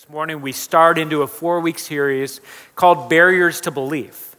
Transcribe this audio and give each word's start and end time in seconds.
This 0.00 0.08
morning, 0.08 0.40
we 0.40 0.52
start 0.52 0.96
into 0.96 1.20
a 1.20 1.26
four 1.26 1.60
week 1.60 1.78
series 1.78 2.40
called 2.74 3.10
Barriers 3.10 3.60
to 3.60 3.70
Belief. 3.70 4.34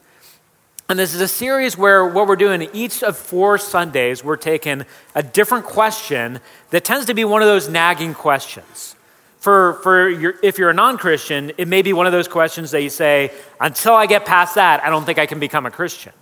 And 0.89 0.97
this 0.97 1.13
is 1.13 1.21
a 1.21 1.27
series 1.27 1.77
where 1.77 2.03
what 2.03 2.27
we're 2.27 2.35
doing 2.35 2.67
each 2.73 3.03
of 3.03 3.15
four 3.15 3.59
Sundays, 3.59 4.23
we're 4.23 4.37
taking 4.37 4.87
a 5.13 5.21
different 5.21 5.65
question 5.65 6.39
that 6.71 6.83
tends 6.83 7.05
to 7.05 7.13
be 7.13 7.25
one 7.25 7.43
of 7.43 7.47
those 7.47 7.69
nagging 7.69 8.15
questions. 8.15 8.95
For, 9.37 9.73
for 9.83 10.09
your, 10.09 10.33
if 10.41 10.57
you're 10.57 10.71
a 10.71 10.73
non 10.73 10.97
Christian, 10.97 11.51
it 11.59 11.67
may 11.67 11.83
be 11.83 11.93
one 11.93 12.07
of 12.07 12.11
those 12.11 12.27
questions 12.27 12.71
that 12.71 12.81
you 12.81 12.89
say, 12.89 13.31
until 13.59 13.93
I 13.93 14.07
get 14.07 14.25
past 14.25 14.55
that, 14.55 14.83
I 14.83 14.89
don't 14.89 15.05
think 15.05 15.19
I 15.19 15.27
can 15.27 15.39
become 15.39 15.67
a 15.67 15.71
Christian. 15.71 16.13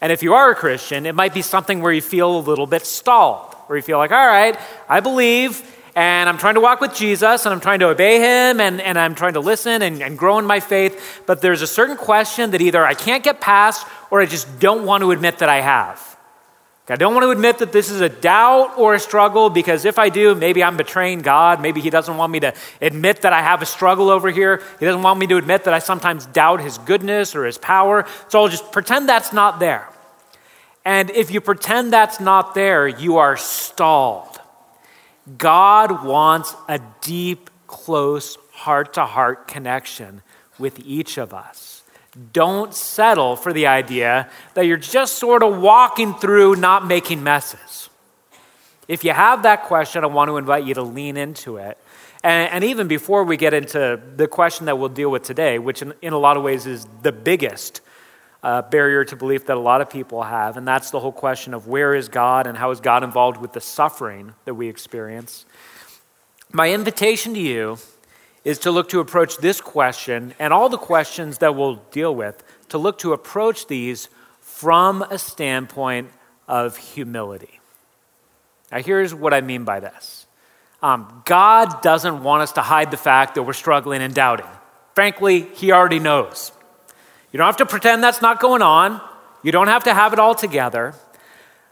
And 0.00 0.10
if 0.10 0.22
you 0.22 0.32
are 0.32 0.50
a 0.50 0.54
Christian, 0.54 1.04
it 1.04 1.14
might 1.14 1.34
be 1.34 1.42
something 1.42 1.82
where 1.82 1.92
you 1.92 2.00
feel 2.00 2.38
a 2.38 2.40
little 2.40 2.66
bit 2.66 2.86
stalled, 2.86 3.52
where 3.66 3.76
you 3.76 3.82
feel 3.82 3.98
like, 3.98 4.12
all 4.12 4.26
right, 4.26 4.58
I 4.88 5.00
believe, 5.00 5.62
and 5.94 6.28
I'm 6.28 6.38
trying 6.38 6.54
to 6.54 6.60
walk 6.60 6.80
with 6.80 6.94
Jesus, 6.94 7.44
and 7.44 7.52
I'm 7.52 7.60
trying 7.60 7.80
to 7.80 7.88
obey 7.88 8.18
him, 8.18 8.60
and, 8.60 8.80
and 8.80 8.98
I'm 8.98 9.14
trying 9.14 9.34
to 9.34 9.40
listen 9.40 9.82
and, 9.82 10.02
and 10.02 10.16
grow 10.16 10.38
in 10.38 10.46
my 10.46 10.60
faith, 10.60 11.22
but 11.26 11.42
there's 11.42 11.62
a 11.62 11.66
certain 11.66 11.96
question 11.96 12.52
that 12.52 12.60
either 12.60 12.84
I 12.84 12.94
can't 12.94 13.22
get 13.22 13.40
past 13.40 13.86
or 14.10 14.20
I 14.20 14.26
just 14.26 14.58
don't 14.58 14.86
want 14.86 15.02
to 15.02 15.10
admit 15.10 15.38
that 15.38 15.48
I 15.48 15.60
have. 15.60 16.12
I 16.88 16.96
don't 16.96 17.14
want 17.14 17.24
to 17.24 17.30
admit 17.30 17.58
that 17.58 17.72
this 17.72 17.90
is 17.90 18.02
a 18.02 18.08
doubt 18.08 18.76
or 18.76 18.94
a 18.94 19.00
struggle 19.00 19.48
because 19.48 19.86
if 19.86 19.98
I 19.98 20.10
do, 20.10 20.34
maybe 20.34 20.62
I'm 20.62 20.76
betraying 20.76 21.20
God. 21.20 21.62
Maybe 21.62 21.80
He 21.80 21.88
doesn't 21.88 22.16
want 22.18 22.32
me 22.32 22.40
to 22.40 22.52
admit 22.82 23.22
that 23.22 23.32
I 23.32 23.40
have 23.40 23.62
a 23.62 23.66
struggle 23.66 24.10
over 24.10 24.30
here. 24.30 24.62
He 24.78 24.84
doesn't 24.84 25.00
want 25.00 25.18
me 25.18 25.26
to 25.28 25.38
admit 25.38 25.64
that 25.64 25.72
I 25.72 25.78
sometimes 25.78 26.26
doubt 26.26 26.60
His 26.60 26.76
goodness 26.76 27.34
or 27.34 27.46
His 27.46 27.56
power. 27.56 28.04
So 28.28 28.42
I'll 28.42 28.48
just 28.48 28.72
pretend 28.72 29.08
that's 29.08 29.32
not 29.32 29.58
there. 29.58 29.88
And 30.84 31.08
if 31.10 31.30
you 31.30 31.40
pretend 31.40 31.94
that's 31.94 32.20
not 32.20 32.54
there, 32.54 32.88
you 32.88 33.16
are 33.16 33.38
stalled. 33.38 34.31
God 35.38 36.04
wants 36.04 36.54
a 36.68 36.80
deep, 37.00 37.50
close, 37.66 38.36
heart 38.52 38.94
to 38.94 39.06
heart 39.06 39.48
connection 39.48 40.22
with 40.58 40.80
each 40.80 41.18
of 41.18 41.32
us. 41.32 41.82
Don't 42.32 42.74
settle 42.74 43.36
for 43.36 43.52
the 43.52 43.66
idea 43.66 44.28
that 44.54 44.66
you're 44.66 44.76
just 44.76 45.16
sort 45.16 45.42
of 45.42 45.60
walking 45.60 46.14
through, 46.14 46.56
not 46.56 46.86
making 46.86 47.22
messes. 47.22 47.88
If 48.86 49.04
you 49.04 49.12
have 49.12 49.44
that 49.44 49.62
question, 49.62 50.04
I 50.04 50.08
want 50.08 50.28
to 50.28 50.36
invite 50.36 50.64
you 50.64 50.74
to 50.74 50.82
lean 50.82 51.16
into 51.16 51.56
it. 51.56 51.78
And, 52.22 52.50
and 52.50 52.64
even 52.64 52.88
before 52.88 53.24
we 53.24 53.36
get 53.36 53.54
into 53.54 54.00
the 54.16 54.28
question 54.28 54.66
that 54.66 54.78
we'll 54.78 54.90
deal 54.90 55.10
with 55.10 55.22
today, 55.22 55.58
which 55.58 55.82
in, 55.82 55.94
in 56.02 56.12
a 56.12 56.18
lot 56.18 56.36
of 56.36 56.42
ways 56.42 56.66
is 56.66 56.86
the 57.02 57.12
biggest 57.12 57.80
uh, 58.42 58.62
barrier 58.62 59.04
to 59.04 59.16
belief 59.16 59.46
that 59.46 59.56
a 59.56 59.60
lot 59.60 59.80
of 59.80 59.88
people 59.88 60.22
have, 60.22 60.56
and 60.56 60.66
that's 60.66 60.90
the 60.90 61.00
whole 61.00 61.12
question 61.12 61.54
of 61.54 61.68
where 61.68 61.94
is 61.94 62.08
God 62.08 62.46
and 62.46 62.58
how 62.58 62.70
is 62.70 62.80
God 62.80 63.04
involved 63.04 63.40
with 63.40 63.52
the 63.52 63.60
suffering 63.60 64.34
that 64.44 64.54
we 64.54 64.68
experience. 64.68 65.46
My 66.50 66.72
invitation 66.72 67.34
to 67.34 67.40
you 67.40 67.78
is 68.44 68.58
to 68.60 68.70
look 68.70 68.88
to 68.88 69.00
approach 69.00 69.38
this 69.38 69.60
question 69.60 70.34
and 70.38 70.52
all 70.52 70.68
the 70.68 70.78
questions 70.78 71.38
that 71.38 71.54
we'll 71.54 71.76
deal 71.92 72.14
with, 72.14 72.42
to 72.70 72.78
look 72.78 72.98
to 72.98 73.12
approach 73.12 73.68
these 73.68 74.08
from 74.40 75.02
a 75.02 75.18
standpoint 75.18 76.10
of 76.48 76.76
humility. 76.76 77.60
Now, 78.72 78.78
here's 78.82 79.14
what 79.14 79.32
I 79.32 79.40
mean 79.40 79.64
by 79.64 79.80
this 79.80 80.26
um, 80.82 81.22
God 81.24 81.80
doesn't 81.82 82.22
want 82.24 82.42
us 82.42 82.52
to 82.52 82.62
hide 82.62 82.90
the 82.90 82.96
fact 82.96 83.36
that 83.36 83.44
we're 83.44 83.52
struggling 83.52 84.02
and 84.02 84.12
doubting. 84.12 84.46
Frankly, 84.94 85.42
He 85.54 85.70
already 85.70 86.00
knows. 86.00 86.50
You 87.32 87.38
don't 87.38 87.46
have 87.46 87.56
to 87.56 87.66
pretend 87.66 88.02
that's 88.04 88.22
not 88.22 88.40
going 88.40 88.62
on. 88.62 89.00
You 89.42 89.52
don't 89.52 89.68
have 89.68 89.84
to 89.84 89.94
have 89.94 90.12
it 90.12 90.18
all 90.18 90.34
together. 90.34 90.94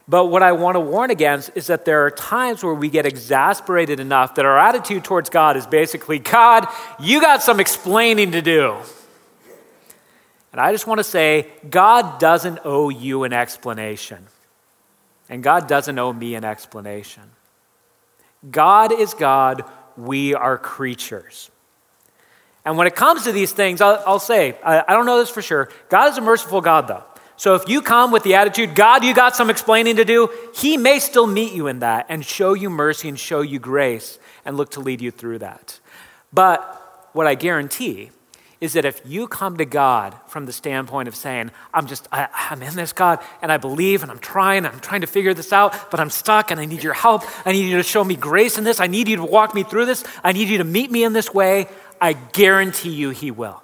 But 0.08 0.26
what 0.26 0.42
I 0.42 0.52
want 0.52 0.74
to 0.74 0.80
warn 0.80 1.10
against 1.10 1.50
is 1.54 1.68
that 1.68 1.84
there 1.84 2.04
are 2.04 2.10
times 2.10 2.64
where 2.64 2.74
we 2.74 2.88
get 2.88 3.06
exasperated 3.06 4.00
enough 4.00 4.34
that 4.34 4.44
our 4.44 4.58
attitude 4.58 5.04
towards 5.04 5.30
God 5.30 5.56
is 5.56 5.66
basically, 5.66 6.18
God, 6.18 6.66
you 6.98 7.20
got 7.20 7.42
some 7.42 7.60
explaining 7.60 8.32
to 8.32 8.42
do. 8.42 8.76
And 10.50 10.60
I 10.60 10.72
just 10.72 10.86
want 10.86 10.98
to 10.98 11.04
say, 11.04 11.46
God 11.68 12.18
doesn't 12.18 12.60
owe 12.64 12.88
you 12.88 13.22
an 13.22 13.32
explanation. 13.32 14.26
And 15.28 15.44
God 15.44 15.68
doesn't 15.68 15.96
owe 15.96 16.12
me 16.12 16.34
an 16.34 16.44
explanation. 16.44 17.22
God 18.50 18.90
is 18.90 19.14
God, 19.14 19.62
we 19.96 20.34
are 20.34 20.58
creatures. 20.58 21.50
And 22.64 22.76
when 22.76 22.86
it 22.86 22.94
comes 22.94 23.24
to 23.24 23.32
these 23.32 23.52
things, 23.52 23.80
I'll, 23.80 24.02
I'll 24.06 24.18
say, 24.18 24.56
I, 24.62 24.84
I 24.86 24.92
don't 24.94 25.06
know 25.06 25.18
this 25.18 25.30
for 25.30 25.42
sure. 25.42 25.70
God 25.88 26.12
is 26.12 26.18
a 26.18 26.20
merciful 26.20 26.60
God, 26.60 26.88
though. 26.88 27.04
So 27.36 27.54
if 27.54 27.68
you 27.68 27.80
come 27.80 28.12
with 28.12 28.22
the 28.22 28.34
attitude, 28.34 28.74
God, 28.74 29.02
you 29.02 29.14
got 29.14 29.34
some 29.34 29.48
explaining 29.48 29.96
to 29.96 30.04
do, 30.04 30.28
He 30.54 30.76
may 30.76 30.98
still 30.98 31.26
meet 31.26 31.54
you 31.54 31.68
in 31.68 31.78
that 31.78 32.06
and 32.10 32.24
show 32.24 32.52
you 32.52 32.68
mercy 32.68 33.08
and 33.08 33.18
show 33.18 33.40
you 33.40 33.58
grace 33.58 34.18
and 34.44 34.58
look 34.58 34.72
to 34.72 34.80
lead 34.80 35.00
you 35.00 35.10
through 35.10 35.38
that. 35.38 35.80
But 36.32 37.08
what 37.12 37.26
I 37.26 37.34
guarantee 37.34 38.10
is 38.60 38.74
that 38.74 38.84
if 38.84 39.00
you 39.06 39.26
come 39.26 39.56
to 39.56 39.64
God 39.64 40.14
from 40.26 40.44
the 40.44 40.52
standpoint 40.52 41.08
of 41.08 41.16
saying, 41.16 41.50
I'm 41.72 41.86
just, 41.86 42.06
I, 42.12 42.28
am 42.50 42.62
in 42.62 42.76
this, 42.76 42.92
God, 42.92 43.20
and 43.40 43.50
I 43.50 43.56
believe, 43.56 44.02
and 44.02 44.12
I'm 44.12 44.18
trying, 44.18 44.66
I'm 44.66 44.80
trying 44.80 45.00
to 45.00 45.06
figure 45.06 45.32
this 45.32 45.50
out, 45.52 45.90
but 45.90 45.98
I'm 45.98 46.10
stuck, 46.10 46.50
and 46.50 46.60
I 46.60 46.66
need 46.66 46.82
your 46.82 46.92
help. 46.92 47.22
I 47.46 47.52
need 47.52 47.70
you 47.70 47.78
to 47.78 47.82
show 47.82 48.04
me 48.04 48.16
grace 48.16 48.58
in 48.58 48.64
this. 48.64 48.78
I 48.78 48.86
need 48.86 49.08
you 49.08 49.16
to 49.16 49.24
walk 49.24 49.54
me 49.54 49.62
through 49.62 49.86
this. 49.86 50.04
I 50.22 50.32
need 50.32 50.48
you 50.48 50.58
to 50.58 50.64
meet 50.64 50.90
me 50.90 51.04
in 51.04 51.14
this 51.14 51.32
way. 51.32 51.68
I 52.00 52.14
guarantee 52.14 52.90
you 52.90 53.10
he 53.10 53.30
will. 53.30 53.62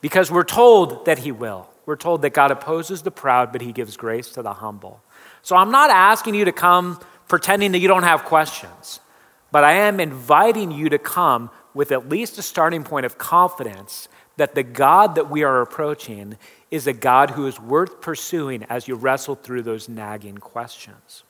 Because 0.00 0.30
we're 0.30 0.44
told 0.44 1.06
that 1.06 1.18
he 1.18 1.32
will. 1.32 1.68
We're 1.86 1.96
told 1.96 2.22
that 2.22 2.30
God 2.30 2.50
opposes 2.50 3.02
the 3.02 3.10
proud, 3.10 3.52
but 3.52 3.60
he 3.60 3.72
gives 3.72 3.96
grace 3.96 4.30
to 4.30 4.42
the 4.42 4.54
humble. 4.54 5.00
So 5.42 5.54
I'm 5.54 5.70
not 5.70 5.90
asking 5.90 6.34
you 6.34 6.44
to 6.44 6.52
come 6.52 7.00
pretending 7.28 7.72
that 7.72 7.78
you 7.78 7.88
don't 7.88 8.02
have 8.02 8.24
questions, 8.24 9.00
but 9.52 9.62
I 9.62 9.74
am 9.74 10.00
inviting 10.00 10.72
you 10.72 10.88
to 10.88 10.98
come 10.98 11.50
with 11.74 11.92
at 11.92 12.08
least 12.08 12.38
a 12.38 12.42
starting 12.42 12.82
point 12.82 13.06
of 13.06 13.18
confidence 13.18 14.08
that 14.36 14.54
the 14.54 14.62
God 14.62 15.14
that 15.14 15.30
we 15.30 15.44
are 15.44 15.60
approaching 15.60 16.36
is 16.70 16.86
a 16.86 16.92
God 16.92 17.30
who 17.30 17.46
is 17.46 17.60
worth 17.60 18.00
pursuing 18.00 18.64
as 18.64 18.88
you 18.88 18.96
wrestle 18.96 19.36
through 19.36 19.62
those 19.62 19.88
nagging 19.88 20.38
questions. 20.38 21.22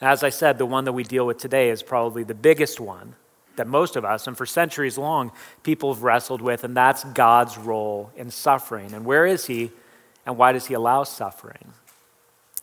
As 0.00 0.22
I 0.22 0.30
said, 0.30 0.58
the 0.58 0.66
one 0.66 0.84
that 0.84 0.92
we 0.92 1.02
deal 1.02 1.26
with 1.26 1.38
today 1.38 1.70
is 1.70 1.82
probably 1.82 2.24
the 2.24 2.34
biggest 2.34 2.80
one 2.80 3.14
that 3.58 3.66
most 3.66 3.94
of 3.94 4.04
us, 4.04 4.26
and 4.26 4.36
for 4.36 4.46
centuries 4.46 4.98
long, 4.98 5.30
people 5.62 5.94
have 5.94 6.02
wrestled 6.02 6.40
with, 6.40 6.64
and 6.64 6.76
that's 6.76 7.04
God's 7.04 7.56
role 7.56 8.10
in 8.16 8.30
suffering. 8.30 8.92
And 8.92 9.04
where 9.04 9.26
is 9.26 9.46
He, 9.46 9.70
and 10.26 10.36
why 10.36 10.52
does 10.52 10.66
He 10.66 10.74
allow 10.74 11.04
suffering? 11.04 11.74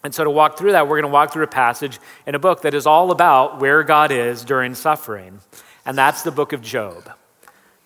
And 0.03 0.13
so, 0.13 0.23
to 0.23 0.29
walk 0.29 0.57
through 0.57 0.73
that, 0.73 0.87
we're 0.87 1.01
going 1.01 1.09
to 1.09 1.13
walk 1.13 1.31
through 1.31 1.45
a 1.45 1.47
passage 1.47 1.99
in 2.27 2.35
a 2.35 2.39
book 2.39 2.61
that 2.63 2.73
is 2.73 2.85
all 2.85 3.11
about 3.11 3.59
where 3.59 3.83
God 3.83 4.11
is 4.11 4.43
during 4.43 4.75
suffering, 4.75 5.39
and 5.85 5.97
that's 5.97 6.23
the 6.23 6.31
book 6.31 6.53
of 6.53 6.61
Job. 6.61 7.09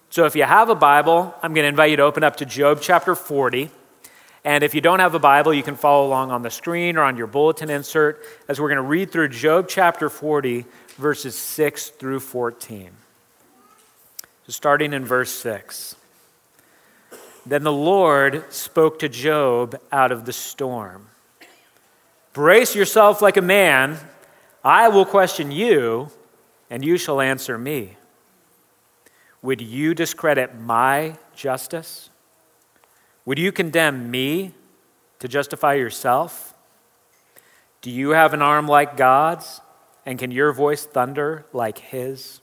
So, 0.10 0.26
if 0.26 0.36
you 0.36 0.44
have 0.44 0.70
a 0.70 0.76
Bible, 0.76 1.36
I'm 1.44 1.54
going 1.54 1.64
to 1.64 1.70
invite 1.70 1.92
you 1.92 1.98
to 1.98 2.04
open 2.04 2.24
up 2.24 2.38
to 2.38 2.46
Job 2.46 2.80
chapter 2.82 3.16
40. 3.16 3.70
And 4.50 4.64
if 4.64 4.74
you 4.74 4.82
don't 4.82 4.98
have 4.98 5.14
a 5.14 5.20
Bible, 5.20 5.54
you 5.54 5.62
can 5.62 5.76
follow 5.76 6.08
along 6.08 6.32
on 6.32 6.42
the 6.42 6.50
screen 6.50 6.98
or 6.98 7.04
on 7.04 7.18
your 7.18 7.28
bulletin 7.28 7.70
insert 7.70 8.26
as 8.48 8.60
we're 8.60 8.70
going 8.70 8.78
to 8.78 8.82
read 8.82 9.12
through 9.12 9.30
Job 9.30 9.68
chapter 9.70 10.10
40, 10.10 10.66
verses 10.98 11.36
6 11.36 11.90
through 11.90 12.20
14. 12.20 12.90
So 14.48 14.52
starting 14.52 14.92
in 14.94 15.06
verse 15.06 15.30
6. 15.30 15.96
Then 17.46 17.62
the 17.62 17.72
Lord 17.72 18.52
spoke 18.52 18.98
to 19.00 19.08
Job 19.08 19.80
out 19.92 20.12
of 20.12 20.26
the 20.26 20.34
storm 20.34 21.10
Brace 22.34 22.76
yourself 22.76 23.22
like 23.22 23.38
a 23.38 23.44
man. 23.44 24.00
I 24.64 24.88
will 24.88 25.06
question 25.06 25.52
you, 25.52 26.10
and 26.72 26.84
you 26.84 26.98
shall 26.98 27.22
answer 27.22 27.60
me. 27.60 27.98
Would 29.44 29.62
you 29.62 29.94
discredit 29.94 30.60
my 30.60 31.18
justice? 31.36 32.09
Would 33.30 33.38
you 33.38 33.52
condemn 33.52 34.10
me 34.10 34.56
to 35.20 35.28
justify 35.28 35.76
yourself? 35.76 36.56
Do 37.84 37.92
you 37.92 38.10
have 38.10 38.34
an 38.34 38.42
arm 38.42 38.68
like 38.68 38.98
God's? 38.98 39.62
And 40.04 40.18
can 40.18 40.32
your 40.32 40.52
voice 40.52 40.84
thunder 40.84 41.46
like 41.54 41.78
his? 41.78 42.42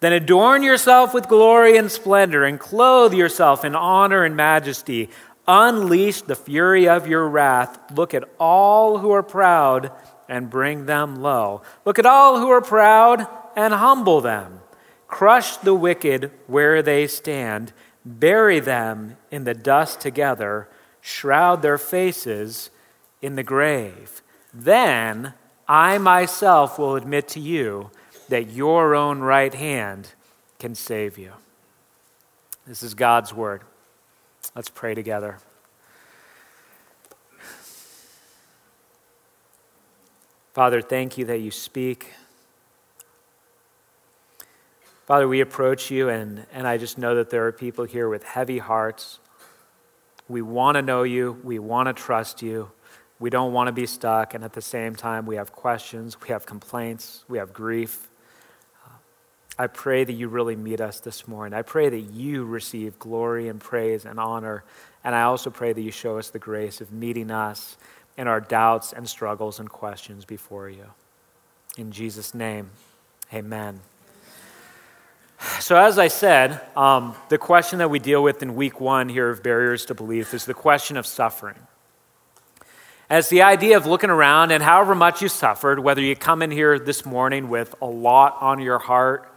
Then 0.00 0.14
adorn 0.14 0.62
yourself 0.62 1.12
with 1.12 1.28
glory 1.28 1.76
and 1.76 1.92
splendor, 1.92 2.42
and 2.42 2.58
clothe 2.58 3.12
yourself 3.12 3.62
in 3.62 3.76
honor 3.76 4.24
and 4.24 4.34
majesty. 4.34 5.10
Unleash 5.46 6.22
the 6.22 6.36
fury 6.36 6.88
of 6.88 7.06
your 7.06 7.28
wrath. 7.28 7.78
Look 7.94 8.14
at 8.14 8.24
all 8.38 8.96
who 8.96 9.10
are 9.10 9.22
proud 9.22 9.92
and 10.26 10.48
bring 10.48 10.86
them 10.86 11.16
low. 11.16 11.60
Look 11.84 11.98
at 11.98 12.06
all 12.06 12.38
who 12.38 12.48
are 12.48 12.62
proud 12.62 13.26
and 13.54 13.74
humble 13.74 14.22
them. 14.22 14.60
Crush 15.06 15.58
the 15.58 15.74
wicked 15.74 16.30
where 16.46 16.80
they 16.80 17.06
stand. 17.06 17.74
Bury 18.04 18.60
them 18.60 19.16
in 19.30 19.44
the 19.44 19.54
dust 19.54 20.00
together. 20.00 20.68
Shroud 21.00 21.62
their 21.62 21.78
faces 21.78 22.70
in 23.22 23.36
the 23.36 23.42
grave. 23.42 24.22
Then 24.52 25.34
I 25.68 25.98
myself 25.98 26.78
will 26.78 26.96
admit 26.96 27.28
to 27.28 27.40
you 27.40 27.90
that 28.28 28.50
your 28.50 28.94
own 28.94 29.20
right 29.20 29.54
hand 29.54 30.10
can 30.58 30.74
save 30.74 31.18
you. 31.18 31.32
This 32.66 32.82
is 32.82 32.94
God's 32.94 33.34
word. 33.34 33.62
Let's 34.54 34.68
pray 34.68 34.94
together. 34.94 35.38
Father, 40.52 40.82
thank 40.82 41.16
you 41.16 41.24
that 41.26 41.38
you 41.38 41.50
speak. 41.50 42.12
Father, 45.10 45.26
we 45.26 45.40
approach 45.40 45.90
you, 45.90 46.08
and, 46.08 46.46
and 46.52 46.68
I 46.68 46.78
just 46.78 46.96
know 46.96 47.16
that 47.16 47.30
there 47.30 47.44
are 47.48 47.50
people 47.50 47.84
here 47.84 48.08
with 48.08 48.22
heavy 48.22 48.58
hearts. 48.58 49.18
We 50.28 50.40
want 50.40 50.76
to 50.76 50.82
know 50.82 51.02
you, 51.02 51.36
we 51.42 51.58
want 51.58 51.88
to 51.88 51.92
trust 51.92 52.42
you, 52.42 52.70
we 53.18 53.28
don't 53.28 53.52
want 53.52 53.66
to 53.66 53.72
be 53.72 53.86
stuck, 53.86 54.34
and 54.34 54.44
at 54.44 54.52
the 54.52 54.62
same 54.62 54.94
time, 54.94 55.26
we 55.26 55.34
have 55.34 55.50
questions, 55.50 56.20
we 56.20 56.28
have 56.28 56.46
complaints, 56.46 57.24
we 57.28 57.38
have 57.38 57.52
grief. 57.52 58.08
I 59.58 59.66
pray 59.66 60.04
that 60.04 60.12
you 60.12 60.28
really 60.28 60.54
meet 60.54 60.80
us 60.80 61.00
this 61.00 61.26
morning. 61.26 61.58
I 61.58 61.62
pray 61.62 61.88
that 61.88 62.12
you 62.12 62.44
receive 62.44 62.96
glory 63.00 63.48
and 63.48 63.60
praise 63.60 64.04
and 64.04 64.20
honor. 64.20 64.62
And 65.02 65.16
I 65.16 65.22
also 65.22 65.50
pray 65.50 65.72
that 65.72 65.82
you 65.82 65.90
show 65.90 66.18
us 66.18 66.30
the 66.30 66.38
grace 66.38 66.80
of 66.80 66.92
meeting 66.92 67.32
us 67.32 67.76
in 68.16 68.28
our 68.28 68.40
doubts 68.40 68.92
and 68.92 69.08
struggles 69.08 69.58
and 69.58 69.68
questions 69.68 70.24
before 70.24 70.70
you. 70.70 70.86
In 71.76 71.90
Jesus' 71.90 72.32
name, 72.32 72.70
amen. 73.34 73.80
So, 75.40 75.76
as 75.76 75.98
I 75.98 76.08
said, 76.08 76.60
um, 76.76 77.14
the 77.30 77.38
question 77.38 77.78
that 77.78 77.88
we 77.88 77.98
deal 77.98 78.22
with 78.22 78.42
in 78.42 78.54
week 78.54 78.78
one 78.78 79.08
here 79.08 79.30
of 79.30 79.42
Barriers 79.42 79.86
to 79.86 79.94
Belief 79.94 80.34
is 80.34 80.44
the 80.44 80.52
question 80.52 80.98
of 80.98 81.06
suffering. 81.06 81.56
It's 83.10 83.30
the 83.30 83.40
idea 83.42 83.78
of 83.78 83.86
looking 83.86 84.10
around 84.10 84.52
and 84.52 84.62
however 84.62 84.94
much 84.94 85.22
you 85.22 85.28
suffered, 85.28 85.78
whether 85.78 86.02
you 86.02 86.14
come 86.14 86.42
in 86.42 86.50
here 86.50 86.78
this 86.78 87.06
morning 87.06 87.48
with 87.48 87.74
a 87.80 87.86
lot 87.86 88.36
on 88.40 88.60
your 88.60 88.78
heart 88.78 89.34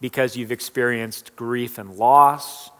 because 0.00 0.36
you've 0.38 0.52
experienced 0.52 1.36
grief 1.36 1.76
and 1.76 1.96
loss, 1.96 2.70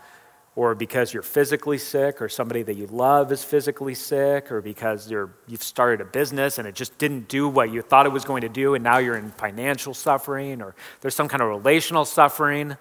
or 0.54 0.74
because 0.74 1.14
you're 1.14 1.22
physically 1.22 1.78
sick, 1.78 2.20
or 2.20 2.28
somebody 2.28 2.62
that 2.62 2.76
you 2.76 2.86
love 2.86 3.32
is 3.32 3.42
physically 3.42 3.94
sick, 3.94 4.52
or 4.52 4.60
because 4.60 5.10
you're, 5.10 5.30
you've 5.46 5.62
started 5.62 6.00
a 6.02 6.04
business 6.04 6.58
and 6.58 6.68
it 6.68 6.74
just 6.74 6.96
didn't 6.98 7.26
do 7.28 7.48
what 7.48 7.72
you 7.72 7.80
thought 7.80 8.04
it 8.04 8.12
was 8.12 8.24
going 8.24 8.42
to 8.42 8.50
do, 8.50 8.74
and 8.74 8.84
now 8.84 8.98
you're 8.98 9.16
in 9.16 9.30
financial 9.30 9.94
suffering, 9.94 10.60
or 10.60 10.74
there's 11.00 11.14
some 11.14 11.28
kind 11.28 11.42
of 11.42 11.48
relational 11.48 12.04
suffering. 12.04 12.76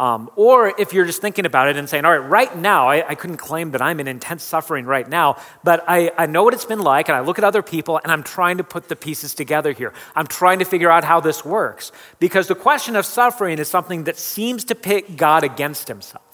Um, 0.00 0.30
or 0.34 0.72
if 0.80 0.94
you're 0.94 1.04
just 1.04 1.20
thinking 1.20 1.44
about 1.44 1.68
it 1.68 1.76
and 1.76 1.86
saying, 1.86 2.06
all 2.06 2.18
right, 2.18 2.26
right 2.26 2.56
now, 2.56 2.88
I, 2.88 3.06
I, 3.10 3.14
couldn't 3.14 3.36
claim 3.36 3.72
that 3.72 3.82
I'm 3.82 4.00
in 4.00 4.08
intense 4.08 4.42
suffering 4.42 4.86
right 4.86 5.06
now, 5.06 5.36
but 5.62 5.84
I, 5.86 6.10
I 6.16 6.24
know 6.24 6.42
what 6.42 6.54
it's 6.54 6.64
been 6.64 6.78
like, 6.78 7.10
and 7.10 7.16
I 7.16 7.20
look 7.20 7.36
at 7.36 7.44
other 7.44 7.60
people, 7.60 8.00
and 8.02 8.10
I'm 8.10 8.22
trying 8.22 8.56
to 8.56 8.64
put 8.64 8.88
the 8.88 8.96
pieces 8.96 9.34
together 9.34 9.72
here. 9.72 9.92
I'm 10.16 10.26
trying 10.26 10.60
to 10.60 10.64
figure 10.64 10.90
out 10.90 11.04
how 11.04 11.20
this 11.20 11.44
works. 11.44 11.92
Because 12.18 12.48
the 12.48 12.54
question 12.54 12.96
of 12.96 13.04
suffering 13.04 13.58
is 13.58 13.68
something 13.68 14.04
that 14.04 14.16
seems 14.16 14.64
to 14.64 14.74
pit 14.74 15.18
God 15.18 15.44
against 15.44 15.88
himself. 15.88 16.29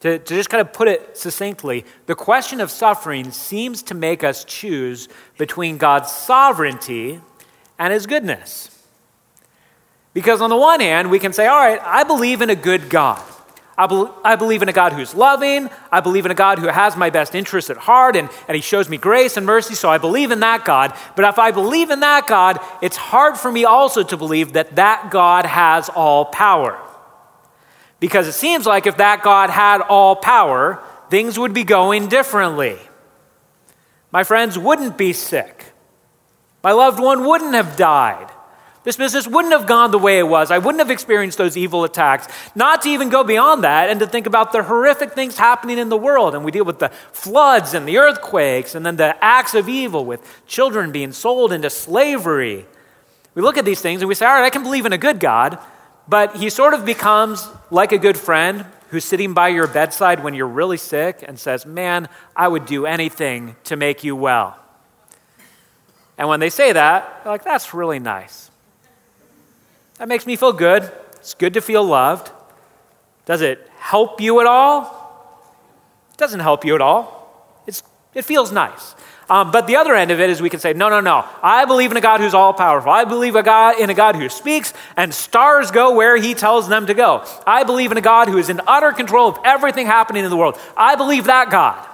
To, 0.00 0.18
to 0.18 0.34
just 0.34 0.48
kind 0.48 0.60
of 0.60 0.72
put 0.72 0.86
it 0.86 1.16
succinctly, 1.16 1.84
the 2.06 2.14
question 2.14 2.60
of 2.60 2.70
suffering 2.70 3.32
seems 3.32 3.82
to 3.84 3.94
make 3.94 4.22
us 4.22 4.44
choose 4.44 5.08
between 5.38 5.76
God's 5.76 6.12
sovereignty 6.12 7.20
and 7.78 7.92
his 7.92 8.06
goodness. 8.06 8.70
Because 10.14 10.40
on 10.40 10.50
the 10.50 10.56
one 10.56 10.80
hand, 10.80 11.10
we 11.10 11.18
can 11.18 11.32
say, 11.32 11.46
all 11.46 11.58
right, 11.58 11.80
I 11.82 12.04
believe 12.04 12.42
in 12.42 12.50
a 12.50 12.54
good 12.54 12.88
God. 12.88 13.22
I, 13.76 13.86
be- 13.86 14.10
I, 14.24 14.34
believe 14.34 14.62
in 14.62 14.68
a 14.68 14.72
God 14.72 14.92
who's 14.92 15.14
loving. 15.14 15.68
I 15.92 16.00
believe 16.00 16.24
in 16.24 16.32
a 16.32 16.34
God 16.34 16.58
who 16.58 16.66
has 16.66 16.96
my 16.96 17.10
best 17.10 17.36
interests 17.36 17.70
at 17.70 17.76
heart 17.76 18.16
and, 18.16 18.28
and 18.48 18.56
He 18.56 18.60
shows 18.60 18.88
me 18.88 18.96
grace 18.96 19.36
and 19.36 19.46
mercy, 19.46 19.76
so 19.76 19.88
I 19.88 19.98
believe 19.98 20.32
in 20.32 20.40
that 20.40 20.64
God. 20.64 20.92
But 21.14 21.24
if 21.26 21.38
I 21.38 21.52
believe 21.52 21.90
in 21.90 22.00
that 22.00 22.26
God, 22.26 22.58
it's 22.82 22.96
hard 22.96 23.36
for 23.36 23.52
me 23.52 23.64
also 23.64 24.02
to 24.02 24.16
believe 24.16 24.54
that 24.54 24.74
that 24.74 25.12
God 25.12 25.46
has 25.46 25.88
all 25.88 26.24
power. 26.24 26.76
Because 28.00 28.28
it 28.28 28.32
seems 28.32 28.66
like 28.66 28.86
if 28.86 28.98
that 28.98 29.22
God 29.22 29.50
had 29.50 29.80
all 29.80 30.16
power, 30.16 30.82
things 31.10 31.38
would 31.38 31.52
be 31.52 31.64
going 31.64 32.08
differently. 32.08 32.78
My 34.10 34.24
friends 34.24 34.58
wouldn't 34.58 34.96
be 34.96 35.12
sick. 35.12 35.72
My 36.62 36.72
loved 36.72 37.00
one 37.00 37.26
wouldn't 37.26 37.54
have 37.54 37.76
died. 37.76 38.30
This 38.84 38.96
business 38.96 39.26
wouldn't 39.26 39.52
have 39.52 39.66
gone 39.66 39.90
the 39.90 39.98
way 39.98 40.18
it 40.18 40.26
was. 40.26 40.50
I 40.50 40.58
wouldn't 40.58 40.78
have 40.78 40.90
experienced 40.90 41.36
those 41.36 41.56
evil 41.56 41.84
attacks. 41.84 42.26
Not 42.54 42.82
to 42.82 42.88
even 42.88 43.10
go 43.10 43.22
beyond 43.22 43.64
that 43.64 43.90
and 43.90 44.00
to 44.00 44.06
think 44.06 44.26
about 44.26 44.52
the 44.52 44.62
horrific 44.62 45.12
things 45.12 45.36
happening 45.36 45.78
in 45.78 45.90
the 45.90 45.96
world. 45.96 46.34
And 46.34 46.44
we 46.44 46.52
deal 46.52 46.64
with 46.64 46.78
the 46.78 46.88
floods 47.12 47.74
and 47.74 47.86
the 47.86 47.98
earthquakes 47.98 48.74
and 48.74 48.86
then 48.86 48.96
the 48.96 49.22
acts 49.22 49.54
of 49.54 49.68
evil 49.68 50.06
with 50.06 50.42
children 50.46 50.90
being 50.90 51.12
sold 51.12 51.52
into 51.52 51.68
slavery. 51.68 52.64
We 53.34 53.42
look 53.42 53.58
at 53.58 53.66
these 53.66 53.80
things 53.80 54.00
and 54.00 54.08
we 54.08 54.14
say, 54.14 54.24
all 54.24 54.32
right, 54.32 54.44
I 54.44 54.50
can 54.50 54.62
believe 54.62 54.86
in 54.86 54.94
a 54.94 54.98
good 54.98 55.20
God, 55.20 55.58
but 56.08 56.36
he 56.36 56.48
sort 56.48 56.74
of 56.74 56.84
becomes 56.84 57.46
like 57.70 57.92
a 57.92 57.98
good 57.98 58.16
friend 58.16 58.64
who's 58.88 59.04
sitting 59.04 59.34
by 59.34 59.48
your 59.48 59.66
bedside 59.66 60.24
when 60.24 60.34
you're 60.34 60.48
really 60.48 60.78
sick 60.78 61.22
and 61.26 61.38
says, 61.38 61.66
Man, 61.66 62.08
I 62.34 62.48
would 62.48 62.64
do 62.66 62.86
anything 62.86 63.56
to 63.64 63.76
make 63.76 64.02
you 64.02 64.16
well. 64.16 64.58
And 66.16 66.28
when 66.28 66.40
they 66.40 66.50
say 66.50 66.72
that, 66.72 67.22
they're 67.22 67.32
like, 67.32 67.44
That's 67.44 67.74
really 67.74 67.98
nice. 67.98 68.50
That 69.98 70.08
makes 70.08 70.26
me 70.26 70.36
feel 70.36 70.52
good. 70.52 70.90
It's 71.16 71.34
good 71.34 71.54
to 71.54 71.60
feel 71.60 71.84
loved. 71.84 72.30
Does 73.26 73.42
it 73.42 73.68
help 73.78 74.20
you 74.20 74.40
at 74.40 74.46
all? 74.46 74.94
It 76.12 76.16
doesn't 76.16 76.40
help 76.40 76.64
you 76.64 76.74
at 76.74 76.80
all. 76.80 77.62
It's, 77.66 77.82
it 78.14 78.24
feels 78.24 78.50
nice. 78.50 78.94
Um, 79.30 79.50
but 79.50 79.66
the 79.66 79.76
other 79.76 79.94
end 79.94 80.10
of 80.10 80.20
it 80.20 80.30
is 80.30 80.40
we 80.40 80.48
can 80.48 80.60
say, 80.60 80.72
no, 80.72 80.88
no, 80.88 81.00
no. 81.00 81.24
I 81.42 81.66
believe 81.66 81.90
in 81.90 81.96
a 81.98 82.00
God 82.00 82.20
who's 82.20 82.32
all 82.32 82.54
powerful. 82.54 82.90
I 82.90 83.04
believe 83.04 83.36
a 83.36 83.42
God, 83.42 83.78
in 83.78 83.90
a 83.90 83.94
God 83.94 84.16
who 84.16 84.28
speaks 84.30 84.72
and 84.96 85.12
stars 85.12 85.70
go 85.70 85.94
where 85.94 86.16
he 86.16 86.32
tells 86.32 86.66
them 86.68 86.86
to 86.86 86.94
go. 86.94 87.24
I 87.46 87.64
believe 87.64 87.92
in 87.92 87.98
a 87.98 88.02
God 88.02 88.28
who 88.28 88.38
is 88.38 88.48
in 88.48 88.60
utter 88.66 88.92
control 88.92 89.28
of 89.28 89.38
everything 89.44 89.86
happening 89.86 90.24
in 90.24 90.30
the 90.30 90.36
world. 90.36 90.58
I 90.76 90.96
believe 90.96 91.24
that 91.24 91.50
God. 91.50 91.86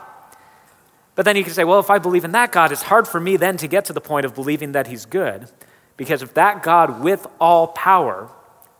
But 1.16 1.24
then 1.24 1.36
you 1.36 1.42
can 1.44 1.52
say, 1.52 1.64
well, 1.64 1.80
if 1.80 1.90
I 1.90 1.98
believe 1.98 2.24
in 2.24 2.32
that 2.32 2.52
God, 2.52 2.70
it's 2.70 2.82
hard 2.82 3.08
for 3.08 3.18
me 3.18 3.36
then 3.36 3.56
to 3.58 3.68
get 3.68 3.84
to 3.86 3.92
the 3.92 4.00
point 4.00 4.26
of 4.26 4.34
believing 4.34 4.72
that 4.72 4.86
he's 4.86 5.04
good. 5.04 5.48
Because 5.96 6.22
if 6.22 6.34
that 6.34 6.62
God 6.62 7.02
with 7.02 7.26
all 7.40 7.68
power 7.68 8.30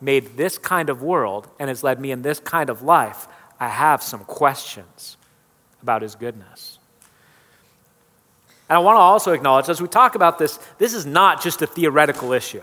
made 0.01 0.37
this 0.37 0.59
kind 0.59 0.91
of 0.91 1.03
world 1.03 1.49
and 1.59 1.69
has 1.69 1.83
led 1.83 2.01
me 2.01 2.11
in 2.13 2.23
this 2.23 2.39
kind 2.39 2.71
of 2.71 2.83
life, 2.83 3.27
I 3.59 3.69
have 3.69 4.03
some 4.03 4.25
questions 4.25 5.17
about 5.83 6.03
his 6.03 6.15
goodness. 6.15 6.79
And 8.69 8.77
I 8.77 8.81
want 8.81 8.97
to 8.97 9.01
also 9.01 9.33
acknowledge, 9.33 9.69
as 9.69 9.81
we 9.81 9.89
talk 9.89 10.15
about 10.15 10.39
this, 10.39 10.59
this 10.79 10.95
is 10.95 11.05
not 11.05 11.43
just 11.43 11.61
a 11.63 11.67
theoretical 11.67 12.33
issue. 12.33 12.63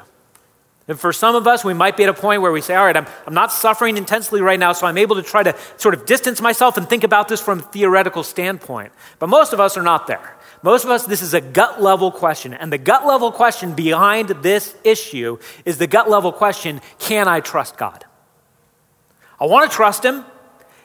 And 0.87 0.99
for 0.99 1.13
some 1.13 1.35
of 1.35 1.47
us, 1.47 1.63
we 1.63 1.73
might 1.73 1.95
be 1.95 2.03
at 2.03 2.09
a 2.09 2.13
point 2.13 2.41
where 2.41 2.51
we 2.51 2.59
say, 2.59 2.75
all 2.75 2.85
right, 2.85 2.97
I'm, 2.97 3.05
I'm 3.27 3.35
not 3.35 3.51
suffering 3.51 3.97
intensely 3.97 4.41
right 4.41 4.59
now, 4.59 4.73
so 4.73 4.87
I'm 4.87 4.97
able 4.97 5.15
to 5.15 5.23
try 5.23 5.43
to 5.43 5.55
sort 5.77 5.93
of 5.93 6.05
distance 6.05 6.41
myself 6.41 6.75
and 6.75 6.89
think 6.89 7.03
about 7.03 7.27
this 7.27 7.39
from 7.39 7.59
a 7.59 7.61
theoretical 7.61 8.23
standpoint. 8.23 8.91
But 9.19 9.29
most 9.29 9.53
of 9.53 9.59
us 9.59 9.77
are 9.77 9.83
not 9.83 10.07
there. 10.07 10.35
Most 10.63 10.83
of 10.83 10.91
us, 10.91 11.05
this 11.05 11.21
is 11.21 11.33
a 11.33 11.41
gut 11.41 11.81
level 11.81 12.11
question. 12.11 12.53
And 12.53 12.73
the 12.73 12.77
gut 12.77 13.05
level 13.05 13.31
question 13.31 13.73
behind 13.73 14.29
this 14.29 14.75
issue 14.83 15.37
is 15.65 15.77
the 15.77 15.87
gut 15.87 16.09
level 16.09 16.31
question 16.31 16.81
can 16.99 17.27
I 17.27 17.39
trust 17.39 17.77
God? 17.77 18.03
I 19.39 19.45
want 19.45 19.69
to 19.69 19.75
trust 19.75 20.03
Him. 20.03 20.25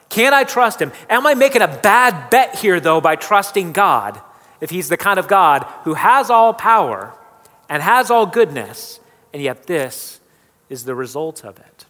Can 0.08 0.32
I 0.32 0.44
trust 0.44 0.80
Him? 0.80 0.92
Am 1.10 1.26
I 1.26 1.34
making 1.34 1.62
a 1.62 1.68
bad 1.68 2.30
bet 2.30 2.56
here, 2.56 2.80
though, 2.80 3.00
by 3.00 3.16
trusting 3.16 3.72
God? 3.72 4.20
If 4.60 4.70
he's 4.70 4.88
the 4.88 4.96
kind 4.96 5.18
of 5.18 5.28
God 5.28 5.64
who 5.84 5.94
has 5.94 6.30
all 6.30 6.52
power 6.54 7.14
and 7.68 7.82
has 7.82 8.10
all 8.10 8.26
goodness, 8.26 9.00
and 9.32 9.42
yet 9.42 9.66
this 9.66 10.20
is 10.68 10.84
the 10.84 10.94
result 10.94 11.44
of 11.44 11.58
it. 11.58 11.84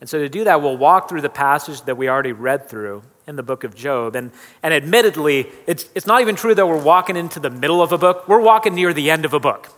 And 0.00 0.08
so, 0.08 0.18
to 0.18 0.28
do 0.28 0.44
that, 0.44 0.60
we'll 0.60 0.76
walk 0.76 1.08
through 1.08 1.22
the 1.22 1.30
passage 1.30 1.82
that 1.82 1.96
we 1.96 2.08
already 2.08 2.32
read 2.32 2.68
through 2.68 3.02
in 3.26 3.36
the 3.36 3.42
book 3.42 3.64
of 3.64 3.74
Job. 3.74 4.16
And, 4.16 4.32
and 4.62 4.74
admittedly, 4.74 5.46
it's, 5.66 5.86
it's 5.94 6.06
not 6.06 6.20
even 6.20 6.36
true 6.36 6.54
that 6.54 6.66
we're 6.66 6.82
walking 6.82 7.16
into 7.16 7.40
the 7.40 7.50
middle 7.50 7.80
of 7.80 7.92
a 7.92 7.98
book, 7.98 8.28
we're 8.28 8.40
walking 8.40 8.74
near 8.74 8.92
the 8.92 9.10
end 9.10 9.24
of 9.24 9.32
a 9.32 9.40
book. 9.40 9.70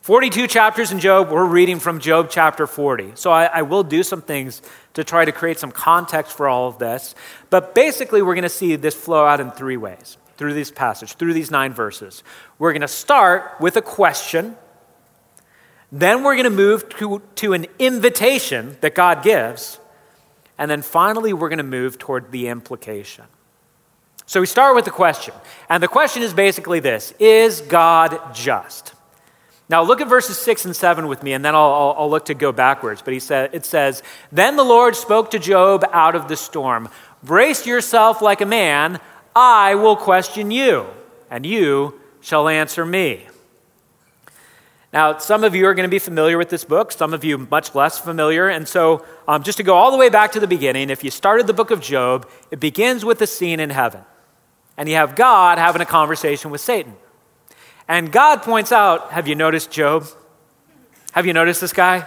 42 0.00 0.46
chapters 0.46 0.92
in 0.92 1.00
Job, 1.00 1.30
we're 1.30 1.44
reading 1.44 1.80
from 1.80 1.98
Job 1.98 2.28
chapter 2.30 2.68
40. 2.68 3.12
So 3.16 3.32
I, 3.32 3.46
I, 3.46 3.62
will 3.62 3.82
do 3.82 4.04
some 4.04 4.22
things 4.22 4.62
to 4.94 5.02
try 5.02 5.24
to 5.24 5.32
create 5.32 5.58
some 5.58 5.72
context 5.72 6.36
for 6.36 6.48
all 6.48 6.68
of 6.68 6.78
this. 6.78 7.16
But 7.50 7.74
basically, 7.74 8.22
we're 8.22 8.36
going 8.36 8.44
to 8.44 8.48
see 8.48 8.76
this 8.76 8.94
flow 8.94 9.26
out 9.26 9.40
in 9.40 9.50
three 9.50 9.76
ways 9.76 10.16
through 10.36 10.54
this 10.54 10.70
passage, 10.70 11.14
through 11.14 11.34
these 11.34 11.50
nine 11.50 11.72
verses. 11.72 12.22
We're 12.58 12.72
going 12.72 12.82
to 12.82 12.88
start 12.88 13.56
with 13.60 13.76
a 13.76 13.82
question. 13.82 14.56
Then 15.90 16.22
we're 16.22 16.34
going 16.34 16.44
to 16.44 16.50
move 16.50 16.88
to, 16.98 17.22
to 17.36 17.52
an 17.52 17.66
invitation 17.78 18.76
that 18.80 18.94
God 18.94 19.22
gives. 19.22 19.78
And 20.58 20.70
then 20.70 20.82
finally, 20.82 21.32
we're 21.32 21.48
going 21.48 21.58
to 21.58 21.64
move 21.64 21.98
toward 21.98 22.32
the 22.32 22.48
implication. 22.48 23.24
So 24.26 24.40
we 24.40 24.46
start 24.46 24.74
with 24.74 24.84
the 24.84 24.90
question. 24.90 25.34
And 25.68 25.82
the 25.82 25.88
question 25.88 26.22
is 26.22 26.34
basically 26.34 26.80
this 26.80 27.14
Is 27.18 27.60
God 27.62 28.34
just? 28.34 28.92
Now 29.68 29.82
look 29.82 30.00
at 30.00 30.08
verses 30.08 30.38
6 30.38 30.64
and 30.66 30.76
7 30.76 31.08
with 31.08 31.24
me, 31.24 31.32
and 31.32 31.44
then 31.44 31.56
I'll, 31.56 31.72
I'll, 31.72 31.94
I'll 31.98 32.10
look 32.10 32.26
to 32.26 32.34
go 32.34 32.52
backwards. 32.52 33.02
But 33.02 33.14
he 33.14 33.20
said, 33.20 33.50
it 33.52 33.64
says, 33.64 34.02
Then 34.30 34.56
the 34.56 34.64
Lord 34.64 34.94
spoke 34.94 35.32
to 35.32 35.40
Job 35.40 35.84
out 35.92 36.14
of 36.14 36.28
the 36.28 36.36
storm 36.36 36.88
Brace 37.22 37.66
yourself 37.66 38.22
like 38.22 38.40
a 38.40 38.46
man. 38.46 39.00
I 39.36 39.74
will 39.74 39.96
question 39.96 40.50
you, 40.50 40.86
and 41.30 41.44
you 41.44 42.00
shall 42.22 42.48
answer 42.48 42.86
me. 42.86 43.26
Now, 44.94 45.18
some 45.18 45.44
of 45.44 45.54
you 45.54 45.66
are 45.66 45.74
going 45.74 45.84
to 45.84 45.90
be 45.90 45.98
familiar 45.98 46.38
with 46.38 46.48
this 46.48 46.64
book, 46.64 46.90
some 46.90 47.12
of 47.12 47.22
you 47.22 47.36
much 47.36 47.74
less 47.74 47.98
familiar. 47.98 48.48
And 48.48 48.66
so, 48.66 49.04
um, 49.28 49.42
just 49.42 49.58
to 49.58 49.62
go 49.62 49.74
all 49.74 49.90
the 49.90 49.98
way 49.98 50.08
back 50.08 50.32
to 50.32 50.40
the 50.40 50.46
beginning, 50.46 50.88
if 50.88 51.04
you 51.04 51.10
started 51.10 51.46
the 51.46 51.52
book 51.52 51.70
of 51.70 51.82
Job, 51.82 52.26
it 52.50 52.60
begins 52.60 53.04
with 53.04 53.20
a 53.20 53.26
scene 53.26 53.60
in 53.60 53.68
heaven. 53.68 54.00
And 54.78 54.88
you 54.88 54.94
have 54.94 55.14
God 55.14 55.58
having 55.58 55.82
a 55.82 55.86
conversation 55.86 56.50
with 56.50 56.62
Satan. 56.62 56.94
And 57.86 58.10
God 58.10 58.42
points 58.42 58.72
out 58.72 59.12
Have 59.12 59.28
you 59.28 59.34
noticed 59.34 59.70
Job? 59.70 60.06
Have 61.12 61.26
you 61.26 61.34
noticed 61.34 61.60
this 61.60 61.74
guy? 61.74 62.06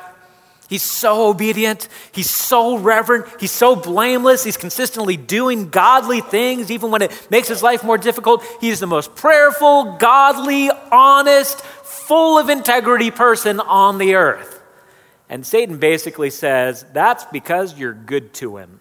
He's 0.69 0.83
so 0.83 1.27
obedient. 1.27 1.87
He's 2.11 2.29
so 2.29 2.77
reverent. 2.77 3.25
He's 3.39 3.51
so 3.51 3.75
blameless. 3.75 4.43
He's 4.43 4.55
consistently 4.55 5.17
doing 5.17 5.69
godly 5.69 6.21
things, 6.21 6.69
even 6.69 6.91
when 6.91 7.01
it 7.01 7.27
makes 7.31 7.47
his 7.47 7.63
life 7.63 7.83
more 7.83 7.97
difficult. 7.97 8.45
He's 8.61 8.79
the 8.79 8.85
most 8.85 9.15
prayerful, 9.15 9.97
godly, 9.97 10.69
honest, 10.91 11.59
full 11.61 12.37
of 12.37 12.49
integrity 12.49 13.09
person 13.09 13.59
on 13.59 13.97
the 13.97 14.13
earth. 14.13 14.61
And 15.27 15.43
Satan 15.43 15.79
basically 15.79 16.29
says, 16.29 16.85
That's 16.93 17.25
because 17.25 17.77
you're 17.77 17.93
good 17.93 18.31
to 18.35 18.57
him. 18.57 18.79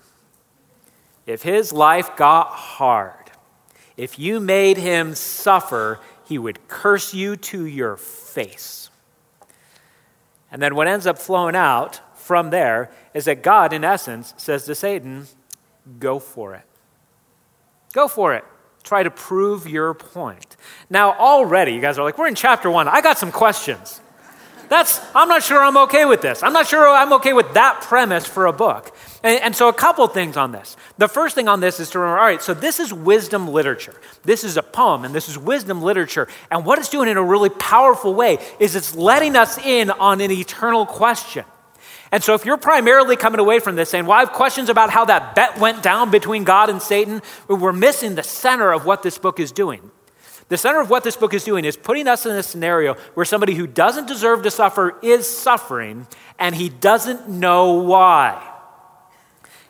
If 1.27 1.43
his 1.43 1.73
life 1.73 2.17
got 2.17 2.49
hard, 2.51 3.15
if 3.97 4.19
you 4.19 4.41
made 4.41 4.77
him 4.77 5.15
suffer, 5.15 6.01
he 6.27 6.37
would 6.37 6.69
curse 6.69 7.15
you 7.15 7.37
to 7.37 7.65
your 7.65 7.97
face. 7.97 8.91
And 10.51 10.63
then 10.63 10.75
what 10.75 10.89
ends 10.89 11.07
up 11.07 11.19
flowing 11.19 11.57
out 11.57 12.01
from 12.15 12.51
there 12.51 12.91
is 13.15 13.27
that 13.27 13.43
God, 13.43 13.73
in 13.73 13.85
essence, 13.85 14.35
says 14.37 14.65
to 14.67 14.75
Satan, 14.75 15.27
Go 15.99 16.19
for 16.19 16.55
it. 16.55 16.63
Go 17.93 18.09
for 18.09 18.35
it. 18.35 18.45
Try 18.83 19.03
to 19.03 19.11
prove 19.11 19.67
your 19.67 19.95
point. 19.95 20.57
Now, 20.91 21.15
already, 21.15 21.73
you 21.73 21.81
guys 21.81 21.99
are 21.99 22.05
like, 22.05 22.19
We're 22.19 22.29
in 22.29 22.35
chapter 22.35 22.71
one. 22.71 22.89
I 22.89 23.01
got 23.01 23.19
some 23.19 23.33
questions. 23.33 24.01
That's, 24.69 25.01
I'm 25.15 25.29
not 25.29 25.43
sure 25.43 25.63
I'm 25.63 25.77
okay 25.79 26.05
with 26.05 26.21
this. 26.21 26.43
I'm 26.43 26.53
not 26.53 26.67
sure 26.67 26.87
I'm 26.87 27.13
okay 27.15 27.33
with 27.33 27.55
that 27.55 27.81
premise 27.83 28.27
for 28.27 28.47
a 28.47 28.53
book. 28.53 28.95
And, 29.23 29.41
and, 29.41 29.57
so, 29.57 29.69
a 29.69 29.73
couple 29.73 30.07
things 30.09 30.37
on 30.37 30.53
this. 30.53 30.77
The 30.99 31.09
first 31.09 31.35
thing 31.35 31.49
on 31.49 31.61
this 31.61 31.81
is 31.81 31.91
to 31.91 31.99
remember 31.99 32.21
all 32.21 32.27
right, 32.27 32.43
so 32.43 32.55
this 32.55 32.79
is 32.79 32.93
wisdom 32.93 33.49
literature. 33.49 33.95
This 34.23 34.45
is 34.45 34.57
a 34.57 34.63
poem, 34.63 35.05
and 35.05 35.15
this 35.15 35.29
is 35.29 35.37
wisdom 35.37 35.83
literature. 35.83 36.29
And 36.51 36.65
what 36.65 36.79
it's 36.79 36.89
doing 36.89 37.09
in 37.09 37.17
a 37.17 37.23
really 37.23 37.49
powerful 37.49 38.15
way 38.15 38.39
is 38.61 38.77
it's 38.77 38.95
letting 38.95 39.37
us 39.37 39.59
in 39.59 39.91
on 39.91 40.21
an 40.21 40.31
eternal 40.31 40.87
question. 40.87 41.45
And 42.13 42.23
so, 42.23 42.35
if 42.35 42.45
you're 42.45 42.59
primarily 42.59 43.17
coming 43.17 43.41
away 43.41 43.59
from 43.59 43.75
this 43.75 43.91
saying, 43.91 44.07
Well, 44.07 44.17
I 44.17 44.21
have 44.21 44.33
questions 44.33 44.69
about 44.69 44.91
how 44.91 45.05
that 45.07 45.35
bet 45.35 45.59
went 45.59 45.83
down 45.83 46.11
between 46.11 46.45
God 46.45 46.71
and 46.71 46.81
Satan, 46.81 47.23
we're 47.49 47.73
missing 47.73 48.15
the 48.15 48.23
center 48.23 48.73
of 48.73 48.85
what 48.85 49.03
this 49.03 49.19
book 49.19 49.41
is 49.41 49.51
doing. 49.51 49.91
The 50.49 50.57
center 50.57 50.81
of 50.81 50.89
what 50.89 51.05
this 51.05 51.17
book 51.17 51.35
is 51.35 51.45
doing 51.45 51.65
is 51.65 51.77
putting 51.77 52.09
us 52.09 52.25
in 52.25 52.35
a 52.35 52.43
scenario 52.43 52.95
where 53.15 53.27
somebody 53.27 53.55
who 53.55 53.67
doesn't 53.67 54.07
deserve 54.07 54.43
to 54.43 54.51
suffer 54.51 54.99
is 55.03 55.29
suffering, 55.29 56.07
and 56.39 56.55
he 56.55 56.71
doesn't 56.71 57.29
know 57.29 57.75
why. 57.75 58.45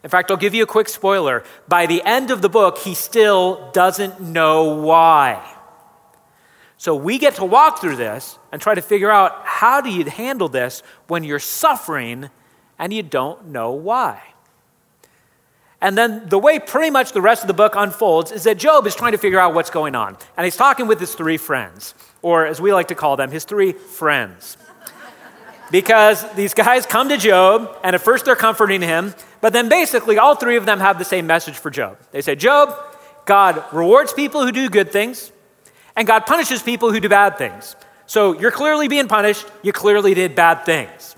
In 0.05 0.11
fact, 0.11 0.31
I'll 0.31 0.37
give 0.37 0.55
you 0.55 0.63
a 0.63 0.67
quick 0.67 0.89
spoiler. 0.89 1.43
By 1.67 1.87
the 1.87 2.03
end 2.05 2.31
of 2.31 2.43
the 2.43 2.49
book, 2.49 2.79
he 2.79 2.95
still 2.95 3.71
doesn't 3.73 4.21
know 4.21 4.75
why. 4.77 5.55
So 6.77 6.95
we 6.95 7.19
get 7.19 7.35
to 7.37 7.45
walk 7.45 7.81
through 7.81 7.97
this 7.97 8.39
and 8.53 8.63
try 8.63 8.77
to 8.77 8.83
figure 8.83 9.11
out 9.11 9.43
how 9.45 9.81
do 9.81 9.91
you 9.91 10.05
handle 10.05 10.49
this 10.49 10.85
when 11.09 11.25
you're 11.25 11.41
suffering 11.41 12.31
and 12.79 12.93
you 12.93 13.03
don't 13.03 13.49
know 13.49 13.73
why. 13.73 14.23
And 15.81 15.97
then 15.97 16.29
the 16.29 16.39
way 16.39 16.59
pretty 16.59 16.91
much 16.91 17.13
the 17.13 17.21
rest 17.21 17.43
of 17.43 17.49
the 17.49 17.55
book 17.55 17.75
unfolds 17.77 18.33
is 18.33 18.45
that 18.45 18.59
Job 18.59 18.87
is 18.87 18.97
trying 18.97 19.13
to 19.13 19.19
figure 19.19 19.39
out 19.39 19.55
what's 19.55 19.71
going 19.71 19.95
on. 19.95 20.17
And 20.37 20.45
he's 20.45 20.57
talking 20.57 20.87
with 20.87 20.99
his 20.99 21.15
three 21.15 21.37
friends, 21.37 21.95
or 22.21 22.47
as 22.47 22.61
we 22.61 22.73
like 22.73 22.89
to 22.89 22.95
call 22.95 23.17
them, 23.17 23.31
his 23.31 23.45
three 23.45 23.73
friends 23.73 24.57
because 25.71 26.25
these 26.33 26.55
guys 26.55 26.87
come 26.87 27.09
to 27.09 27.17
Job, 27.17 27.77
and 27.83 27.95
at 27.95 28.01
first 28.01 28.25
they're 28.25 28.37
comforting 28.37 28.81
him, 28.81 29.15
but 29.41 29.53
then 29.53 29.69
basically 29.69 30.19
all 30.19 30.35
three 30.35 30.57
of 30.57 30.67
them 30.67 30.81
have 30.81 30.99
the 30.99 31.05
same 31.05 31.27
message 31.27 31.57
for 31.57 31.71
Job. 31.71 31.99
They 32.11 32.23
say, 32.23 32.35
Job, 32.35 32.75
God 33.27 33.63
rewards 33.73 34.13
people 34.13 34.45
who 34.45 34.53
do 34.53 34.69
good 34.69 34.91
things, 34.91 35.33
and 35.97 36.07
God 36.07 36.21
punishes 36.21 36.63
people 36.63 36.93
who 36.93 37.01
do 37.01 37.09
bad 37.09 37.39
things. 37.39 37.77
So 38.07 38.39
you're 38.39 38.51
clearly 38.51 38.89
being 38.89 39.09
punished, 39.09 39.47
you 39.63 39.73
clearly 39.73 40.15
did 40.15 40.35
bad 40.35 40.65
things. 40.65 41.15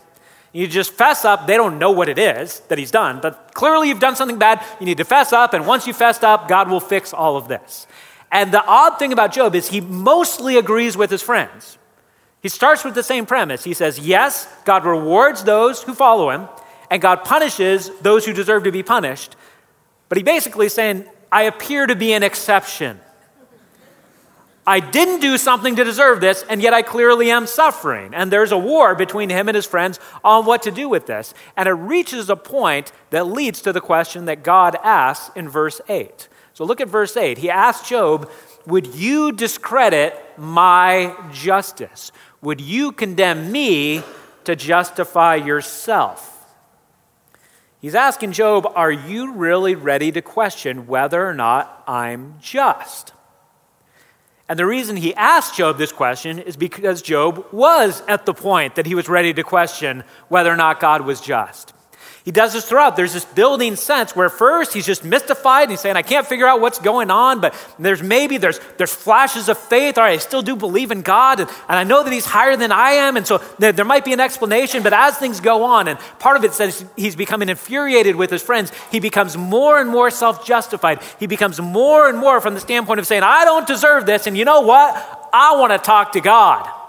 You 0.52 0.66
just 0.66 0.92
fess 0.92 1.25
up. 1.25 1.47
They 1.47 1.57
don't 1.57 1.78
know 1.78 1.92
what 1.92 2.09
it 2.09 2.19
is 2.19 2.61
that 2.69 2.78
he's 2.78 2.90
done, 2.90 3.21
but 3.21 3.54
clearly 3.54 3.88
you've 3.88 4.00
done 4.00 4.16
something 4.16 4.38
bad. 4.38 4.64
You 4.80 4.87
need 4.87 4.99
to 4.99 5.04
fess 5.04 5.33
up, 5.33 5.54
and 5.54 5.66
once 5.66 5.87
you 5.87 5.92
fessed 5.92 6.25
up, 6.25 6.49
God 6.49 6.69
will 6.69 6.80
fix 6.80 7.12
all 7.12 7.37
of 7.37 7.49
this. 7.49 7.87
And 8.33 8.52
the 8.52 8.64
odd 8.64 8.99
thing 8.99 9.12
about 9.12 9.33
Job 9.33 9.54
is 9.54 9.69
he 9.69 9.80
mostly 9.80 10.57
agrees 10.57 10.97
with 10.97 11.11
his 11.11 11.23
friends. 11.23 11.78
He 12.42 12.49
starts 12.49 12.85
with 12.85 12.95
the 12.95 13.02
same 13.02 13.26
premise. 13.26 13.64
He 13.64 13.75
says, 13.75 13.99
Yes, 13.99 14.49
God 14.64 14.85
rewards 14.85 15.45
those 15.45 15.83
who 15.83 15.95
follow 15.95 16.30
him, 16.30 16.49
and 16.90 17.02
God 17.02 17.25
punishes 17.25 17.90
those 18.00 18.25
who 18.25 18.33
deserve 18.33 18.64
to 18.64 18.73
be 18.73 18.83
punished. 18.83 19.37
But 20.09 20.19
he 20.19 20.25
basically 20.25 20.66
is 20.66 20.75
saying, 20.75 21.04
I 21.30 21.42
appear 21.42 21.87
to 21.87 21.95
be 21.95 22.12
an 22.12 22.23
exception. 22.23 23.00
I 24.70 24.78
didn't 24.78 25.18
do 25.18 25.36
something 25.36 25.74
to 25.74 25.82
deserve 25.82 26.20
this, 26.20 26.44
and 26.48 26.62
yet 26.62 26.72
I 26.72 26.82
clearly 26.82 27.28
am 27.32 27.48
suffering. 27.48 28.14
And 28.14 28.30
there's 28.30 28.52
a 28.52 28.56
war 28.56 28.94
between 28.94 29.28
him 29.28 29.48
and 29.48 29.56
his 29.56 29.66
friends 29.66 29.98
on 30.22 30.46
what 30.46 30.62
to 30.62 30.70
do 30.70 30.88
with 30.88 31.06
this. 31.06 31.34
And 31.56 31.68
it 31.68 31.72
reaches 31.72 32.30
a 32.30 32.36
point 32.36 32.92
that 33.10 33.26
leads 33.26 33.62
to 33.62 33.72
the 33.72 33.80
question 33.80 34.26
that 34.26 34.44
God 34.44 34.76
asks 34.84 35.34
in 35.34 35.48
verse 35.48 35.80
8. 35.88 36.28
So 36.54 36.64
look 36.64 36.80
at 36.80 36.86
verse 36.86 37.16
8. 37.16 37.38
He 37.38 37.50
asks 37.50 37.88
Job, 37.88 38.30
Would 38.64 38.94
you 38.94 39.32
discredit 39.32 40.14
my 40.38 41.16
justice? 41.32 42.12
Would 42.40 42.60
you 42.60 42.92
condemn 42.92 43.50
me 43.50 44.04
to 44.44 44.54
justify 44.54 45.34
yourself? 45.34 46.46
He's 47.80 47.96
asking 47.96 48.30
Job, 48.30 48.70
Are 48.76 48.92
you 48.92 49.32
really 49.32 49.74
ready 49.74 50.12
to 50.12 50.22
question 50.22 50.86
whether 50.86 51.26
or 51.26 51.34
not 51.34 51.82
I'm 51.88 52.36
just? 52.40 53.14
And 54.50 54.59
the 54.59 54.66
reason 54.66 54.97
he 54.97 55.14
asked 55.14 55.54
Job 55.54 55.78
this 55.78 55.92
question 55.92 56.40
is 56.40 56.57
because 56.57 57.02
Job 57.02 57.47
was 57.52 58.02
at 58.09 58.26
the 58.26 58.35
point 58.35 58.75
that 58.75 58.85
he 58.85 58.97
was 58.97 59.09
ready 59.09 59.33
to 59.33 59.45
question 59.45 60.02
whether 60.28 60.50
or 60.50 60.57
not 60.57 60.80
God 60.80 61.02
was 61.02 61.21
just. 61.21 61.73
He 62.30 62.32
does 62.32 62.52
this 62.52 62.64
throughout. 62.64 62.94
There's 62.94 63.12
this 63.12 63.25
building 63.25 63.75
sense 63.75 64.14
where 64.14 64.28
first 64.28 64.72
he's 64.72 64.87
just 64.87 65.04
mystified 65.04 65.64
and 65.64 65.72
he's 65.72 65.80
saying, 65.80 65.96
I 65.96 66.02
can't 66.02 66.25
figure 66.25 66.46
out 66.46 66.60
what's 66.60 66.78
going 66.78 67.10
on, 67.10 67.40
but 67.40 67.56
there's 67.76 68.04
maybe 68.04 68.37
there's 68.37 68.60
there's 68.78 68.94
flashes 68.94 69.49
of 69.49 69.58
faith. 69.58 69.99
All 69.99 70.04
right, 70.04 70.12
I 70.12 70.18
still 70.18 70.40
do 70.40 70.54
believe 70.54 70.92
in 70.92 71.02
God, 71.02 71.40
and, 71.40 71.50
and 71.68 71.76
I 71.76 71.82
know 71.82 72.04
that 72.04 72.12
he's 72.12 72.26
higher 72.26 72.56
than 72.56 72.70
I 72.70 72.92
am, 72.92 73.16
and 73.16 73.26
so 73.26 73.38
there, 73.58 73.72
there 73.72 73.84
might 73.84 74.04
be 74.04 74.12
an 74.12 74.20
explanation, 74.20 74.84
but 74.84 74.92
as 74.92 75.18
things 75.18 75.40
go 75.40 75.64
on, 75.64 75.88
and 75.88 75.99
part 76.20 76.37
of 76.37 76.44
it 76.44 76.52
says 76.52 76.84
he's 76.94 77.16
becoming 77.16 77.49
infuriated 77.49 78.14
with 78.14 78.30
his 78.30 78.44
friends, 78.44 78.70
he 78.92 79.00
becomes 79.00 79.37
more 79.37 79.80
and 79.80 79.90
more 79.90 80.08
self-justified. 80.08 81.02
He 81.18 81.26
becomes 81.26 81.60
more 81.60 82.08
and 82.08 82.16
more 82.16 82.40
from 82.40 82.54
the 82.54 82.60
standpoint 82.60 83.00
of 83.00 83.08
saying, 83.08 83.25
I 83.25 83.44
don't 83.44 83.66
deserve 83.66 84.06
this, 84.06 84.28
and 84.28 84.38
you 84.38 84.44
know 84.44 84.60
what? 84.60 84.94
I 85.32 85.56
want 85.56 85.72
to 85.72 85.78
talk 85.78 86.12
to 86.12 86.20
God. 86.20 86.79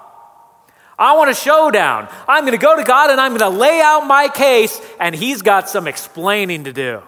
I 1.01 1.17
want 1.17 1.31
a 1.31 1.33
showdown. 1.33 2.07
I'm 2.27 2.43
going 2.43 2.57
to 2.57 2.63
go 2.63 2.77
to 2.77 2.83
God 2.83 3.09
and 3.09 3.19
I'm 3.19 3.35
going 3.35 3.51
to 3.51 3.57
lay 3.57 3.81
out 3.81 4.05
my 4.05 4.27
case, 4.27 4.79
and 4.99 5.15
He's 5.15 5.41
got 5.41 5.67
some 5.67 5.87
explaining 5.87 6.65
to 6.65 6.73
do. 6.73 7.01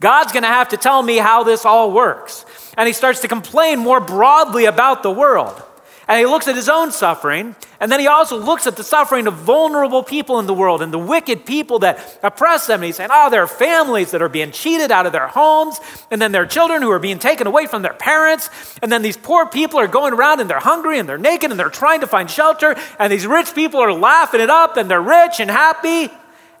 God's 0.00 0.32
going 0.32 0.42
to 0.42 0.48
have 0.48 0.70
to 0.70 0.76
tell 0.76 1.00
me 1.02 1.16
how 1.16 1.44
this 1.44 1.64
all 1.64 1.92
works. 1.92 2.44
And 2.76 2.86
he 2.86 2.92
starts 2.92 3.20
to 3.20 3.28
complain 3.28 3.78
more 3.78 4.00
broadly 4.00 4.64
about 4.64 5.02
the 5.02 5.10
world. 5.10 5.60
And 6.08 6.18
he 6.18 6.24
looks 6.24 6.48
at 6.48 6.56
his 6.56 6.70
own 6.70 6.90
suffering, 6.90 7.54
and 7.80 7.92
then 7.92 8.00
he 8.00 8.06
also 8.06 8.38
looks 8.38 8.66
at 8.66 8.76
the 8.76 8.82
suffering 8.82 9.26
of 9.26 9.34
vulnerable 9.34 10.02
people 10.02 10.38
in 10.38 10.46
the 10.46 10.54
world 10.54 10.80
and 10.80 10.90
the 10.90 10.98
wicked 10.98 11.44
people 11.44 11.80
that 11.80 12.18
oppress 12.22 12.66
them. 12.66 12.76
And 12.76 12.84
he's 12.84 12.96
saying, 12.96 13.10
Oh, 13.12 13.28
there 13.28 13.42
are 13.42 13.46
families 13.46 14.12
that 14.12 14.22
are 14.22 14.30
being 14.30 14.50
cheated 14.50 14.90
out 14.90 15.04
of 15.04 15.12
their 15.12 15.28
homes, 15.28 15.78
and 16.10 16.20
then 16.20 16.32
there 16.32 16.42
are 16.42 16.46
children 16.46 16.80
who 16.80 16.90
are 16.90 16.98
being 16.98 17.18
taken 17.18 17.46
away 17.46 17.66
from 17.66 17.82
their 17.82 17.92
parents, 17.92 18.48
and 18.80 18.90
then 18.90 19.02
these 19.02 19.18
poor 19.18 19.44
people 19.44 19.78
are 19.78 19.86
going 19.86 20.14
around 20.14 20.40
and 20.40 20.48
they're 20.48 20.58
hungry 20.58 20.98
and 20.98 21.06
they're 21.06 21.18
naked 21.18 21.50
and 21.50 21.60
they're 21.60 21.68
trying 21.68 22.00
to 22.00 22.06
find 22.06 22.30
shelter, 22.30 22.74
and 22.98 23.12
these 23.12 23.26
rich 23.26 23.54
people 23.54 23.78
are 23.78 23.92
laughing 23.92 24.40
it 24.40 24.48
up 24.48 24.78
and 24.78 24.90
they're 24.90 25.02
rich 25.02 25.40
and 25.40 25.50
happy. 25.50 26.10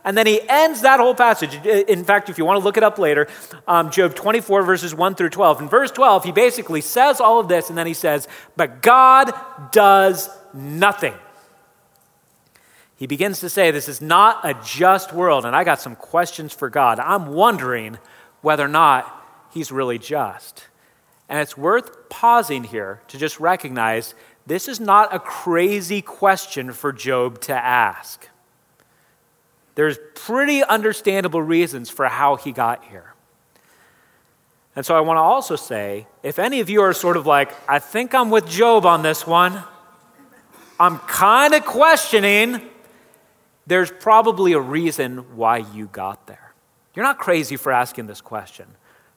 And 0.04 0.16
then 0.16 0.26
he 0.26 0.40
ends 0.48 0.82
that 0.82 1.00
whole 1.00 1.14
passage. 1.14 1.54
In 1.66 2.04
fact, 2.04 2.30
if 2.30 2.38
you 2.38 2.44
want 2.44 2.58
to 2.58 2.64
look 2.64 2.76
it 2.76 2.82
up 2.82 2.98
later, 2.98 3.28
um, 3.66 3.90
Job 3.90 4.14
24, 4.14 4.62
verses 4.62 4.94
1 4.94 5.14
through 5.16 5.30
12. 5.30 5.62
In 5.62 5.68
verse 5.68 5.90
12, 5.90 6.24
he 6.24 6.32
basically 6.32 6.80
says 6.80 7.20
all 7.20 7.40
of 7.40 7.48
this, 7.48 7.68
and 7.68 7.76
then 7.76 7.86
he 7.86 7.94
says, 7.94 8.28
But 8.56 8.80
God 8.80 9.32
does 9.72 10.30
nothing. 10.54 11.14
He 12.96 13.06
begins 13.06 13.40
to 13.40 13.48
say, 13.48 13.70
This 13.70 13.88
is 13.88 14.00
not 14.00 14.40
a 14.44 14.54
just 14.64 15.12
world, 15.12 15.44
and 15.44 15.54
I 15.54 15.64
got 15.64 15.80
some 15.80 15.96
questions 15.96 16.52
for 16.52 16.70
God. 16.70 16.98
I'm 16.98 17.26
wondering 17.26 17.98
whether 18.40 18.64
or 18.64 18.68
not 18.68 19.14
he's 19.52 19.70
really 19.70 19.98
just. 19.98 20.66
And 21.28 21.38
it's 21.38 21.56
worth 21.56 22.08
pausing 22.08 22.64
here 22.64 23.02
to 23.08 23.18
just 23.18 23.38
recognize 23.38 24.14
this 24.46 24.66
is 24.66 24.80
not 24.80 25.14
a 25.14 25.18
crazy 25.18 26.00
question 26.00 26.72
for 26.72 26.92
Job 26.92 27.40
to 27.42 27.54
ask. 27.54 28.28
There's 29.78 29.96
pretty 30.16 30.64
understandable 30.64 31.40
reasons 31.40 31.88
for 31.88 32.06
how 32.06 32.34
he 32.34 32.50
got 32.50 32.82
here. 32.86 33.14
And 34.74 34.84
so 34.84 34.96
I 34.96 35.02
want 35.02 35.18
to 35.18 35.20
also 35.20 35.54
say 35.54 36.08
if 36.24 36.40
any 36.40 36.58
of 36.58 36.68
you 36.68 36.82
are 36.82 36.92
sort 36.92 37.16
of 37.16 37.28
like, 37.28 37.52
I 37.70 37.78
think 37.78 38.12
I'm 38.12 38.28
with 38.28 38.48
Job 38.48 38.84
on 38.84 39.02
this 39.02 39.24
one, 39.24 39.62
I'm 40.80 40.98
kind 40.98 41.54
of 41.54 41.64
questioning, 41.64 42.60
there's 43.68 43.92
probably 43.92 44.52
a 44.52 44.60
reason 44.60 45.36
why 45.36 45.58
you 45.58 45.86
got 45.86 46.26
there. 46.26 46.52
You're 46.96 47.04
not 47.04 47.20
crazy 47.20 47.56
for 47.56 47.70
asking 47.70 48.08
this 48.08 48.20
question. 48.20 48.66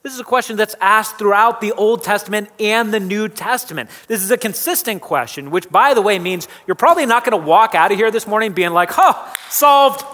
This 0.04 0.14
is 0.14 0.20
a 0.20 0.24
question 0.24 0.54
that's 0.54 0.76
asked 0.80 1.18
throughout 1.18 1.60
the 1.60 1.72
Old 1.72 2.04
Testament 2.04 2.50
and 2.60 2.94
the 2.94 3.00
New 3.00 3.28
Testament. 3.28 3.90
This 4.06 4.22
is 4.22 4.30
a 4.30 4.38
consistent 4.38 5.02
question, 5.02 5.50
which, 5.50 5.68
by 5.70 5.92
the 5.92 6.02
way, 6.02 6.20
means 6.20 6.46
you're 6.68 6.76
probably 6.76 7.06
not 7.06 7.24
going 7.24 7.36
to 7.36 7.44
walk 7.44 7.74
out 7.74 7.90
of 7.90 7.98
here 7.98 8.12
this 8.12 8.28
morning 8.28 8.52
being 8.52 8.70
like, 8.70 8.90
huh, 8.92 9.14
solved 9.48 10.04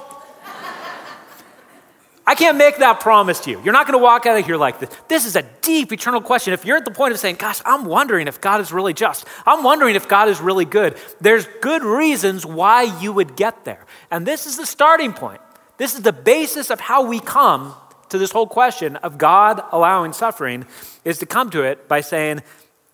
I 2.29 2.35
can't 2.35 2.59
make 2.59 2.77
that 2.77 3.01
promise 3.01 3.41
to 3.41 3.51
you. 3.51 3.63
You're 3.65 3.73
not 3.73 3.87
going 3.87 3.99
to 3.99 4.03
walk 4.05 4.27
out 4.27 4.39
of 4.39 4.45
here 4.45 4.59
like 4.59 4.81
this. 4.81 4.91
This 5.09 5.25
is 5.25 5.35
a 5.35 5.45
deep, 5.63 5.95
eternal 5.95 6.21
question. 6.21 6.53
If 6.53 6.67
you're 6.67 6.77
at 6.77 6.85
the 6.85 6.91
point 6.91 7.15
of 7.15 7.19
saying, 7.19 7.37
Gosh, 7.37 7.63
I'm 7.65 7.87
wondering 7.87 8.29
if 8.29 8.39
God 8.39 8.61
is 8.61 8.71
really 8.71 8.93
just, 8.93 9.25
I'm 9.47 9.65
wondering 9.65 9.95
if 9.95 10.09
God 10.09 10.29
is 10.29 10.39
really 10.39 10.67
good, 10.67 10.99
there's 11.23 11.47
good 11.63 11.83
reasons 11.83 12.45
why 12.45 12.83
you 13.01 13.15
would 13.15 13.35
get 13.35 13.65
there. 13.65 13.87
And 14.11 14.27
this 14.27 14.45
is 14.45 14.59
the 14.59 14.67
starting 14.67 15.15
point. 15.15 15.41
This 15.79 15.95
is 15.95 16.03
the 16.03 16.13
basis 16.13 16.69
of 16.69 16.81
how 16.81 17.07
we 17.07 17.19
come 17.19 17.75
to 18.11 18.19
this 18.19 18.33
whole 18.33 18.47
question 18.47 18.97
of 18.97 19.17
God 19.17 19.63
allowing 19.73 20.13
suffering, 20.13 20.67
is 21.07 21.17
to 21.21 21.27
come 21.27 21.49
to 21.49 21.63
it 21.63 21.89
by 21.89 22.03
saying, 22.03 22.43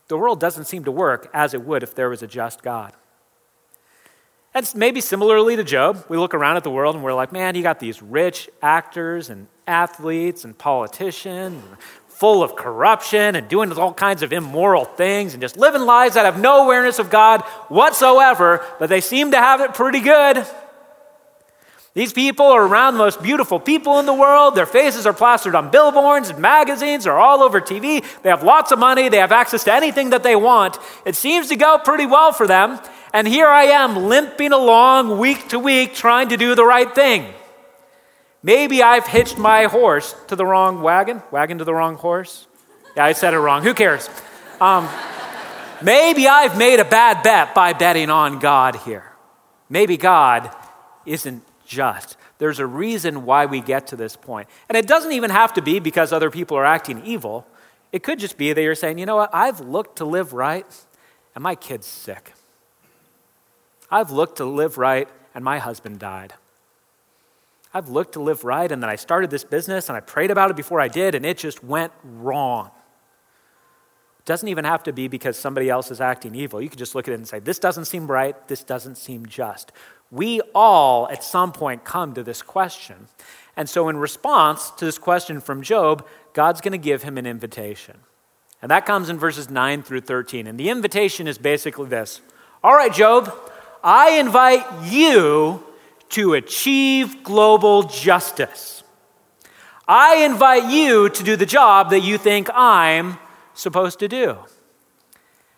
The 0.06 0.16
world 0.16 0.38
doesn't 0.38 0.66
seem 0.66 0.84
to 0.84 0.92
work 0.92 1.28
as 1.34 1.54
it 1.54 1.62
would 1.64 1.82
if 1.82 1.96
there 1.96 2.08
was 2.08 2.22
a 2.22 2.28
just 2.28 2.62
God. 2.62 2.92
And 4.54 4.72
maybe 4.76 5.00
similarly 5.00 5.56
to 5.56 5.64
Job, 5.64 6.04
we 6.08 6.16
look 6.16 6.32
around 6.32 6.56
at 6.56 6.62
the 6.62 6.70
world 6.70 6.94
and 6.94 7.02
we're 7.02 7.12
like, 7.12 7.32
man, 7.32 7.56
you 7.56 7.62
got 7.62 7.80
these 7.80 8.00
rich 8.00 8.48
actors 8.62 9.28
and 9.28 9.48
athletes 9.66 10.44
and 10.44 10.56
politicians 10.56 11.62
full 12.06 12.44
of 12.44 12.54
corruption 12.54 13.34
and 13.34 13.48
doing 13.48 13.72
all 13.72 13.92
kinds 13.92 14.22
of 14.22 14.32
immoral 14.32 14.84
things 14.84 15.34
and 15.34 15.40
just 15.40 15.56
living 15.56 15.82
lives 15.82 16.14
that 16.14 16.24
have 16.24 16.40
no 16.40 16.62
awareness 16.64 17.00
of 17.00 17.10
God 17.10 17.40
whatsoever, 17.68 18.64
but 18.78 18.88
they 18.88 19.00
seem 19.00 19.32
to 19.32 19.36
have 19.36 19.60
it 19.60 19.74
pretty 19.74 19.98
good. 19.98 20.46
These 21.94 22.12
people 22.12 22.46
are 22.46 22.64
around 22.64 22.94
the 22.94 22.98
most 22.98 23.22
beautiful 23.22 23.58
people 23.58 23.98
in 24.00 24.06
the 24.06 24.14
world. 24.14 24.54
Their 24.54 24.66
faces 24.66 25.06
are 25.06 25.12
plastered 25.12 25.54
on 25.54 25.70
billboards 25.70 26.28
and 26.28 26.38
magazines. 26.40 27.04
They're 27.04 27.18
all 27.18 27.42
over 27.42 27.60
TV. 27.60 28.04
They 28.22 28.30
have 28.30 28.42
lots 28.42 28.72
of 28.72 28.80
money. 28.80 29.08
They 29.08 29.18
have 29.18 29.30
access 29.32 29.64
to 29.64 29.72
anything 29.72 30.10
that 30.10 30.24
they 30.24 30.34
want. 30.34 30.78
It 31.04 31.14
seems 31.14 31.48
to 31.48 31.56
go 31.56 31.78
pretty 31.78 32.06
well 32.06 32.32
for 32.32 32.48
them. 32.48 32.80
And 33.14 33.28
here 33.28 33.46
I 33.46 33.66
am 33.66 34.08
limping 34.08 34.50
along 34.50 35.18
week 35.18 35.50
to 35.50 35.58
week 35.60 35.94
trying 35.94 36.30
to 36.30 36.36
do 36.36 36.56
the 36.56 36.64
right 36.64 36.92
thing. 36.92 37.32
Maybe 38.42 38.82
I've 38.82 39.06
hitched 39.06 39.38
my 39.38 39.66
horse 39.66 40.16
to 40.26 40.34
the 40.34 40.44
wrong 40.44 40.82
wagon, 40.82 41.22
wagon 41.30 41.58
to 41.58 41.64
the 41.64 41.72
wrong 41.72 41.94
horse. 41.94 42.48
Yeah, 42.96 43.04
I 43.04 43.12
said 43.12 43.32
it 43.32 43.38
wrong. 43.38 43.62
Who 43.62 43.72
cares? 43.72 44.10
Um, 44.60 44.88
maybe 45.80 46.26
I've 46.26 46.58
made 46.58 46.80
a 46.80 46.84
bad 46.84 47.22
bet 47.22 47.54
by 47.54 47.72
betting 47.72 48.10
on 48.10 48.40
God 48.40 48.74
here. 48.74 49.12
Maybe 49.68 49.96
God 49.96 50.50
isn't 51.06 51.44
just. 51.64 52.16
There's 52.38 52.58
a 52.58 52.66
reason 52.66 53.24
why 53.24 53.46
we 53.46 53.60
get 53.60 53.86
to 53.88 53.96
this 53.96 54.16
point. 54.16 54.48
And 54.68 54.76
it 54.76 54.88
doesn't 54.88 55.12
even 55.12 55.30
have 55.30 55.54
to 55.54 55.62
be 55.62 55.78
because 55.78 56.12
other 56.12 56.32
people 56.32 56.56
are 56.56 56.64
acting 56.64 57.06
evil. 57.06 57.46
It 57.92 58.02
could 58.02 58.18
just 58.18 58.36
be 58.36 58.52
that 58.52 58.60
you're 58.60 58.74
saying, 58.74 58.98
you 58.98 59.06
know 59.06 59.16
what, 59.16 59.32
I've 59.32 59.60
looked 59.60 59.98
to 59.98 60.04
live 60.04 60.32
right, 60.32 60.66
and 61.36 61.44
my 61.44 61.54
kid's 61.54 61.86
sick. 61.86 62.32
I've 63.94 64.10
looked 64.10 64.38
to 64.38 64.44
live 64.44 64.76
right, 64.76 65.08
and 65.36 65.44
my 65.44 65.60
husband 65.60 66.00
died. 66.00 66.34
I've 67.72 67.90
looked 67.90 68.14
to 68.14 68.20
live 68.20 68.42
right, 68.42 68.72
and 68.72 68.82
then 68.82 68.90
I 68.90 68.96
started 68.96 69.30
this 69.30 69.44
business, 69.44 69.88
and 69.88 69.96
I 69.96 70.00
prayed 70.00 70.32
about 70.32 70.50
it 70.50 70.56
before 70.56 70.80
I 70.80 70.88
did, 70.88 71.14
and 71.14 71.24
it 71.24 71.38
just 71.38 71.62
went 71.62 71.92
wrong. 72.02 72.72
It 74.18 74.24
doesn't 74.24 74.48
even 74.48 74.64
have 74.64 74.82
to 74.82 74.92
be 74.92 75.06
because 75.06 75.38
somebody 75.38 75.70
else 75.70 75.92
is 75.92 76.00
acting 76.00 76.34
evil. 76.34 76.60
You 76.60 76.68
could 76.68 76.80
just 76.80 76.96
look 76.96 77.06
at 77.06 77.12
it 77.12 77.18
and 77.18 77.28
say, 77.28 77.38
This 77.38 77.60
doesn't 77.60 77.84
seem 77.84 78.08
right, 78.08 78.34
this 78.48 78.64
doesn't 78.64 78.96
seem 78.96 79.26
just. 79.26 79.70
We 80.10 80.40
all, 80.56 81.08
at 81.08 81.22
some 81.22 81.52
point, 81.52 81.84
come 81.84 82.14
to 82.14 82.24
this 82.24 82.42
question. 82.42 83.06
And 83.56 83.70
so, 83.70 83.88
in 83.88 83.96
response 83.96 84.70
to 84.72 84.86
this 84.86 84.98
question 84.98 85.40
from 85.40 85.62
Job, 85.62 86.04
God's 86.32 86.60
going 86.60 86.72
to 86.72 86.78
give 86.78 87.04
him 87.04 87.16
an 87.16 87.26
invitation. 87.26 87.98
And 88.60 88.72
that 88.72 88.86
comes 88.86 89.08
in 89.08 89.20
verses 89.20 89.50
9 89.50 89.84
through 89.84 90.00
13. 90.00 90.48
And 90.48 90.58
the 90.58 90.70
invitation 90.70 91.28
is 91.28 91.38
basically 91.38 91.86
this 91.86 92.20
All 92.64 92.74
right, 92.74 92.92
Job, 92.92 93.32
I 93.84 94.12
invite 94.18 94.64
you 94.90 95.62
to 96.10 96.32
achieve 96.32 97.22
global 97.22 97.82
justice. 97.82 98.82
I 99.86 100.24
invite 100.24 100.72
you 100.72 101.10
to 101.10 101.22
do 101.22 101.36
the 101.36 101.44
job 101.44 101.90
that 101.90 102.00
you 102.00 102.16
think 102.16 102.48
I'm 102.54 103.18
supposed 103.52 103.98
to 103.98 104.08
do. 104.08 104.38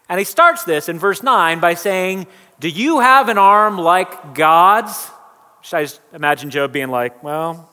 And 0.09 0.19
he 0.19 0.25
starts 0.25 0.65
this 0.65 0.89
in 0.89 0.99
verse 0.99 1.23
9 1.23 1.61
by 1.61 1.75
saying, 1.75 2.27
Do 2.59 2.69
you 2.69 2.99
have 2.99 3.29
an 3.29 3.39
arm 3.39 3.79
like 3.79 4.35
God's? 4.35 5.09
Should 5.63 5.77
I 5.77 5.83
just 5.83 6.01
imagine 6.13 6.51
Job 6.51 6.73
being 6.73 6.91
like, 6.91 7.23
Well, 7.23 7.71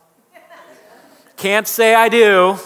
can't 1.36 1.68
say 1.68 1.96
I 1.96 2.10
do. 2.10 2.58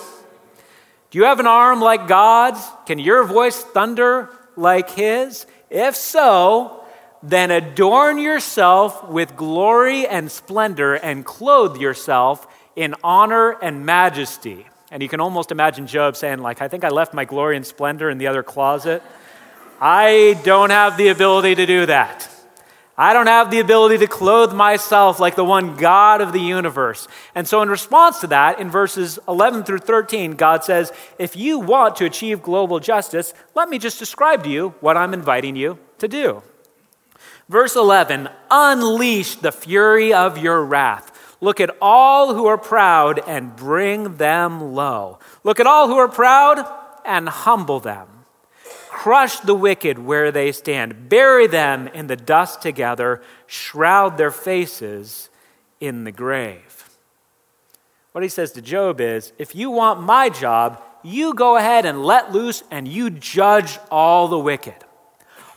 Do 1.10 1.18
you 1.18 1.24
have 1.24 1.40
an 1.40 1.48
arm 1.48 1.80
like 1.80 2.10
God's? 2.10 2.62
Can 2.86 3.00
your 3.00 3.24
voice 3.24 3.62
thunder 3.62 4.30
like 4.58 4.90
his? 4.90 5.46
If 5.70 5.96
so, 5.96 6.77
then 7.24 7.52
adorn 7.52 8.20
yourself 8.20 9.08
with 9.08 9.36
glory 9.36 10.08
and 10.08 10.32
splendor 10.32 10.94
and 10.96 11.26
clothe 11.26 11.78
yourself 11.78 12.48
in 12.76 12.96
honor 13.04 13.52
and 13.62 13.86
majesty. 13.86 14.68
And 14.92 15.04
you 15.04 15.10
can 15.10 15.20
almost 15.20 15.52
imagine 15.52 15.88
Job 15.88 16.16
saying, 16.16 16.40
like, 16.40 16.62
I 16.62 16.68
think 16.68 16.84
I 16.84 16.90
left 16.90 17.14
my 17.14 17.26
glory 17.26 17.58
and 17.58 17.66
splendor 17.66 18.10
in 18.10 18.18
the 18.18 18.28
other 18.28 18.44
closet. 18.44 19.04
I 19.82 20.40
don't 20.44 20.70
have 20.70 20.98
the 20.98 21.10
ability 21.10 21.56
to 21.56 21.66
do 21.66 21.86
that. 21.88 22.30
I 23.00 23.14
don't 23.14 23.28
have 23.28 23.52
the 23.52 23.60
ability 23.60 24.00
to 24.00 24.08
clothe 24.08 24.54
myself 24.54 25.20
like 25.20 25.36
the 25.36 25.46
one 25.46 25.76
God 25.76 26.20
of 26.20 26.34
the 26.34 26.40
universe. 26.40 27.08
And 27.36 27.48
so, 27.48 27.62
in 27.62 27.70
response 27.70 28.22
to 28.22 28.28
that, 28.28 28.60
in 28.60 28.72
verses 28.72 29.20
11 29.28 29.66
through 29.66 29.80
13, 29.80 30.32
God 30.32 30.64
says, 30.64 30.92
If 31.20 31.36
you 31.36 31.60
want 31.60 31.98
to 31.98 32.06
achieve 32.06 32.42
global 32.42 32.80
justice, 32.80 33.36
let 33.54 33.70
me 33.70 33.78
just 33.78 34.00
describe 34.00 34.44
to 34.46 34.50
you 34.50 34.70
what 34.80 34.98
I'm 34.98 35.14
inviting 35.14 35.56
you 35.56 35.78
to 36.00 36.08
do. 36.08 36.42
Verse 37.50 37.76
11 37.76 38.30
Unleash 38.50 39.36
the 39.36 39.52
fury 39.52 40.14
of 40.14 40.38
your 40.38 40.64
wrath. 40.64 41.14
Look 41.40 41.60
at 41.60 41.76
all 41.82 42.34
who 42.34 42.48
are 42.48 42.58
proud 42.58 43.20
and 43.28 43.56
bring 43.56 44.18
them 44.18 44.74
low. 44.74 45.20
Look 45.44 45.60
at 45.60 45.68
all 45.68 45.88
who 45.88 45.98
are 45.98 46.08
proud 46.08 46.66
and 47.06 47.30
humble 47.30 47.80
them. 47.80 48.08
Crush 48.90 49.40
the 49.40 49.54
wicked 49.54 50.00
where 50.00 50.32
they 50.32 50.52
stand. 50.52 51.10
Bury 51.10 51.46
them 51.46 51.88
in 51.90 52.08
the 52.08 52.16
dust 52.16 52.62
together. 52.62 53.22
Shroud 53.46 54.18
their 54.18 54.32
faces 54.32 55.30
in 55.80 56.04
the 56.04 56.12
grave. 56.12 56.90
What 58.14 58.24
he 58.24 58.30
says 58.30 58.52
to 58.54 58.62
Job 58.64 59.00
is 59.00 59.32
if 59.38 59.54
you 59.54 59.70
want 59.70 60.02
my 60.02 60.30
job, 60.30 60.82
you 61.04 61.36
go 61.36 61.56
ahead 61.56 61.86
and 61.86 62.04
let 62.04 62.34
loose 62.34 62.64
and 62.72 62.88
you 62.88 63.12
judge 63.12 63.78
all 63.92 64.28
the 64.28 64.40
wicked. 64.40 64.87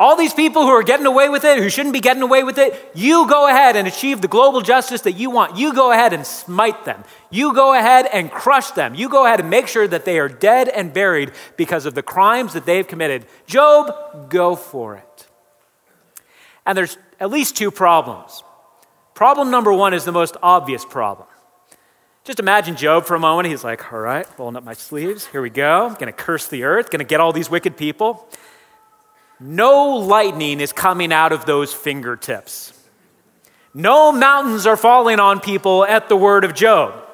All 0.01 0.17
these 0.17 0.33
people 0.33 0.63
who 0.63 0.71
are 0.71 0.83
getting 0.83 1.05
away 1.05 1.29
with 1.29 1.45
it, 1.45 1.59
who 1.59 1.69
shouldn't 1.69 1.93
be 1.93 2.01
getting 2.01 2.23
away 2.23 2.43
with 2.43 2.57
it, 2.57 2.91
you 2.95 3.29
go 3.29 3.47
ahead 3.47 3.77
and 3.77 3.87
achieve 3.87 4.23
the 4.23 4.29
global 4.29 4.63
justice 4.63 5.03
that 5.03 5.13
you 5.13 5.29
want. 5.29 5.59
You 5.59 5.75
go 5.75 5.93
ahead 5.93 6.15
and 6.15 6.27
smite 6.27 6.87
them. 6.87 7.05
You 7.29 7.53
go 7.53 7.75
ahead 7.75 8.07
and 8.11 8.31
crush 8.31 8.71
them. 8.71 8.95
You 8.95 9.11
go 9.11 9.27
ahead 9.27 9.41
and 9.41 9.51
make 9.51 9.69
sure 9.69 9.87
that 9.87 10.07
they 10.07 10.19
are 10.19 10.27
dead 10.27 10.71
and 10.71 10.95
buried 10.95 11.33
because 11.59 11.85
of 11.85 11.95
the 11.95 12.03
crimes 12.03 12.55
that 12.55 12.65
they've 12.65 12.89
committed. 12.89 13.27
Job, 13.47 14.31
go 14.31 14.57
for 14.57 14.97
it. 14.97 15.29
And 16.65 16.79
there's 16.79 16.97
at 17.21 17.29
least 17.29 17.59
two 17.59 17.71
problems. 17.71 18.43
Problem 19.13 19.51
number 19.51 19.71
one 19.71 19.93
is 19.93 20.07
the 20.07 20.13
most 20.13 20.35
obvious 20.43 20.83
problem. 20.83 21.29
Just 22.25 22.41
imagine 22.41 22.75
Job 22.75 23.05
for 23.05 23.17
a 23.17 23.21
moment. 23.21 23.49
He's 23.49 23.65
like, 23.65 23.93
all 23.93 24.01
right, 24.01 24.27
rolling 24.39 24.57
up 24.57 24.65
my 24.65 24.73
sleeves. 24.73 25.27
Here 25.27 25.43
we 25.43 25.51
go. 25.51 25.89
I'm 25.89 25.95
going 25.95 26.07
to 26.07 26.13
curse 26.13 26.49
the 26.49 26.63
earth, 26.63 26.89
going 26.89 27.01
to 27.01 27.05
get 27.05 27.21
all 27.21 27.35
these 27.35 27.51
wicked 27.51 27.77
people. 27.77 28.27
No 29.40 29.96
lightning 29.96 30.61
is 30.61 30.72
coming 30.72 31.12
out 31.12 31.33
of 31.33 31.46
those 31.46 31.72
fingertips. 31.72 32.74
No 33.72 34.12
mountains 34.12 34.66
are 34.66 34.76
falling 34.76 35.18
on 35.18 35.40
people 35.40 35.85
at 35.85 36.09
the 36.09 36.16
word 36.16 36.44
of 36.44 36.55
Job. 36.55 37.07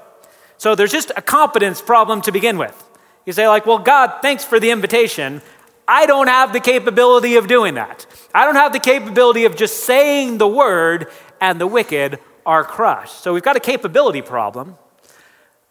So 0.59 0.75
there's 0.75 0.91
just 0.91 1.13
a 1.17 1.23
competence 1.23 1.81
problem 1.81 2.23
to 2.23 2.33
begin 2.33 2.59
with. 2.59 2.83
You 3.27 3.33
say, 3.33 3.47
like, 3.47 3.67
well, 3.67 3.79
God, 3.79 4.19
thanks 4.23 4.45
for 4.45 4.59
the 4.59 4.71
invitation. 4.71 5.43
I 5.87 6.07
don't 6.07 6.29
have 6.29 6.53
the 6.53 6.61
capability 6.61 7.37
of 7.37 7.47
doing 7.47 7.75
that. 7.75 8.07
I 8.35 8.45
don't 8.45 8.57
have 8.57 8.73
the 8.73 8.81
capability 8.81 9.45
of 9.45 9.55
just 9.55 9.85
saying 9.85 10.39
the 10.39 10.49
word 10.49 11.09
and 11.41 11.61
the 11.61 11.67
wicked 11.67 12.19
are 12.45 12.65
crushed. 12.65 13.21
So 13.23 13.35
we've 13.35 13.43
got 13.43 13.57
a 13.57 13.61
capability 13.61 14.23
problem. 14.23 14.77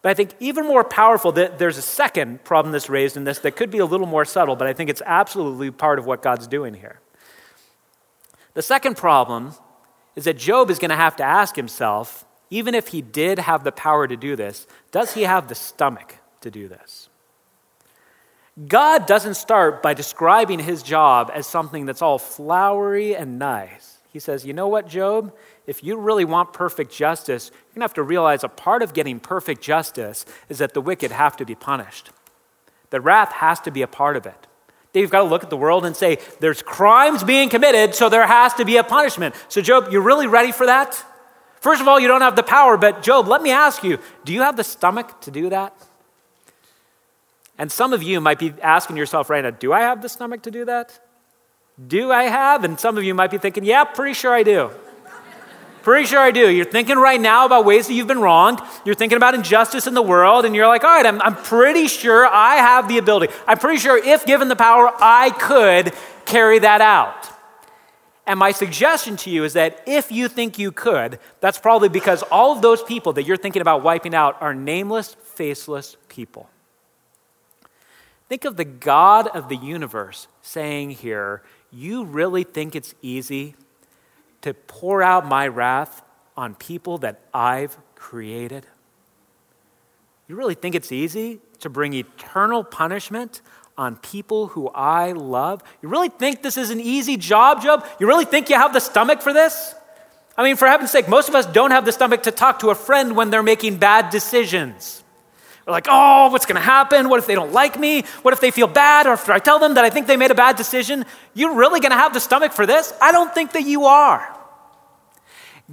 But 0.06 0.10
I 0.10 0.14
think 0.14 0.36
even 0.38 0.68
more 0.68 0.84
powerful, 0.84 1.32
that 1.32 1.58
there's 1.58 1.78
a 1.78 1.82
second 1.82 2.44
problem 2.44 2.70
that's 2.70 2.88
raised 2.88 3.16
in 3.16 3.24
this 3.24 3.40
that 3.40 3.56
could 3.56 3.72
be 3.72 3.78
a 3.78 3.84
little 3.84 4.06
more 4.06 4.24
subtle, 4.24 4.54
but 4.54 4.68
I 4.68 4.72
think 4.72 4.88
it's 4.88 5.02
absolutely 5.04 5.72
part 5.72 5.98
of 5.98 6.06
what 6.06 6.22
God's 6.22 6.46
doing 6.46 6.74
here. 6.74 7.00
The 8.54 8.62
second 8.62 8.96
problem 8.96 9.54
is 10.14 10.22
that 10.22 10.38
Job 10.38 10.70
is 10.70 10.78
going 10.78 10.90
to 10.90 10.96
have 10.96 11.16
to 11.16 11.24
ask 11.24 11.56
himself, 11.56 12.24
even 12.50 12.72
if 12.72 12.86
he 12.86 13.02
did 13.02 13.40
have 13.40 13.64
the 13.64 13.72
power 13.72 14.06
to 14.06 14.16
do 14.16 14.36
this, 14.36 14.68
does 14.92 15.14
he 15.14 15.22
have 15.22 15.48
the 15.48 15.56
stomach 15.56 16.14
to 16.40 16.52
do 16.52 16.68
this? 16.68 17.08
God 18.68 19.06
doesn't 19.06 19.34
start 19.34 19.82
by 19.82 19.92
describing 19.92 20.60
his 20.60 20.84
job 20.84 21.32
as 21.34 21.48
something 21.48 21.84
that's 21.84 22.00
all 22.00 22.20
flowery 22.20 23.16
and 23.16 23.40
nice. 23.40 23.95
He 24.16 24.20
says, 24.20 24.46
You 24.46 24.54
know 24.54 24.66
what, 24.66 24.88
Job? 24.88 25.34
if 25.66 25.84
you 25.84 25.94
really 25.94 26.24
want 26.24 26.54
perfect 26.54 26.90
justice, 26.90 27.50
you're 27.52 27.74
going 27.74 27.80
to 27.80 27.84
have 27.84 27.92
to 27.92 28.02
realize 28.02 28.42
a 28.44 28.48
part 28.48 28.82
of 28.82 28.94
getting 28.94 29.20
perfect 29.20 29.60
justice 29.60 30.24
is 30.48 30.56
that 30.56 30.72
the 30.72 30.80
wicked 30.80 31.10
have 31.12 31.36
to 31.36 31.44
be 31.44 31.54
punished. 31.54 32.08
The 32.88 33.02
wrath 33.02 33.30
has 33.32 33.60
to 33.60 33.70
be 33.70 33.82
a 33.82 33.86
part 33.86 34.16
of 34.16 34.24
it. 34.24 34.46
You've 34.94 35.10
got 35.10 35.18
to 35.18 35.28
look 35.28 35.44
at 35.44 35.50
the 35.50 35.56
world 35.58 35.84
and 35.84 35.94
say, 35.94 36.16
there's 36.40 36.62
crimes 36.62 37.24
being 37.24 37.50
committed, 37.50 37.94
so 37.94 38.08
there 38.08 38.26
has 38.26 38.54
to 38.54 38.64
be 38.64 38.78
a 38.78 38.82
punishment. 38.82 39.34
So, 39.48 39.60
Job, 39.60 39.88
you're 39.90 40.00
really 40.00 40.28
ready 40.28 40.50
for 40.50 40.64
that? 40.64 40.94
First 41.60 41.82
of 41.82 41.88
all, 41.88 42.00
you 42.00 42.08
don't 42.08 42.22
have 42.22 42.36
the 42.36 42.42
power, 42.42 42.78
but 42.78 43.02
Job, 43.02 43.28
let 43.28 43.42
me 43.42 43.50
ask 43.50 43.84
you 43.84 43.98
do 44.24 44.32
you 44.32 44.40
have 44.40 44.56
the 44.56 44.64
stomach 44.64 45.20
to 45.20 45.30
do 45.30 45.50
that? 45.50 45.76
And 47.58 47.70
some 47.70 47.92
of 47.92 48.02
you 48.02 48.18
might 48.22 48.38
be 48.38 48.54
asking 48.62 48.96
yourself 48.96 49.28
right 49.28 49.44
now, 49.44 49.50
do 49.50 49.74
I 49.74 49.80
have 49.80 50.00
the 50.00 50.08
stomach 50.08 50.40
to 50.44 50.50
do 50.50 50.64
that? 50.64 50.98
Do 51.84 52.10
I 52.10 52.24
have? 52.24 52.64
And 52.64 52.80
some 52.80 52.96
of 52.96 53.04
you 53.04 53.14
might 53.14 53.30
be 53.30 53.38
thinking, 53.38 53.64
yeah, 53.64 53.84
pretty 53.84 54.14
sure 54.14 54.32
I 54.32 54.42
do. 54.42 54.70
Pretty 55.82 56.06
sure 56.06 56.18
I 56.18 56.32
do. 56.32 56.50
You're 56.50 56.64
thinking 56.64 56.96
right 56.96 57.20
now 57.20 57.46
about 57.46 57.64
ways 57.64 57.86
that 57.86 57.94
you've 57.94 58.08
been 58.08 58.20
wronged. 58.20 58.60
You're 58.84 58.96
thinking 58.96 59.16
about 59.16 59.34
injustice 59.34 59.86
in 59.86 59.94
the 59.94 60.02
world, 60.02 60.44
and 60.44 60.56
you're 60.56 60.66
like, 60.66 60.82
all 60.82 60.90
right, 60.90 61.06
I'm, 61.06 61.22
I'm 61.22 61.36
pretty 61.36 61.86
sure 61.86 62.26
I 62.26 62.56
have 62.56 62.88
the 62.88 62.98
ability. 62.98 63.32
I'm 63.46 63.58
pretty 63.58 63.78
sure 63.78 63.96
if 63.96 64.26
given 64.26 64.48
the 64.48 64.56
power, 64.56 64.90
I 64.98 65.30
could 65.30 65.94
carry 66.24 66.58
that 66.58 66.80
out. 66.80 67.28
And 68.26 68.40
my 68.40 68.50
suggestion 68.50 69.16
to 69.18 69.30
you 69.30 69.44
is 69.44 69.52
that 69.52 69.80
if 69.86 70.10
you 70.10 70.26
think 70.26 70.58
you 70.58 70.72
could, 70.72 71.20
that's 71.40 71.58
probably 71.58 71.88
because 71.88 72.24
all 72.32 72.50
of 72.50 72.62
those 72.62 72.82
people 72.82 73.12
that 73.12 73.22
you're 73.22 73.36
thinking 73.36 73.62
about 73.62 73.84
wiping 73.84 74.14
out 74.14 74.42
are 74.42 74.54
nameless, 74.54 75.14
faceless 75.14 75.96
people. 76.08 76.50
Think 78.28 78.44
of 78.44 78.56
the 78.56 78.64
God 78.64 79.28
of 79.28 79.48
the 79.48 79.56
universe 79.56 80.26
saying 80.42 80.90
here, 80.90 81.42
You 81.70 82.04
really 82.04 82.44
think 82.44 82.74
it's 82.74 82.94
easy 83.02 83.54
to 84.42 84.54
pour 84.54 85.02
out 85.02 85.26
my 85.26 85.46
wrath 85.46 86.02
on 86.36 86.54
people 86.54 86.98
that 86.98 87.20
I've 87.32 87.76
created? 87.94 88.66
You 90.28 90.34
really 90.34 90.54
think 90.54 90.74
it's 90.74 90.90
easy 90.90 91.40
to 91.60 91.70
bring 91.70 91.92
eternal 91.92 92.64
punishment 92.64 93.42
on 93.78 93.96
people 93.96 94.48
who 94.48 94.68
I 94.68 95.12
love? 95.12 95.62
You 95.80 95.88
really 95.88 96.08
think 96.08 96.42
this 96.42 96.56
is 96.56 96.70
an 96.70 96.80
easy 96.80 97.16
job, 97.16 97.62
Job? 97.62 97.86
You 98.00 98.08
really 98.08 98.24
think 98.24 98.50
you 98.50 98.56
have 98.56 98.72
the 98.72 98.80
stomach 98.80 99.22
for 99.22 99.32
this? 99.32 99.74
I 100.36 100.42
mean, 100.42 100.56
for 100.56 100.66
heaven's 100.66 100.90
sake, 100.90 101.08
most 101.08 101.28
of 101.28 101.34
us 101.34 101.46
don't 101.46 101.70
have 101.70 101.84
the 101.84 101.92
stomach 101.92 102.24
to 102.24 102.30
talk 102.30 102.58
to 102.60 102.70
a 102.70 102.74
friend 102.74 103.16
when 103.16 103.30
they're 103.30 103.42
making 103.42 103.76
bad 103.78 104.10
decisions. 104.10 105.02
We're 105.66 105.72
like, 105.72 105.88
oh, 105.90 106.30
what's 106.30 106.46
going 106.46 106.56
to 106.56 106.60
happen? 106.60 107.08
What 107.08 107.18
if 107.18 107.26
they 107.26 107.34
don't 107.34 107.52
like 107.52 107.78
me? 107.78 108.02
What 108.22 108.32
if 108.32 108.40
they 108.40 108.52
feel 108.52 108.68
bad? 108.68 109.08
Or 109.08 109.14
if 109.14 109.28
I 109.28 109.40
tell 109.40 109.58
them 109.58 109.74
that 109.74 109.84
I 109.84 109.90
think 109.90 110.06
they 110.06 110.16
made 110.16 110.30
a 110.30 110.34
bad 110.34 110.54
decision? 110.54 111.04
You're 111.34 111.54
really 111.54 111.80
going 111.80 111.90
to 111.90 111.98
have 111.98 112.14
the 112.14 112.20
stomach 112.20 112.52
for 112.52 112.66
this? 112.66 112.92
I 113.02 113.10
don't 113.10 113.34
think 113.34 113.52
that 113.52 113.64
you 113.64 113.86
are. 113.86 114.32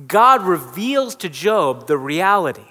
God 0.07 0.41
reveals 0.41 1.15
to 1.17 1.29
Job 1.29 1.85
the 1.85 1.97
reality 1.97 2.65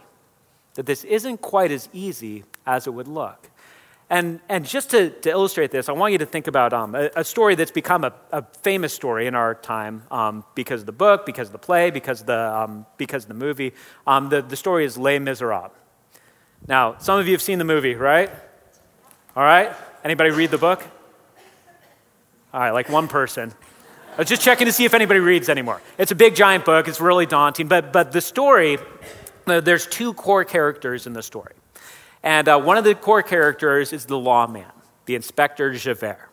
that 0.74 0.86
this 0.86 1.04
isn't 1.04 1.40
quite 1.40 1.70
as 1.70 1.88
easy 1.92 2.42
as 2.66 2.88
it 2.88 2.90
would 2.90 3.06
look. 3.06 3.50
And, 4.10 4.40
and 4.48 4.66
just 4.66 4.90
to, 4.90 5.10
to 5.10 5.30
illustrate 5.30 5.70
this, 5.70 5.88
I 5.88 5.92
want 5.92 6.12
you 6.12 6.18
to 6.18 6.26
think 6.26 6.48
about 6.48 6.72
um, 6.72 6.94
a, 6.96 7.08
a, 7.16 7.24
story 7.24 7.54
that's 7.54 7.70
become 7.70 8.04
a, 8.04 8.12
a, 8.30 8.42
famous 8.62 8.92
story 8.92 9.26
in 9.26 9.34
our 9.34 9.54
time 9.54 10.02
um, 10.10 10.44
because 10.54 10.80
of 10.80 10.86
the 10.86 10.92
book, 10.92 11.24
because 11.24 11.48
of 11.48 11.52
the 11.52 11.58
play, 11.58 11.90
because 11.90 12.20
of 12.20 12.26
the, 12.26 12.38
um, 12.38 12.84
because 12.98 13.24
of 13.24 13.28
the 13.28 13.34
movie. 13.34 13.72
Um, 14.06 14.28
the, 14.28 14.42
the 14.42 14.56
story 14.56 14.84
is 14.84 14.98
Les 14.98 15.18
Miserables. 15.18 15.70
Now, 16.68 16.96
some 16.98 17.18
of 17.18 17.26
you 17.26 17.32
have 17.32 17.42
seen 17.42 17.58
the 17.58 17.64
movie, 17.64 17.94
right? 17.96 18.30
All 19.34 19.42
right? 19.42 19.72
Anybody 20.04 20.30
read 20.30 20.50
the 20.50 20.58
book? 20.58 20.82
All 22.54 22.60
right, 22.60 22.70
like 22.70 22.88
one 22.88 23.08
person. 23.08 23.52
I 24.12 24.16
was 24.18 24.28
just 24.28 24.42
checking 24.42 24.66
to 24.66 24.72
see 24.72 24.84
if 24.84 24.94
anybody 24.94 25.20
reads 25.20 25.48
anymore. 25.48 25.80
It's 25.98 26.12
a 26.12 26.14
big, 26.14 26.36
giant 26.36 26.64
book. 26.64 26.86
It's 26.86 27.00
really 27.00 27.26
daunting. 27.26 27.66
But, 27.66 27.92
but 27.92 28.12
the 28.12 28.20
story, 28.20 28.78
uh, 29.46 29.60
there's 29.60 29.86
two 29.86 30.12
core 30.14 30.44
characters 30.44 31.06
in 31.06 31.14
the 31.14 31.22
story. 31.22 31.54
And 32.22 32.46
uh, 32.46 32.60
one 32.60 32.76
of 32.76 32.84
the 32.84 32.94
core 32.94 33.22
characters 33.22 33.92
is 33.92 34.04
the 34.04 34.18
lawman, 34.18 34.66
the 35.06 35.16
inspector 35.16 35.72
Javert. 35.72 36.28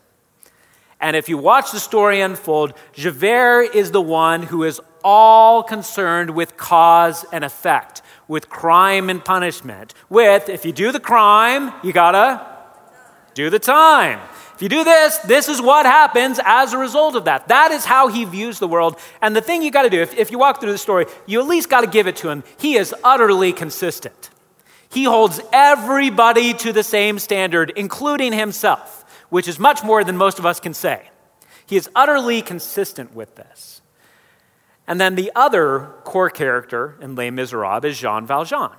And 1.01 1.15
if 1.15 1.29
you 1.29 1.37
watch 1.37 1.71
the 1.71 1.79
story 1.79 2.21
unfold, 2.21 2.73
Javert 2.93 3.73
is 3.73 3.91
the 3.91 4.01
one 4.01 4.43
who 4.43 4.63
is 4.63 4.81
all 5.03 5.63
concerned 5.63 6.31
with 6.31 6.57
cause 6.57 7.25
and 7.31 7.43
effect 7.43 8.01
with 8.29 8.47
crime 8.47 9.09
and 9.09 9.25
punishment. 9.25 9.93
With, 10.07 10.47
if 10.47 10.63
you 10.63 10.71
do 10.71 10.93
the 10.93 10.99
crime, 11.01 11.73
you 11.83 11.91
gotta 11.91 12.45
do 13.33 13.49
the 13.49 13.59
time. 13.59 14.21
If 14.55 14.61
you 14.61 14.69
do 14.69 14.83
this, 14.83 15.17
this 15.19 15.49
is 15.49 15.61
what 15.61 15.85
happens 15.85 16.39
as 16.45 16.71
a 16.73 16.77
result 16.77 17.15
of 17.15 17.25
that. 17.25 17.47
That 17.47 17.71
is 17.71 17.85
how 17.85 18.07
he 18.07 18.25
views 18.25 18.59
the 18.59 18.67
world. 18.67 18.97
And 19.21 19.35
the 19.35 19.41
thing 19.41 19.63
you 19.63 19.71
gotta 19.71 19.89
do, 19.89 20.01
if, 20.01 20.15
if 20.17 20.31
you 20.31 20.37
walk 20.37 20.61
through 20.61 20.71
the 20.71 20.77
story, 20.77 21.07
you 21.25 21.41
at 21.41 21.47
least 21.47 21.69
gotta 21.69 21.87
give 21.87 22.07
it 22.07 22.17
to 22.17 22.29
him. 22.29 22.43
He 22.59 22.77
is 22.77 22.93
utterly 23.03 23.51
consistent. 23.51 24.29
He 24.89 25.03
holds 25.03 25.41
everybody 25.51 26.53
to 26.55 26.71
the 26.71 26.83
same 26.83 27.19
standard, 27.19 27.71
including 27.75 28.33
himself, 28.33 29.05
which 29.29 29.47
is 29.47 29.59
much 29.59 29.83
more 29.83 30.03
than 30.03 30.17
most 30.17 30.39
of 30.39 30.45
us 30.45 30.59
can 30.59 30.73
say. 30.73 31.09
He 31.65 31.77
is 31.77 31.89
utterly 31.95 32.41
consistent 32.41 33.15
with 33.15 33.35
this. 33.35 33.78
And 34.89 34.99
then 34.99 35.13
the 35.13 35.31
other 35.35 35.91
core 36.03 36.31
character 36.31 36.97
in 36.99 37.13
Les 37.13 37.29
Miserables 37.29 37.85
is 37.85 37.99
Jean 37.99 38.25
Valjean. 38.25 38.71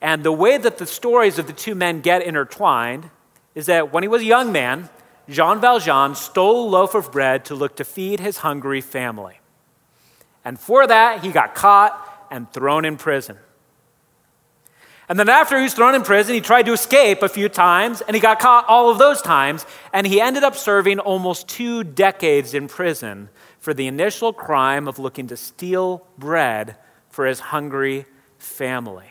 And 0.00 0.24
the 0.24 0.32
way 0.32 0.58
that 0.58 0.78
the 0.78 0.86
stories 0.86 1.38
of 1.38 1.46
the 1.46 1.52
two 1.52 1.76
men 1.76 2.00
get 2.00 2.20
intertwined 2.20 3.10
is 3.54 3.66
that 3.66 3.92
when 3.92 4.02
he 4.02 4.08
was 4.08 4.22
a 4.22 4.26
young 4.26 4.50
man, 4.50 4.90
Jean 5.28 5.60
Valjean 5.60 6.16
stole 6.16 6.68
a 6.68 6.70
loaf 6.70 6.96
of 6.96 7.12
bread 7.12 7.44
to 7.44 7.54
look 7.54 7.76
to 7.76 7.84
feed 7.84 8.18
his 8.18 8.38
hungry 8.38 8.80
family. 8.80 9.40
And 10.44 10.58
for 10.58 10.84
that, 10.84 11.22
he 11.22 11.30
got 11.30 11.54
caught 11.54 12.26
and 12.28 12.52
thrown 12.52 12.84
in 12.84 12.96
prison. 12.96 13.36
And 15.08 15.16
then 15.16 15.28
after 15.28 15.56
he 15.56 15.62
was 15.62 15.74
thrown 15.74 15.94
in 15.94 16.02
prison, 16.02 16.34
he 16.34 16.40
tried 16.40 16.66
to 16.66 16.72
escape 16.72 17.22
a 17.22 17.28
few 17.28 17.48
times, 17.48 18.00
and 18.00 18.14
he 18.16 18.20
got 18.20 18.40
caught 18.40 18.66
all 18.68 18.90
of 18.90 18.98
those 18.98 19.22
times, 19.22 19.64
and 19.92 20.06
he 20.06 20.20
ended 20.20 20.42
up 20.42 20.56
serving 20.56 20.98
almost 20.98 21.48
two 21.48 21.84
decades 21.84 22.52
in 22.52 22.66
prison 22.66 23.28
for 23.68 23.74
the 23.74 23.86
initial 23.86 24.32
crime 24.32 24.88
of 24.88 24.98
looking 24.98 25.26
to 25.26 25.36
steal 25.36 26.02
bread 26.16 26.74
for 27.10 27.26
his 27.26 27.38
hungry 27.38 28.06
family. 28.38 29.04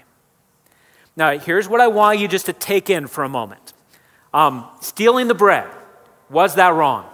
Now, 1.16 1.38
here's 1.38 1.70
what 1.70 1.80
I 1.80 1.86
want 1.90 2.18
you 2.18 2.28
just 2.28 2.48
to 2.48 2.54
take 2.54 2.90
in 2.90 3.06
for 3.06 3.24
a 3.24 3.30
moment 3.30 3.74
um, 4.34 4.68
stealing 4.82 5.28
the 5.28 5.36
bread, 5.36 5.70
was 6.28 6.56
that 6.56 6.70
wrong? 6.70 7.08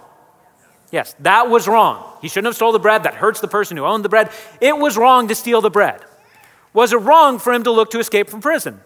Yes, 0.90 1.14
that 1.20 1.50
was 1.50 1.68
wrong. 1.68 2.16
He 2.22 2.28
shouldn't 2.28 2.46
have 2.46 2.56
stole 2.56 2.72
the 2.72 2.78
bread. 2.78 3.02
That 3.02 3.12
hurts 3.12 3.40
the 3.40 3.48
person 3.48 3.76
who 3.76 3.84
owned 3.84 4.06
the 4.06 4.08
bread. 4.08 4.30
It 4.62 4.78
was 4.78 4.96
wrong 4.96 5.28
to 5.28 5.34
steal 5.34 5.60
the 5.60 5.68
bread. 5.68 6.00
Was 6.72 6.94
it 6.94 6.96
wrong 6.96 7.38
for 7.38 7.52
him 7.52 7.64
to 7.64 7.70
look 7.70 7.90
to 7.90 7.98
escape 7.98 8.30
from 8.30 8.40
prison? 8.40 8.80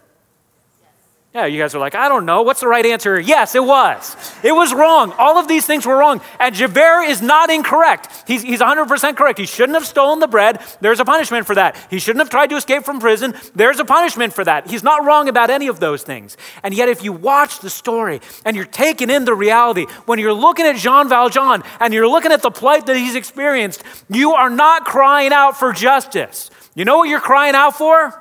Yeah, 1.35 1.45
you 1.45 1.61
guys 1.61 1.75
are 1.75 1.79
like, 1.79 1.95
I 1.95 2.09
don't 2.09 2.25
know. 2.25 2.41
What's 2.41 2.61
the 2.61 2.69
right 2.69 2.87
answer? 2.87 3.21
Yes, 3.21 3.55
it 3.55 3.63
was. 3.63 4.17
It 4.43 4.53
was 4.53 4.73
wrong. 4.73 5.13
All 5.19 5.37
of 5.37 5.47
these 5.47 5.67
things 5.67 5.85
were 5.85 5.97
wrong. 5.97 6.23
And 6.41 6.55
Javert 6.55 7.03
is 7.03 7.21
not 7.21 7.51
incorrect. 7.51 8.25
He's, 8.27 8.43
he's 8.43 8.61
100% 8.61 9.15
correct. 9.15 9.39
He 9.39 9.45
shouldn't 9.45 9.77
have 9.77 9.87
stolen 9.87 10.21
the 10.21 10.27
bread. 10.27 10.63
There's 10.81 11.01
a 11.01 11.05
punishment 11.05 11.47
for 11.47 11.55
that. 11.55 11.77
He 11.91 11.99
shouldn't 11.99 12.23
have 12.23 12.31
tried 12.31 12.49
to 12.49 12.57
escape 12.57 12.85
from 12.85 12.99
prison. 12.99 13.35
There's 13.55 13.79
a 13.79 13.85
punishment 13.85 14.33
for 14.33 14.43
that. 14.43 14.71
He's 14.71 14.83
not 14.83 15.05
wrong 15.05 15.29
about 15.29 15.51
any 15.51 15.67
of 15.67 15.81
those 15.81 16.03
things. 16.03 16.39
And 16.63 16.73
yet, 16.73 16.89
if 16.89 17.05
you 17.05 17.13
watch 17.13 17.61
the 17.61 17.69
story 17.69 18.23
and 18.47 18.57
you're 18.57 18.65
taking 18.65 19.11
in 19.11 19.27
the 19.27 19.35
reality, 19.35 19.85
when 20.07 20.19
you're 20.19 20.33
looking 20.33 20.65
at 20.65 20.77
Jean 20.77 21.11
Valjean 21.11 21.63
and 21.79 21.93
you're 21.93 22.09
looking 22.09 22.33
at 22.33 22.41
the 22.41 22.51
plight 22.51 22.87
that 22.87 22.97
he's 22.97 23.15
experienced, 23.15 23.85
you 24.09 24.33
are 24.33 24.51
not 24.51 24.87
crying 24.87 25.35
out 25.35 25.59
for 25.59 25.75
justice. 25.75 26.51
You 26.75 26.87
know 26.87 26.97
what 26.97 27.11
you're 27.11 27.21
crying 27.21 27.55
out 27.55 27.77
for? 27.77 28.19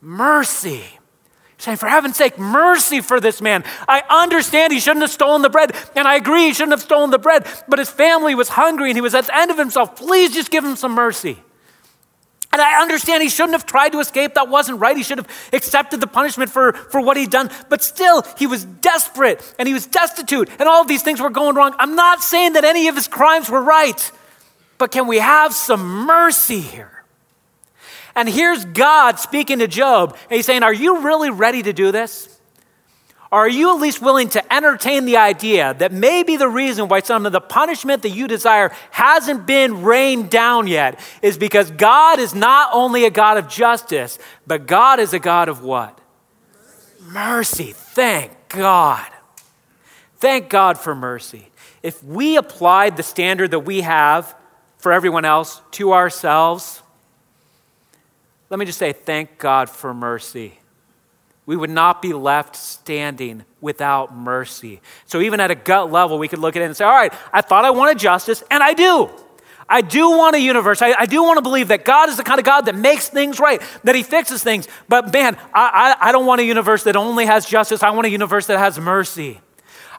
Mercy 0.00 0.97
saying, 1.58 1.76
for 1.76 1.88
heaven's 1.88 2.16
sake, 2.16 2.38
mercy 2.38 3.00
for 3.00 3.20
this 3.20 3.42
man. 3.42 3.64
I 3.88 4.02
understand 4.08 4.72
he 4.72 4.80
shouldn't 4.80 5.02
have 5.02 5.10
stolen 5.10 5.42
the 5.42 5.50
bread, 5.50 5.74
and 5.96 6.06
I 6.06 6.16
agree 6.16 6.46
he 6.46 6.54
shouldn't 6.54 6.72
have 6.72 6.82
stolen 6.82 7.10
the 7.10 7.18
bread, 7.18 7.46
but 7.68 7.78
his 7.78 7.90
family 7.90 8.34
was 8.34 8.48
hungry 8.48 8.90
and 8.90 8.96
he 8.96 9.02
was 9.02 9.14
at 9.14 9.26
the 9.26 9.36
end 9.36 9.50
of 9.50 9.58
himself. 9.58 9.96
Please 9.96 10.32
just 10.32 10.50
give 10.50 10.64
him 10.64 10.76
some 10.76 10.92
mercy. 10.92 11.38
And 12.50 12.62
I 12.62 12.80
understand 12.80 13.22
he 13.22 13.28
shouldn't 13.28 13.52
have 13.52 13.66
tried 13.66 13.90
to 13.90 13.98
escape. 13.98 14.34
That 14.34 14.48
wasn't 14.48 14.80
right. 14.80 14.96
He 14.96 15.02
should 15.02 15.18
have 15.18 15.28
accepted 15.52 16.00
the 16.00 16.06
punishment 16.06 16.50
for, 16.50 16.72
for 16.72 17.00
what 17.00 17.18
he'd 17.18 17.30
done. 17.30 17.50
But 17.68 17.82
still, 17.82 18.24
he 18.38 18.46
was 18.46 18.64
desperate 18.64 19.42
and 19.58 19.68
he 19.68 19.74
was 19.74 19.86
destitute, 19.86 20.48
and 20.58 20.68
all 20.68 20.80
of 20.80 20.88
these 20.88 21.02
things 21.02 21.20
were 21.20 21.30
going 21.30 21.54
wrong. 21.56 21.74
I'm 21.78 21.94
not 21.94 22.22
saying 22.22 22.54
that 22.54 22.64
any 22.64 22.88
of 22.88 22.94
his 22.94 23.08
crimes 23.08 23.50
were 23.50 23.62
right, 23.62 24.12
but 24.78 24.92
can 24.92 25.06
we 25.06 25.18
have 25.18 25.52
some 25.52 26.06
mercy 26.06 26.60
here? 26.60 26.97
And 28.18 28.28
here's 28.28 28.64
God 28.64 29.20
speaking 29.20 29.60
to 29.60 29.68
Job, 29.68 30.16
and 30.28 30.36
he's 30.36 30.44
saying, 30.44 30.64
Are 30.64 30.72
you 30.72 31.02
really 31.02 31.30
ready 31.30 31.62
to 31.62 31.72
do 31.72 31.92
this? 31.92 32.28
Are 33.30 33.48
you 33.48 33.72
at 33.72 33.80
least 33.80 34.02
willing 34.02 34.28
to 34.30 34.52
entertain 34.52 35.04
the 35.04 35.18
idea 35.18 35.74
that 35.74 35.92
maybe 35.92 36.36
the 36.36 36.48
reason 36.48 36.88
why 36.88 36.98
some 36.98 37.26
of 37.26 37.32
the 37.32 37.40
punishment 37.40 38.02
that 38.02 38.08
you 38.08 38.26
desire 38.26 38.72
hasn't 38.90 39.46
been 39.46 39.82
rained 39.82 40.30
down 40.30 40.66
yet 40.66 40.98
is 41.22 41.38
because 41.38 41.70
God 41.70 42.18
is 42.18 42.34
not 42.34 42.70
only 42.72 43.04
a 43.04 43.10
God 43.10 43.36
of 43.36 43.48
justice, 43.48 44.18
but 44.48 44.66
God 44.66 44.98
is 44.98 45.12
a 45.12 45.20
God 45.20 45.48
of 45.48 45.62
what? 45.62 46.00
Mercy. 47.00 47.72
Thank 47.72 48.32
God. 48.48 49.06
Thank 50.16 50.48
God 50.48 50.76
for 50.76 50.96
mercy. 50.96 51.50
If 51.84 52.02
we 52.02 52.36
applied 52.36 52.96
the 52.96 53.04
standard 53.04 53.52
that 53.52 53.60
we 53.60 53.82
have 53.82 54.34
for 54.78 54.90
everyone 54.90 55.24
else 55.24 55.62
to 55.72 55.92
ourselves, 55.92 56.82
let 58.50 58.58
me 58.58 58.66
just 58.66 58.78
say, 58.78 58.92
thank 58.92 59.38
God 59.38 59.68
for 59.68 59.92
mercy. 59.92 60.58
We 61.44 61.56
would 61.56 61.70
not 61.70 62.02
be 62.02 62.12
left 62.12 62.56
standing 62.56 63.44
without 63.60 64.14
mercy. 64.14 64.82
So, 65.06 65.20
even 65.22 65.40
at 65.40 65.50
a 65.50 65.54
gut 65.54 65.90
level, 65.90 66.18
we 66.18 66.28
could 66.28 66.40
look 66.40 66.56
at 66.56 66.62
it 66.62 66.66
and 66.66 66.76
say, 66.76 66.84
All 66.84 66.92
right, 66.92 67.12
I 67.32 67.40
thought 67.40 67.64
I 67.64 67.70
wanted 67.70 67.98
justice, 67.98 68.44
and 68.50 68.62
I 68.62 68.74
do. 68.74 69.08
I 69.66 69.80
do 69.80 70.10
want 70.10 70.36
a 70.36 70.40
universe. 70.40 70.82
I, 70.82 70.92
I, 70.92 71.06
do 71.06 71.22
want 71.22 71.38
to 71.38 71.42
believe 71.42 71.68
that 71.68 71.84
God 71.84 72.08
is 72.08 72.16
the 72.16 72.22
kind 72.22 72.38
of 72.38 72.44
God 72.44 72.66
that 72.66 72.74
makes 72.74 73.08
things 73.08 73.38
right, 73.38 73.62
that 73.84 73.94
He 73.94 74.02
fixes 74.02 74.42
things. 74.42 74.68
But 74.88 75.12
man, 75.12 75.36
I, 75.54 75.96
I, 76.00 76.08
I 76.08 76.12
don't 76.12 76.26
want 76.26 76.42
a 76.42 76.44
universe 76.44 76.84
that 76.84 76.96
only 76.96 77.26
has 77.26 77.46
justice. 77.46 77.82
I 77.82 77.90
want 77.90 78.06
a 78.06 78.10
universe 78.10 78.46
that 78.46 78.58
has 78.58 78.78
mercy. 78.78 79.40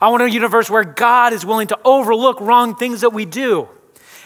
I 0.02 0.10
want 0.10 0.24
a 0.24 0.30
universe 0.30 0.70
where 0.70 0.84
God 0.84 1.34
is 1.34 1.46
willing 1.46 1.68
to 1.68 1.80
overlook 1.84 2.40
wrong 2.42 2.76
things 2.76 3.02
that 3.02 3.12
we 3.12 3.26
do. 3.26 3.68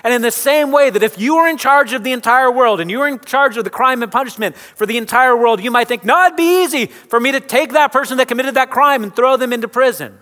And 0.03 0.13
in 0.13 0.21
the 0.21 0.31
same 0.31 0.71
way 0.71 0.89
that 0.89 1.01
if 1.01 1.17
you 1.17 1.37
were 1.37 1.47
in 1.47 1.57
charge 1.57 1.93
of 1.93 2.03
the 2.03 2.11
entire 2.11 2.51
world 2.51 2.81
and 2.81 2.91
you 2.91 2.99
were 2.99 3.07
in 3.07 3.19
charge 3.19 3.55
of 3.55 3.63
the 3.63 3.69
crime 3.69 4.03
and 4.03 4.11
punishment 4.11 4.57
for 4.57 4.85
the 4.85 4.97
entire 4.97 5.35
world, 5.35 5.63
you 5.63 5.71
might 5.71 5.87
think, 5.87 6.03
no, 6.03 6.25
it'd 6.25 6.35
be 6.35 6.63
easy 6.63 6.87
for 6.87 7.19
me 7.19 7.31
to 7.31 7.39
take 7.39 7.71
that 7.71 7.93
person 7.93 8.17
that 8.17 8.27
committed 8.27 8.55
that 8.55 8.69
crime 8.69 9.03
and 9.03 9.15
throw 9.15 9.37
them 9.37 9.53
into 9.53 9.69
prison. 9.69 10.17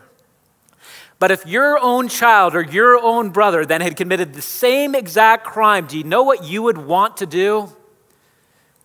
But 1.17 1.31
if 1.31 1.45
your 1.47 1.79
own 1.79 2.09
child 2.09 2.55
or 2.55 2.61
your 2.61 2.99
own 2.99 3.29
brother 3.31 3.65
then 3.65 3.81
had 3.81 3.95
committed 3.95 4.33
the 4.33 4.41
same 4.41 4.93
exact 4.93 5.45
crime, 5.45 5.87
do 5.87 5.97
you 5.97 6.03
know 6.03 6.23
what 6.23 6.43
you 6.43 6.61
would 6.63 6.77
want 6.77 7.17
to 7.17 7.25
do? 7.25 7.69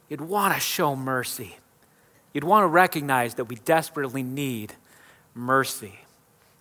You'd 0.08 0.20
want 0.22 0.54
to 0.54 0.60
show 0.60 0.96
mercy. 0.96 1.56
You'd 2.32 2.44
want 2.44 2.64
to 2.64 2.68
recognize 2.68 3.34
that 3.34 3.46
we 3.46 3.56
desperately 3.56 4.22
need 4.22 4.74
mercy. 5.34 5.98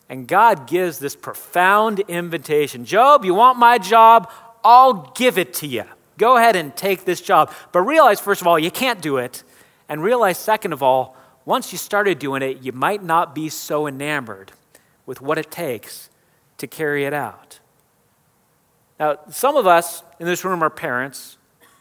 And 0.09 0.27
God 0.27 0.67
gives 0.67 0.99
this 0.99 1.15
profound 1.15 1.99
invitation 2.01 2.85
Job, 2.85 3.25
you 3.25 3.33
want 3.33 3.57
my 3.57 3.77
job? 3.77 4.31
I'll 4.63 5.11
give 5.15 5.37
it 5.37 5.53
to 5.55 5.67
you. 5.67 5.83
Go 6.17 6.37
ahead 6.37 6.55
and 6.55 6.75
take 6.75 7.05
this 7.05 7.21
job. 7.21 7.51
But 7.71 7.81
realize, 7.81 8.19
first 8.19 8.41
of 8.41 8.47
all, 8.47 8.57
you 8.57 8.71
can't 8.71 9.01
do 9.01 9.17
it. 9.17 9.43
And 9.87 10.01
realize, 10.01 10.37
second 10.37 10.73
of 10.73 10.81
all, 10.81 11.15
once 11.43 11.71
you 11.71 11.77
started 11.77 12.17
doing 12.17 12.41
it, 12.41 12.63
you 12.63 12.71
might 12.71 13.03
not 13.03 13.35
be 13.35 13.49
so 13.49 13.85
enamored 13.85 14.51
with 15.05 15.21
what 15.21 15.37
it 15.37 15.51
takes 15.51 16.09
to 16.57 16.67
carry 16.67 17.05
it 17.05 17.13
out. 17.13 17.59
Now, 18.99 19.19
some 19.29 19.55
of 19.55 19.67
us 19.67 20.03
in 20.19 20.25
this 20.25 20.43
room 20.43 20.63
are 20.63 20.69
parents, 20.69 21.34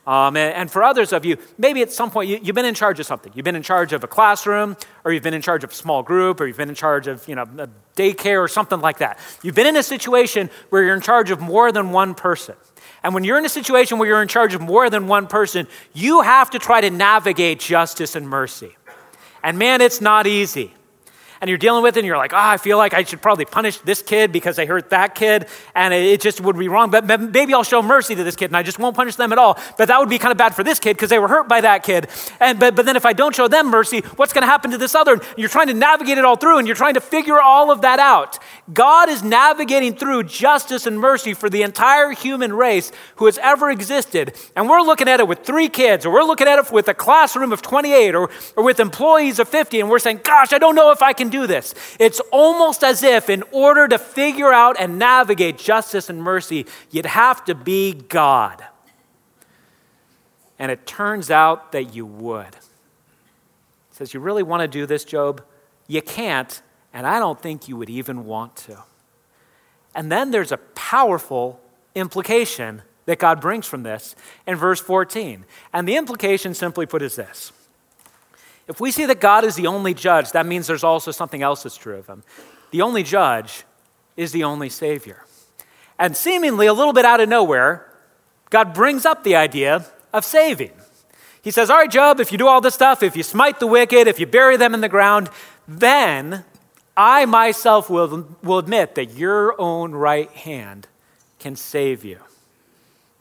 um, 0.06 0.36
and, 0.36 0.54
and, 0.54 0.70
for 0.70 0.82
others 0.82 1.12
of 1.14 1.24
you, 1.24 1.38
maybe 1.56 1.80
at 1.80 1.90
some 1.90 2.10
point 2.10 2.28
you, 2.28 2.38
have 2.44 2.54
been 2.54 2.66
in 2.66 2.74
charge 2.74 3.00
of 3.00 3.06
something. 3.06 3.32
You've 3.34 3.44
been 3.44 3.56
in 3.56 3.62
charge 3.62 3.94
of 3.94 4.04
a 4.04 4.06
classroom, 4.06 4.76
or 5.02 5.12
you've 5.12 5.22
been 5.22 5.32
in 5.32 5.40
charge 5.40 5.64
of 5.64 5.70
a 5.70 5.74
small 5.74 6.02
group, 6.02 6.40
or 6.40 6.46
you've 6.46 6.58
been 6.58 6.68
in 6.68 6.74
charge 6.74 7.06
of 7.06 7.26
you 7.26 7.34
know, 7.34 7.42
a 7.58 7.68
daycare 7.96 8.42
or 8.42 8.48
something 8.48 8.80
like 8.80 8.98
that. 8.98 9.18
You've 9.42 9.54
been 9.54 9.66
in 9.66 9.76
a 9.76 9.82
situation 9.82 10.50
where 10.68 10.82
you're 10.82 10.94
in 10.94 11.00
charge 11.00 11.30
of 11.30 11.40
more 11.40 11.72
than 11.72 11.90
one 11.90 12.14
person. 12.14 12.54
And 13.02 13.14
when 13.14 13.24
you're 13.24 13.38
in 13.38 13.46
a 13.46 13.50
situation 13.50 13.98
where 13.98 14.08
you're 14.08 14.22
in 14.22 14.28
charge 14.28 14.54
of 14.54 14.60
more 14.60 14.90
than 14.90 15.06
one 15.06 15.26
person, 15.26 15.68
you 15.94 16.20
have 16.20 16.50
to 16.50 16.58
try 16.58 16.82
to 16.82 16.90
navigate 16.90 17.60
justice 17.60 18.14
and 18.14 18.28
mercy. 18.28 18.76
And 19.42 19.58
man, 19.58 19.80
it's 19.80 20.00
not 20.00 20.26
easy 20.26 20.74
and 21.40 21.48
you're 21.48 21.58
dealing 21.58 21.82
with 21.82 21.96
it 21.96 22.00
and 22.00 22.06
you're 22.06 22.16
like, 22.16 22.32
oh, 22.32 22.38
I 22.38 22.56
feel 22.56 22.78
like 22.78 22.94
I 22.94 23.04
should 23.04 23.22
probably 23.22 23.44
punish 23.44 23.78
this 23.78 24.02
kid 24.02 24.32
because 24.32 24.56
they 24.56 24.66
hurt 24.66 24.90
that 24.90 25.14
kid 25.14 25.46
and 25.74 25.92
it 25.92 26.20
just 26.20 26.40
would 26.40 26.58
be 26.58 26.68
wrong. 26.68 26.90
But 26.90 27.20
maybe 27.20 27.54
I'll 27.54 27.64
show 27.64 27.82
mercy 27.82 28.14
to 28.14 28.24
this 28.24 28.36
kid 28.36 28.46
and 28.46 28.56
I 28.56 28.62
just 28.62 28.78
won't 28.78 28.96
punish 28.96 29.16
them 29.16 29.32
at 29.32 29.38
all. 29.38 29.58
But 29.78 29.88
that 29.88 29.98
would 29.98 30.08
be 30.08 30.18
kind 30.18 30.32
of 30.32 30.38
bad 30.38 30.54
for 30.54 30.64
this 30.64 30.78
kid 30.78 30.94
because 30.94 31.10
they 31.10 31.18
were 31.18 31.28
hurt 31.28 31.48
by 31.48 31.60
that 31.60 31.82
kid. 31.82 32.08
And, 32.40 32.58
but, 32.58 32.74
but 32.74 32.86
then 32.86 32.96
if 32.96 33.06
I 33.06 33.12
don't 33.12 33.34
show 33.34 33.48
them 33.48 33.68
mercy, 33.70 34.00
what's 34.16 34.32
going 34.32 34.42
to 34.42 34.46
happen 34.46 34.70
to 34.70 34.78
this 34.78 34.94
other? 34.94 35.14
And 35.14 35.22
you're 35.36 35.48
trying 35.48 35.68
to 35.68 35.74
navigate 35.74 36.18
it 36.18 36.24
all 36.24 36.36
through 36.36 36.58
and 36.58 36.66
you're 36.66 36.76
trying 36.76 36.94
to 36.94 37.00
figure 37.00 37.40
all 37.40 37.70
of 37.70 37.82
that 37.82 37.98
out. 37.98 38.38
God 38.72 39.08
is 39.08 39.22
navigating 39.22 39.94
through 39.94 40.24
justice 40.24 40.86
and 40.86 40.98
mercy 40.98 41.34
for 41.34 41.50
the 41.50 41.62
entire 41.62 42.10
human 42.10 42.52
race 42.52 42.92
who 43.16 43.26
has 43.26 43.38
ever 43.38 43.70
existed. 43.70 44.34
And 44.56 44.68
we're 44.68 44.80
looking 44.80 45.08
at 45.08 45.20
it 45.20 45.28
with 45.28 45.44
three 45.44 45.68
kids, 45.68 46.06
or 46.06 46.12
we're 46.12 46.24
looking 46.24 46.48
at 46.48 46.58
it 46.58 46.70
with 46.72 46.88
a 46.88 46.94
classroom 46.94 47.52
of 47.52 47.62
28, 47.62 48.14
or, 48.14 48.30
or 48.56 48.64
with 48.64 48.80
employees 48.80 49.38
of 49.38 49.48
50, 49.48 49.80
and 49.80 49.90
we're 49.90 49.98
saying, 49.98 50.20
Gosh, 50.22 50.52
I 50.52 50.58
don't 50.58 50.74
know 50.74 50.90
if 50.90 51.02
I 51.02 51.12
can 51.12 51.23
do 51.30 51.46
this. 51.46 51.74
It's 51.98 52.20
almost 52.32 52.82
as 52.82 53.02
if, 53.02 53.30
in 53.30 53.42
order 53.52 53.88
to 53.88 53.98
figure 53.98 54.52
out 54.52 54.76
and 54.78 54.98
navigate 54.98 55.58
justice 55.58 56.10
and 56.10 56.22
mercy, 56.22 56.66
you'd 56.90 57.06
have 57.06 57.44
to 57.46 57.54
be 57.54 57.92
God. 57.94 58.64
And 60.58 60.70
it 60.70 60.86
turns 60.86 61.30
out 61.30 61.72
that 61.72 61.94
you 61.94 62.06
would. 62.06 62.46
It 62.46 62.58
says, 63.92 64.14
You 64.14 64.20
really 64.20 64.42
want 64.42 64.62
to 64.62 64.68
do 64.68 64.86
this, 64.86 65.04
Job? 65.04 65.42
You 65.86 66.02
can't, 66.02 66.62
and 66.92 67.06
I 67.06 67.18
don't 67.18 67.40
think 67.40 67.68
you 67.68 67.76
would 67.76 67.90
even 67.90 68.24
want 68.24 68.56
to. 68.56 68.84
And 69.94 70.10
then 70.10 70.30
there's 70.30 70.52
a 70.52 70.56
powerful 70.56 71.60
implication 71.94 72.82
that 73.06 73.18
God 73.18 73.40
brings 73.40 73.66
from 73.66 73.82
this 73.82 74.16
in 74.46 74.56
verse 74.56 74.80
14. 74.80 75.44
And 75.72 75.86
the 75.86 75.96
implication, 75.96 76.54
simply 76.54 76.86
put, 76.86 77.02
is 77.02 77.16
this 77.16 77.52
if 78.66 78.80
we 78.80 78.90
see 78.90 79.06
that 79.06 79.20
God 79.20 79.44
is 79.44 79.56
the 79.56 79.66
only 79.66 79.94
judge, 79.94 80.32
that 80.32 80.46
means 80.46 80.66
there's 80.66 80.84
also 80.84 81.10
something 81.10 81.42
else 81.42 81.62
that's 81.62 81.76
true 81.76 81.96
of 81.96 82.06
him. 82.06 82.22
The 82.70 82.82
only 82.82 83.02
judge 83.02 83.64
is 84.16 84.32
the 84.32 84.44
only 84.44 84.68
Savior. 84.68 85.24
And 85.98 86.16
seemingly 86.16 86.66
a 86.66 86.72
little 86.72 86.92
bit 86.92 87.04
out 87.04 87.20
of 87.20 87.28
nowhere, 87.28 87.90
God 88.50 88.74
brings 88.74 89.04
up 89.04 89.22
the 89.22 89.36
idea 89.36 89.84
of 90.12 90.24
saving. 90.24 90.72
He 91.42 91.50
says, 91.50 91.68
All 91.68 91.76
right, 91.76 91.90
Job, 91.90 92.20
if 92.20 92.32
you 92.32 92.38
do 92.38 92.48
all 92.48 92.60
this 92.60 92.74
stuff, 92.74 93.02
if 93.02 93.16
you 93.16 93.22
smite 93.22 93.60
the 93.60 93.66
wicked, 93.66 94.08
if 94.08 94.18
you 94.18 94.26
bury 94.26 94.56
them 94.56 94.74
in 94.74 94.80
the 94.80 94.88
ground, 94.88 95.28
then 95.68 96.44
I 96.96 97.26
myself 97.26 97.90
will, 97.90 98.36
will 98.42 98.58
admit 98.58 98.94
that 98.94 99.12
your 99.12 99.60
own 99.60 99.92
right 99.92 100.30
hand 100.30 100.88
can 101.38 101.56
save 101.56 102.04
you. 102.04 102.18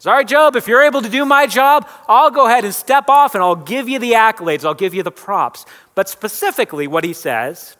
Sorry, 0.04 0.26
Job, 0.26 0.58
if 0.58 0.68
you're 0.68 0.84
able 0.84 1.02
to 1.02 1.08
do 1.08 1.24
my 1.24 1.48
job, 1.48 1.88
I'll 2.10 2.30
go 2.30 2.46
ahead 2.46 2.66
and 2.66 2.76
step 2.76 3.08
off 3.08 3.36
and 3.36 3.42
I'll 3.42 3.56
give 3.56 3.88
you 3.88 4.00
the 4.00 4.12
accolades, 4.12 4.66
I'll 4.66 4.74
give 4.74 4.94
you 4.94 5.02
the 5.02 5.14
props. 5.14 5.66
But 5.96 6.10
specifically, 6.10 6.88
what 6.88 7.06
he 7.06 7.14
says 7.14 7.78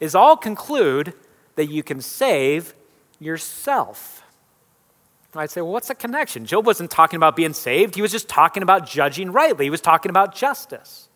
is 0.00 0.14
I'll 0.14 0.38
conclude 0.38 1.12
that 1.54 1.66
you 1.66 1.82
can 1.82 2.00
save 2.00 2.72
yourself. 3.20 4.22
I'd 5.34 5.50
say, 5.50 5.60
well, 5.60 5.72
what's 5.72 5.88
the 5.88 5.94
connection? 5.94 6.46
Job 6.46 6.64
wasn't 6.64 6.90
talking 6.90 7.18
about 7.18 7.36
being 7.36 7.52
saved, 7.52 7.94
he 7.94 8.00
was 8.00 8.10
just 8.10 8.26
talking 8.26 8.62
about 8.62 8.86
judging 8.86 9.30
rightly, 9.30 9.66
he 9.66 9.70
was 9.70 9.82
talking 9.82 10.08
about 10.08 10.34
justice. 10.34 11.10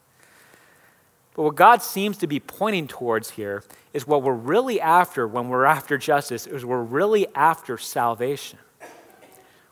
But 1.32 1.44
what 1.44 1.54
God 1.54 1.82
seems 1.82 2.18
to 2.18 2.26
be 2.26 2.38
pointing 2.38 2.86
towards 2.86 3.30
here 3.30 3.64
is 3.94 4.06
what 4.06 4.22
we're 4.22 4.34
really 4.34 4.78
after 4.78 5.26
when 5.26 5.48
we're 5.48 5.64
after 5.64 5.96
justice, 5.96 6.46
is 6.46 6.66
we're 6.66 6.82
really 6.82 7.34
after 7.34 7.78
salvation. 7.78 8.58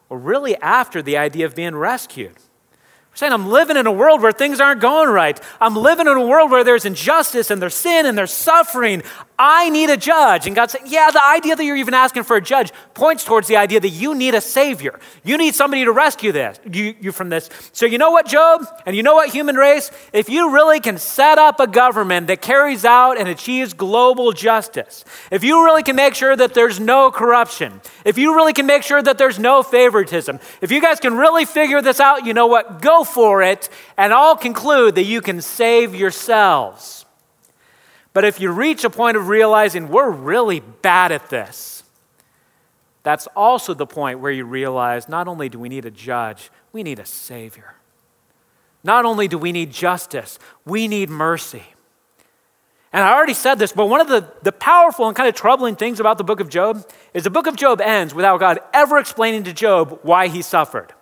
We're 0.09 0.19
really 0.19 0.57
after 0.57 1.03
the 1.03 1.17
idea 1.17 1.47
of 1.47 1.55
being 1.55 1.77
rescued. 1.77 2.33
We're 2.35 3.17
saying, 3.17 3.33
I'm 3.33 3.49
living 3.49 3.77
in 3.77 3.87
a 3.87 3.93
world 3.93 4.23
where 4.23 4.33
things 4.33 4.61
aren't 4.61 4.81
going 4.81 5.11
right. 5.11 5.41
I'm 5.61 5.77
living 5.77 6.07
in 6.07 6.17
a 6.17 6.27
world 6.27 6.51
where 6.51 6.65
there's 6.65 6.85
injustice 6.85 7.51
and 7.51 7.61
there's 7.61 7.75
sin 7.75 8.07
and 8.07 8.17
there's 8.17 8.33
suffering. 8.33 9.03
I 9.39 9.71
need 9.71 9.89
a 9.89 9.97
judge. 9.97 10.49
And 10.49 10.57
God 10.57 10.71
said, 10.71 10.81
Yeah, 10.87 11.11
the 11.13 11.25
idea 11.25 11.55
that 11.55 11.65
you're 11.65 11.77
even 11.77 11.95
asking 11.95 12.25
for 12.25 12.37
a 12.37 12.41
judge 12.41 12.73
points 12.95 13.23
towards 13.23 13.47
the 13.47 13.57
idea 13.57 13.79
that 13.79 13.89
you 13.91 14.15
need 14.15 14.35
a 14.35 14.41
savior. 14.41 14.99
You 15.23 15.39
need 15.39 15.55
somebody 15.55 15.85
to 15.85 15.93
rescue 15.93 16.33
this, 16.33 16.59
you, 16.71 16.97
you 17.01 17.13
from 17.13 17.29
this. 17.29 17.49
So, 17.73 17.87
you 17.87 17.99
know 17.99 18.11
what, 18.11 18.27
Job? 18.27 18.67
And 18.85 18.97
you 18.97 19.05
know 19.05 19.15
what, 19.15 19.31
human 19.31 19.55
race? 19.55 19.93
If 20.13 20.29
you 20.29 20.53
really 20.53 20.81
can 20.81 20.99
set 20.99 21.39
up 21.39 21.61
a 21.61 21.69
government 21.69 22.27
that 22.27 22.43
carries 22.43 22.85
out 22.85 23.17
and 23.17 23.29
achieves 23.29 23.75
global 23.75 24.33
justice, 24.33 25.05
if 25.31 25.45
you 25.45 25.65
really 25.65 25.85
can 25.85 25.95
make 25.95 26.17
sure 26.17 26.35
that 26.35 26.55
there's 26.55 26.81
no 26.81 27.13
corruption, 27.13 27.81
if 28.05 28.19
you 28.19 28.35
really 28.35 28.53
can 28.53 28.67
make 28.67 28.83
sure 28.83 29.01
that 29.01 29.19
there's 29.19 29.39
no 29.39 29.63
favoritism, 29.63 30.41
if 30.61 30.73
you 30.73 30.81
guys 30.81 30.99
can 30.99 31.17
really 31.17 31.45
figure 31.45 31.81
this 31.81 32.01
out, 32.01 32.27
you 32.27 32.35
know 32.35 32.49
what? 32.49 32.83
Go 32.83 33.05
for 33.05 33.43
it. 33.43 33.69
And 33.97 34.13
I'll 34.13 34.37
conclude 34.37 34.97
that 34.97 35.05
you 35.05 35.21
can 35.21 35.41
save 35.43 35.95
yourselves. 35.95 37.05
But 38.19 38.25
if 38.25 38.41
you 38.41 38.51
reach 38.51 38.83
a 38.83 38.91
point 38.91 39.17
of 39.17 39.29
realizing 39.29 39.91
we're 39.91 40.11
really 40.11 40.59
bad 40.59 41.13
at 41.13 41.31
this, 41.31 41.85
that's 43.05 43.29
also 43.37 43.75
the 43.75 43.87
point 43.87 44.19
where 44.19 44.33
you 44.33 44.45
realize 44.45 45.09
not 45.09 45.29
only 45.29 45.49
do 45.49 45.61
we 45.61 45.69
need 45.69 45.85
a 45.85 45.91
judge, 45.93 46.51
we 46.73 46.83
need 46.83 46.99
a 46.99 47.07
savior. 47.07 47.77
Not 48.83 49.05
only 49.05 49.29
do 49.29 49.39
we 49.39 49.53
need 49.53 49.71
justice, 49.71 50.41
we 50.65 50.89
need 50.89 51.11
mercy. 51.11 51.63
And 52.93 53.05
I 53.05 53.15
already 53.15 53.35
said 53.35 53.61
this, 53.61 53.71
but 53.71 53.87
one 53.87 54.01
of 54.01 54.09
the, 54.09 54.29
the 54.43 54.51
powerful 54.51 55.07
and 55.07 55.15
kind 55.15 55.29
of 55.29 55.37
troubling 55.37 55.77
things 55.77 56.01
about 56.01 56.19
the 56.19 56.25
book 56.25 56.41
of 56.41 56.49
Job 56.49 56.91
is 57.15 57.23
the 57.23 57.31
book 57.31 57.47
of 57.47 57.55
Job 57.55 57.81
ends 57.81 58.13
without 58.13 58.41
God 58.41 58.59
ever 58.75 58.99
explaining 58.99 59.45
to 59.45 59.53
Job 59.53 60.01
why 60.03 60.27
he 60.27 60.43
suffered. 60.43 60.93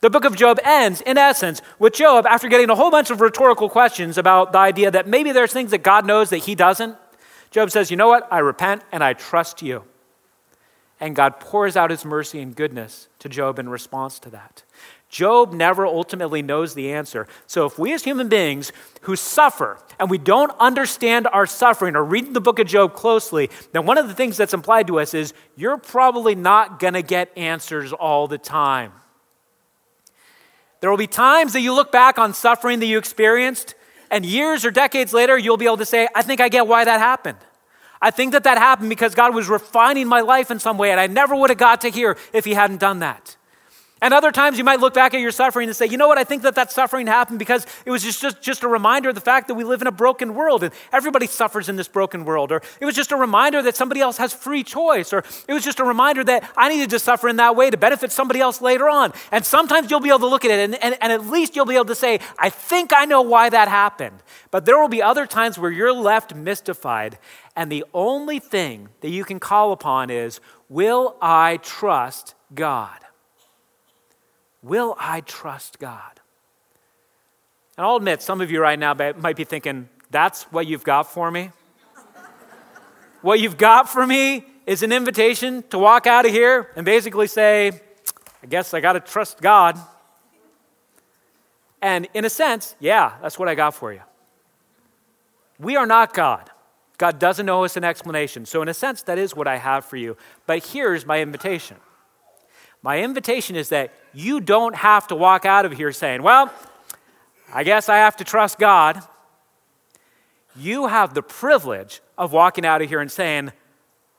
The 0.00 0.10
book 0.10 0.24
of 0.24 0.36
Job 0.36 0.60
ends, 0.62 1.00
in 1.00 1.18
essence, 1.18 1.60
with 1.78 1.94
Job, 1.94 2.24
after 2.26 2.48
getting 2.48 2.70
a 2.70 2.74
whole 2.76 2.90
bunch 2.90 3.10
of 3.10 3.20
rhetorical 3.20 3.68
questions 3.68 4.16
about 4.16 4.52
the 4.52 4.58
idea 4.58 4.90
that 4.90 5.08
maybe 5.08 5.32
there's 5.32 5.52
things 5.52 5.72
that 5.72 5.82
God 5.82 6.06
knows 6.06 6.30
that 6.30 6.38
he 6.38 6.54
doesn't. 6.54 6.96
Job 7.50 7.70
says, 7.70 7.90
You 7.90 7.96
know 7.96 8.08
what? 8.08 8.28
I 8.30 8.38
repent 8.38 8.82
and 8.92 9.02
I 9.02 9.14
trust 9.14 9.60
you. 9.60 9.84
And 11.00 11.14
God 11.14 11.40
pours 11.40 11.76
out 11.76 11.90
his 11.90 12.04
mercy 12.04 12.40
and 12.40 12.54
goodness 12.54 13.08
to 13.20 13.28
Job 13.28 13.58
in 13.58 13.68
response 13.68 14.18
to 14.20 14.30
that. 14.30 14.62
Job 15.08 15.52
never 15.52 15.86
ultimately 15.86 16.42
knows 16.42 16.74
the 16.74 16.92
answer. 16.92 17.26
So 17.46 17.66
if 17.66 17.78
we 17.78 17.92
as 17.94 18.04
human 18.04 18.28
beings 18.28 18.72
who 19.02 19.16
suffer 19.16 19.78
and 19.98 20.10
we 20.10 20.18
don't 20.18 20.52
understand 20.58 21.26
our 21.32 21.46
suffering 21.46 21.96
or 21.96 22.04
read 22.04 22.34
the 22.34 22.40
book 22.40 22.58
of 22.58 22.66
Job 22.66 22.94
closely, 22.94 23.48
then 23.72 23.86
one 23.86 23.96
of 23.96 24.08
the 24.08 24.14
things 24.14 24.36
that's 24.36 24.54
implied 24.54 24.86
to 24.88 25.00
us 25.00 25.14
is 25.14 25.32
you're 25.56 25.78
probably 25.78 26.34
not 26.34 26.78
going 26.78 26.94
to 26.94 27.02
get 27.02 27.36
answers 27.36 27.92
all 27.92 28.28
the 28.28 28.38
time. 28.38 28.92
There 30.80 30.90
will 30.90 30.96
be 30.96 31.06
times 31.06 31.52
that 31.54 31.60
you 31.60 31.72
look 31.74 31.90
back 31.90 32.18
on 32.18 32.34
suffering 32.34 32.80
that 32.80 32.86
you 32.86 32.98
experienced, 32.98 33.74
and 34.10 34.24
years 34.24 34.64
or 34.64 34.70
decades 34.70 35.12
later, 35.12 35.36
you'll 35.36 35.56
be 35.56 35.66
able 35.66 35.78
to 35.78 35.86
say, 35.86 36.08
I 36.14 36.22
think 36.22 36.40
I 36.40 36.48
get 36.48 36.66
why 36.66 36.84
that 36.84 37.00
happened. 37.00 37.38
I 38.00 38.10
think 38.10 38.32
that 38.32 38.44
that 38.44 38.58
happened 38.58 38.88
because 38.90 39.14
God 39.14 39.34
was 39.34 39.48
refining 39.48 40.06
my 40.06 40.20
life 40.20 40.50
in 40.50 40.58
some 40.60 40.78
way, 40.78 40.90
and 40.90 41.00
I 41.00 41.08
never 41.08 41.34
would 41.34 41.50
have 41.50 41.58
got 41.58 41.80
to 41.80 41.88
here 41.90 42.16
if 42.32 42.44
He 42.44 42.54
hadn't 42.54 42.78
done 42.78 43.00
that. 43.00 43.36
And 44.00 44.14
other 44.14 44.30
times 44.30 44.58
you 44.58 44.64
might 44.64 44.80
look 44.80 44.94
back 44.94 45.14
at 45.14 45.20
your 45.20 45.30
suffering 45.30 45.68
and 45.68 45.76
say, 45.76 45.86
you 45.86 45.96
know 45.96 46.06
what, 46.06 46.18
I 46.18 46.24
think 46.24 46.42
that 46.42 46.54
that 46.54 46.70
suffering 46.70 47.06
happened 47.06 47.38
because 47.38 47.66
it 47.84 47.90
was 47.90 48.02
just, 48.02 48.20
just, 48.20 48.40
just 48.40 48.62
a 48.62 48.68
reminder 48.68 49.08
of 49.08 49.14
the 49.14 49.20
fact 49.20 49.48
that 49.48 49.54
we 49.54 49.64
live 49.64 49.80
in 49.80 49.88
a 49.88 49.92
broken 49.92 50.34
world 50.34 50.62
and 50.62 50.72
everybody 50.92 51.26
suffers 51.26 51.68
in 51.68 51.76
this 51.76 51.88
broken 51.88 52.24
world. 52.24 52.52
Or 52.52 52.62
it 52.80 52.84
was 52.84 52.94
just 52.94 53.12
a 53.12 53.16
reminder 53.16 53.62
that 53.62 53.76
somebody 53.76 54.00
else 54.00 54.18
has 54.18 54.32
free 54.32 54.62
choice. 54.62 55.12
Or 55.12 55.24
it 55.48 55.52
was 55.52 55.64
just 55.64 55.80
a 55.80 55.84
reminder 55.84 56.22
that 56.24 56.48
I 56.56 56.68
needed 56.68 56.90
to 56.90 56.98
suffer 56.98 57.28
in 57.28 57.36
that 57.36 57.56
way 57.56 57.70
to 57.70 57.76
benefit 57.76 58.12
somebody 58.12 58.40
else 58.40 58.60
later 58.60 58.88
on. 58.88 59.12
And 59.32 59.44
sometimes 59.44 59.90
you'll 59.90 60.00
be 60.00 60.10
able 60.10 60.20
to 60.20 60.28
look 60.28 60.44
at 60.44 60.50
it 60.50 60.60
and, 60.60 60.82
and, 60.82 60.96
and 61.00 61.12
at 61.12 61.26
least 61.26 61.56
you'll 61.56 61.66
be 61.66 61.74
able 61.74 61.86
to 61.86 61.94
say, 61.94 62.20
I 62.38 62.50
think 62.50 62.92
I 62.94 63.04
know 63.04 63.22
why 63.22 63.48
that 63.48 63.68
happened. 63.68 64.22
But 64.50 64.64
there 64.64 64.78
will 64.78 64.88
be 64.88 65.02
other 65.02 65.26
times 65.26 65.58
where 65.58 65.70
you're 65.70 65.92
left 65.92 66.34
mystified 66.34 67.18
and 67.58 67.72
the 67.72 67.84
only 67.92 68.38
thing 68.38 68.88
that 69.00 69.10
you 69.10 69.24
can 69.24 69.40
call 69.40 69.72
upon 69.72 70.10
is, 70.10 70.38
will 70.68 71.16
I 71.20 71.58
trust 71.60 72.36
God? 72.54 72.96
Will 74.68 74.94
I 74.98 75.22
trust 75.22 75.78
God? 75.78 76.20
And 77.76 77.86
I'll 77.86 77.96
admit, 77.96 78.20
some 78.20 78.42
of 78.42 78.50
you 78.50 78.60
right 78.60 78.78
now 78.78 78.92
might 78.94 79.36
be 79.36 79.44
thinking, 79.44 79.88
that's 80.10 80.42
what 80.44 80.66
you've 80.66 80.84
got 80.84 81.04
for 81.04 81.30
me? 81.30 81.50
what 83.22 83.40
you've 83.40 83.56
got 83.56 83.88
for 83.88 84.06
me 84.06 84.44
is 84.66 84.82
an 84.82 84.92
invitation 84.92 85.64
to 85.70 85.78
walk 85.78 86.06
out 86.06 86.26
of 86.26 86.32
here 86.32 86.70
and 86.76 86.84
basically 86.84 87.26
say, 87.26 87.80
I 88.42 88.46
guess 88.46 88.74
I 88.74 88.80
got 88.80 88.92
to 88.92 89.00
trust 89.00 89.40
God. 89.40 89.78
And 91.80 92.06
in 92.12 92.26
a 92.26 92.30
sense, 92.30 92.74
yeah, 92.78 93.14
that's 93.22 93.38
what 93.38 93.48
I 93.48 93.54
got 93.54 93.74
for 93.74 93.92
you. 93.92 94.02
We 95.58 95.76
are 95.76 95.86
not 95.86 96.12
God. 96.12 96.50
God 96.98 97.18
doesn't 97.18 97.48
owe 97.48 97.64
us 97.64 97.76
an 97.76 97.84
explanation. 97.84 98.44
So, 98.44 98.60
in 98.60 98.68
a 98.68 98.74
sense, 98.74 99.02
that 99.02 99.18
is 99.18 99.34
what 99.34 99.46
I 99.46 99.56
have 99.56 99.84
for 99.84 99.96
you. 99.96 100.16
But 100.46 100.66
here's 100.66 101.06
my 101.06 101.20
invitation 101.20 101.76
my 102.82 103.00
invitation 103.02 103.56
is 103.56 103.70
that 103.70 103.92
you 104.12 104.40
don't 104.40 104.76
have 104.76 105.08
to 105.08 105.14
walk 105.14 105.44
out 105.44 105.64
of 105.64 105.72
here 105.72 105.92
saying, 105.92 106.22
Well, 106.22 106.52
I 107.52 107.64
guess 107.64 107.88
I 107.88 107.96
have 107.96 108.16
to 108.16 108.24
trust 108.24 108.58
God. 108.58 109.02
You 110.56 110.86
have 110.86 111.14
the 111.14 111.22
privilege 111.22 112.00
of 112.16 112.32
walking 112.32 112.66
out 112.66 112.82
of 112.82 112.88
here 112.88 113.00
and 113.00 113.10
saying, 113.10 113.52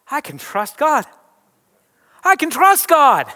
I 0.10 0.22
can 0.22 0.38
trust 0.38 0.78
God. 0.78 1.06
I 2.24 2.36
can 2.36 2.50
trust 2.50 2.88
God. 2.88 3.32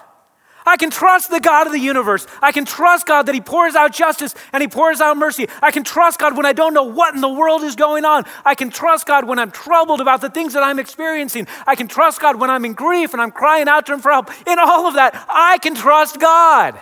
I 0.66 0.78
can 0.78 0.90
trust 0.90 1.30
the 1.30 1.40
God 1.40 1.68
of 1.68 1.74
the 1.74 1.80
universe. 1.80 2.26
I 2.42 2.52
can 2.52 2.66
trust 2.66 3.06
God 3.06 3.24
that 3.28 3.36
He 3.36 3.42
pours 3.42 3.76
out 3.76 3.94
justice 3.94 4.34
and 4.52 4.62
He 4.62 4.68
pours 4.68 5.02
out 5.02 5.18
mercy. 5.18 5.48
I 5.62 5.72
can 5.72 5.84
trust 5.84 6.20
God 6.20 6.38
when 6.38 6.46
I 6.46 6.54
don't 6.54 6.74
know 6.74 6.84
what 6.84 7.16
in 7.16 7.22
the 7.22 7.30
world 7.30 7.64
is 7.64 7.76
going 7.76 8.06
on. 8.06 8.26
I 8.46 8.56
can 8.56 8.70
trust 8.70 9.06
God 9.06 9.26
when 9.28 9.40
I'm 9.40 9.52
troubled 9.52 10.02
about 10.02 10.22
the 10.22 10.30
things 10.30 10.54
that 10.54 10.64
I'm 10.64 10.80
experiencing. 10.80 11.48
I 11.68 11.76
can 11.76 11.88
trust 11.88 12.22
God 12.22 12.40
when 12.40 12.50
I'm 12.50 12.66
in 12.66 12.74
grief 12.74 13.14
and 13.14 13.22
I'm 13.22 13.32
crying 13.32 13.68
out 13.68 13.86
to 13.88 13.94
Him 13.94 14.00
for 14.00 14.12
help. 14.12 14.30
In 14.48 14.60
all 14.60 14.88
of 14.88 14.96
that, 14.96 15.26
I 15.30 15.58
can 15.60 15.76
trust 15.76 16.20
God. 16.20 16.80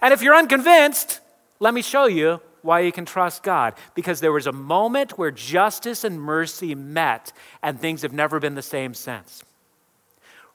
And 0.00 0.12
if 0.12 0.22
you're 0.22 0.34
unconvinced, 0.34 1.20
let 1.60 1.74
me 1.74 1.82
show 1.82 2.06
you 2.06 2.40
why 2.62 2.80
you 2.80 2.92
can 2.92 3.04
trust 3.04 3.42
God. 3.42 3.74
Because 3.94 4.20
there 4.20 4.32
was 4.32 4.46
a 4.46 4.52
moment 4.52 5.18
where 5.18 5.30
justice 5.30 6.04
and 6.04 6.20
mercy 6.20 6.74
met, 6.74 7.32
and 7.62 7.78
things 7.78 8.02
have 8.02 8.12
never 8.12 8.40
been 8.40 8.54
the 8.54 8.62
same 8.62 8.94
since. 8.94 9.44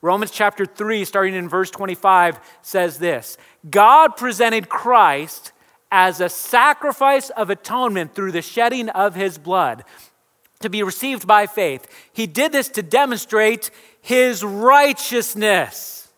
Romans 0.00 0.30
chapter 0.30 0.64
3, 0.64 1.04
starting 1.04 1.34
in 1.34 1.48
verse 1.48 1.70
25, 1.70 2.38
says 2.62 2.98
this 2.98 3.36
God 3.68 4.16
presented 4.16 4.68
Christ 4.68 5.52
as 5.90 6.20
a 6.20 6.28
sacrifice 6.28 7.30
of 7.30 7.50
atonement 7.50 8.14
through 8.14 8.32
the 8.32 8.42
shedding 8.42 8.88
of 8.90 9.14
his 9.14 9.38
blood 9.38 9.84
to 10.60 10.68
be 10.68 10.82
received 10.82 11.26
by 11.26 11.46
faith. 11.46 11.86
He 12.12 12.26
did 12.26 12.52
this 12.52 12.68
to 12.70 12.82
demonstrate 12.82 13.70
his 14.00 14.44
righteousness. 14.44 16.08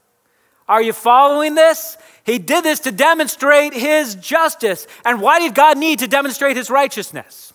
Are 0.68 0.82
you 0.82 0.92
following 0.92 1.54
this? 1.54 1.96
He 2.24 2.38
did 2.38 2.64
this 2.64 2.80
to 2.80 2.92
demonstrate 2.92 3.74
his 3.74 4.14
justice. 4.14 4.86
And 5.04 5.20
why 5.20 5.40
did 5.40 5.54
God 5.54 5.78
need 5.78 5.98
to 5.98 6.06
demonstrate 6.06 6.56
his 6.56 6.70
righteousness? 6.70 7.52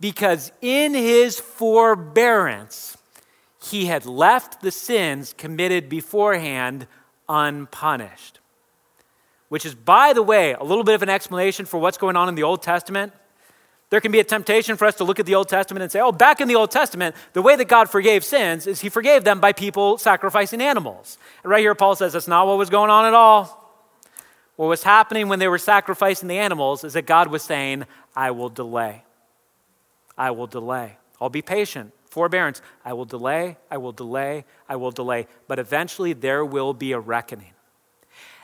Because 0.00 0.52
in 0.60 0.92
his 0.92 1.38
forbearance, 1.38 2.98
he 3.62 3.86
had 3.86 4.06
left 4.06 4.60
the 4.60 4.70
sins 4.70 5.34
committed 5.36 5.88
beforehand 5.88 6.86
unpunished. 7.28 8.40
Which 9.48 9.64
is, 9.64 9.74
by 9.74 10.12
the 10.12 10.22
way, 10.22 10.52
a 10.52 10.64
little 10.64 10.84
bit 10.84 10.94
of 10.94 11.02
an 11.02 11.08
explanation 11.08 11.66
for 11.66 11.78
what's 11.78 11.98
going 11.98 12.16
on 12.16 12.28
in 12.28 12.34
the 12.34 12.42
Old 12.42 12.62
Testament. 12.62 13.12
There 13.90 14.00
can 14.00 14.10
be 14.10 14.18
a 14.18 14.24
temptation 14.24 14.76
for 14.76 14.84
us 14.84 14.96
to 14.96 15.04
look 15.04 15.20
at 15.20 15.26
the 15.26 15.36
Old 15.36 15.48
Testament 15.48 15.84
and 15.84 15.92
say, 15.92 16.00
oh, 16.00 16.10
back 16.10 16.40
in 16.40 16.48
the 16.48 16.56
Old 16.56 16.72
Testament, 16.72 17.14
the 17.32 17.42
way 17.42 17.54
that 17.54 17.68
God 17.68 17.88
forgave 17.88 18.24
sins 18.24 18.66
is 18.66 18.80
he 18.80 18.88
forgave 18.88 19.22
them 19.22 19.38
by 19.38 19.52
people 19.52 19.96
sacrificing 19.98 20.60
animals. 20.60 21.18
And 21.44 21.50
right 21.50 21.60
here, 21.60 21.76
Paul 21.76 21.94
says 21.94 22.12
that's 22.12 22.26
not 22.26 22.48
what 22.48 22.58
was 22.58 22.70
going 22.70 22.90
on 22.90 23.06
at 23.06 23.14
all. 23.14 23.62
What 24.56 24.66
was 24.66 24.82
happening 24.82 25.28
when 25.28 25.38
they 25.38 25.48
were 25.48 25.58
sacrificing 25.58 26.28
the 26.28 26.38
animals 26.38 26.82
is 26.82 26.94
that 26.94 27.06
God 27.06 27.28
was 27.28 27.42
saying, 27.42 27.84
I 28.16 28.32
will 28.32 28.48
delay. 28.48 29.04
I 30.18 30.32
will 30.32 30.46
delay. 30.46 30.96
I'll 31.20 31.30
be 31.30 31.42
patient 31.42 31.92
forbearance. 32.16 32.62
I 32.82 32.94
will 32.94 33.04
delay, 33.04 33.58
I 33.70 33.76
will 33.76 33.92
delay, 33.92 34.46
I 34.70 34.76
will 34.76 34.90
delay. 34.90 35.26
But 35.48 35.58
eventually 35.58 36.14
there 36.14 36.46
will 36.46 36.72
be 36.72 36.92
a 36.92 36.98
reckoning. 36.98 37.52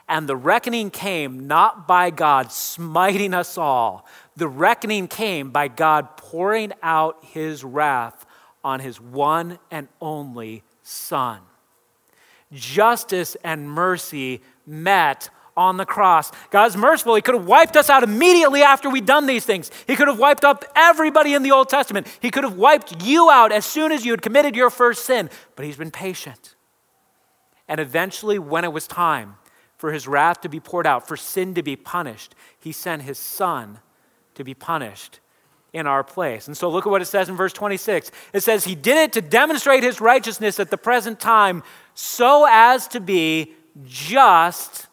And 0.07 0.29
the 0.29 0.37
reckoning 0.37 0.91
came 0.91 1.47
not 1.47 1.89
by 1.89 2.11
God 2.11 2.53
smiting 2.53 3.33
us 3.33 3.57
all, 3.57 4.07
the 4.37 4.47
reckoning 4.47 5.09
came 5.09 5.51
by 5.51 5.69
God 5.69 6.19
pouring 6.19 6.75
out 6.83 7.25
his 7.25 7.65
wrath 7.65 8.27
on 8.63 8.81
his 8.81 9.01
one 9.01 9.59
and 9.71 9.89
only 10.03 10.65
Son. 10.83 11.41
Justice 12.53 13.39
and 13.43 13.71
mercy 13.71 14.43
met 14.67 15.31
on 15.57 15.77
the 15.77 15.85
cross. 15.85 16.31
God's 16.51 16.77
merciful. 16.77 17.15
He 17.15 17.23
could 17.23 17.35
have 17.35 17.47
wiped 17.47 17.77
us 17.77 17.91
out 17.91 18.03
immediately 18.03 18.63
after 18.63 18.89
we'd 18.89 19.07
done 19.07 19.27
these 19.27 19.45
things. 19.45 19.71
He 19.87 19.97
could 19.97 20.09
have 20.09 20.19
wiped 20.19 20.45
up 20.45 20.65
everybody 20.75 21.35
in 21.35 21.43
the 21.43 21.53
Old 21.53 21.69
Testament. 21.69 22.07
He 22.21 22.31
could 22.31 22.45
have 22.45 22.57
wiped 22.57 23.05
you 23.05 23.31
out 23.31 23.53
as 23.53 23.67
soon 23.67 23.93
as 23.93 24.05
you 24.05 24.13
had 24.13 24.23
committed 24.23 24.57
your 24.57 24.71
first 24.71 25.05
sin. 25.05 25.31
But 25.57 25.67
He's 25.67 25.77
been 25.77 25.91
patient. 25.91 26.55
And 27.69 27.81
eventually, 27.81 28.39
when 28.39 28.65
it 28.65 28.73
was 28.73 28.87
time 28.87 29.37
for 29.77 29.93
His 29.93 30.09
wrath 30.09 30.41
to 30.43 30.49
be 30.49 30.61
poured 30.61 30.87
out, 30.87 31.07
for 31.07 31.17
sin 31.17 31.55
to 31.55 31.63
be 31.63 31.77
punished, 31.77 32.35
He 32.59 32.73
sent 32.73 33.03
His 33.03 33.19
Son 33.19 33.81
to 34.35 34.45
be 34.45 34.55
punished 34.55 35.21
in 35.73 35.87
our 35.87 36.05
place. 36.05 36.47
And 36.47 36.57
so 36.57 36.69
look 36.69 36.87
at 36.87 36.91
what 36.91 37.03
it 37.03 37.07
says 37.07 37.29
in 37.29 37.37
verse 37.37 37.53
26. 37.53 38.11
It 38.33 38.43
says, 38.43 38.65
He 38.65 38.75
did 38.75 38.97
it 38.99 39.13
to 39.15 39.21
demonstrate 39.21 39.83
His 39.83 40.01
righteousness 40.01 40.61
at 40.61 40.71
the 40.71 40.79
present 40.79 41.21
time 41.21 41.63
so 41.95 42.47
as 42.49 42.89
to 42.89 43.01
be 43.01 43.55
just 43.85 44.89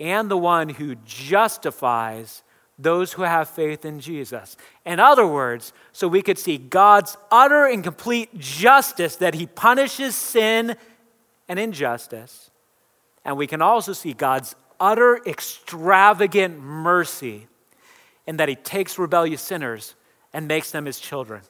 and 0.00 0.30
the 0.30 0.36
one 0.36 0.68
who 0.68 0.96
justifies 1.04 2.42
those 2.78 3.12
who 3.12 3.22
have 3.22 3.48
faith 3.48 3.84
in 3.84 4.00
Jesus. 4.00 4.56
In 4.84 4.98
other 4.98 5.26
words, 5.26 5.72
so 5.92 6.08
we 6.08 6.22
could 6.22 6.38
see 6.38 6.58
God's 6.58 7.16
utter 7.30 7.66
and 7.66 7.84
complete 7.84 8.36
justice 8.36 9.16
that 9.16 9.34
he 9.34 9.46
punishes 9.46 10.16
sin 10.16 10.76
and 11.48 11.58
injustice. 11.58 12.50
And 13.24 13.36
we 13.36 13.46
can 13.46 13.62
also 13.62 13.92
see 13.92 14.12
God's 14.12 14.56
utter 14.80 15.20
extravagant 15.24 16.60
mercy 16.60 17.46
in 18.26 18.38
that 18.38 18.48
he 18.48 18.56
takes 18.56 18.98
rebellious 18.98 19.40
sinners 19.40 19.94
and 20.32 20.48
makes 20.48 20.72
them 20.72 20.86
his 20.86 20.98
children. 20.98 21.42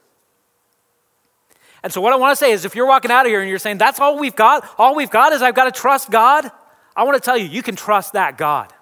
And 1.83 1.93
so, 1.93 2.01
what 2.01 2.13
I 2.13 2.17
want 2.17 2.33
to 2.33 2.37
say 2.37 2.53
is 2.53 2.65
if 2.65 2.75
you're 2.75 2.87
walking 2.87 3.11
out 3.11 3.27
of 3.27 3.31
here 3.31 3.41
and 3.41 3.49
you're 3.49 3.59
saying, 3.59 3.79
that's 3.79 4.01
all 4.01 4.19
we've 4.19 4.37
got, 4.37 4.69
all 4.79 4.95
we've 4.95 5.11
got 5.11 5.33
is 5.33 5.43
I've 5.43 5.55
got 5.55 5.73
to 5.73 5.81
trust 5.81 6.11
God, 6.11 6.51
I 6.97 7.05
want 7.05 7.15
to 7.17 7.21
tell 7.21 7.37
you, 7.37 7.47
you 7.47 7.63
can 7.63 7.77
trust 7.77 8.13
that 8.13 8.39
God. 8.39 8.73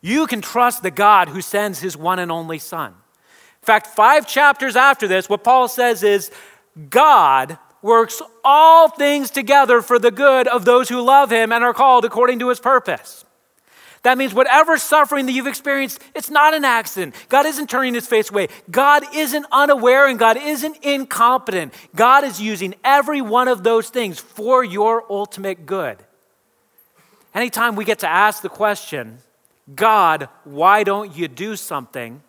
You 0.00 0.26
can 0.26 0.40
trust 0.40 0.82
the 0.82 0.90
God 0.90 1.28
who 1.28 1.40
sends 1.40 1.80
his 1.80 1.96
one 1.96 2.18
and 2.18 2.30
only 2.30 2.58
Son. 2.58 2.92
In 2.92 3.66
fact, 3.66 3.86
five 3.86 4.26
chapters 4.26 4.76
after 4.76 5.08
this, 5.08 5.28
what 5.28 5.42
Paul 5.42 5.68
says 5.68 6.02
is 6.02 6.30
God 6.90 7.58
works 7.80 8.20
all 8.44 8.88
things 8.88 9.30
together 9.30 9.82
for 9.82 9.98
the 9.98 10.10
good 10.10 10.48
of 10.48 10.64
those 10.64 10.88
who 10.88 11.00
love 11.00 11.30
him 11.30 11.52
and 11.52 11.64
are 11.64 11.74
called 11.74 12.04
according 12.04 12.38
to 12.40 12.48
his 12.48 12.60
purpose. 12.60 13.24
That 14.02 14.18
means 14.18 14.34
whatever 14.34 14.76
suffering 14.76 15.24
that 15.26 15.32
you've 15.32 15.46
experienced, 15.46 15.98
it's 16.14 16.28
not 16.28 16.52
an 16.52 16.64
accident. 16.64 17.14
God 17.30 17.46
isn't 17.46 17.70
turning 17.70 17.94
his 17.94 18.06
face 18.06 18.30
away. 18.30 18.48
God 18.70 19.02
isn't 19.14 19.46
unaware 19.50 20.06
and 20.06 20.18
God 20.18 20.36
isn't 20.36 20.76
incompetent. 20.82 21.72
God 21.94 22.24
is 22.24 22.40
using 22.40 22.74
every 22.84 23.22
one 23.22 23.48
of 23.48 23.62
those 23.64 23.88
things 23.88 24.20
for 24.20 24.62
your 24.62 25.10
ultimate 25.10 25.64
good. 25.64 26.04
Anytime 27.34 27.74
we 27.74 27.84
get 27.84 27.98
to 28.00 28.08
ask 28.08 28.42
the 28.42 28.48
question, 28.48 29.18
God, 29.74 30.28
why 30.44 30.84
don't 30.84 31.16
you 31.16 31.26
do 31.26 31.56
something? 31.56 32.22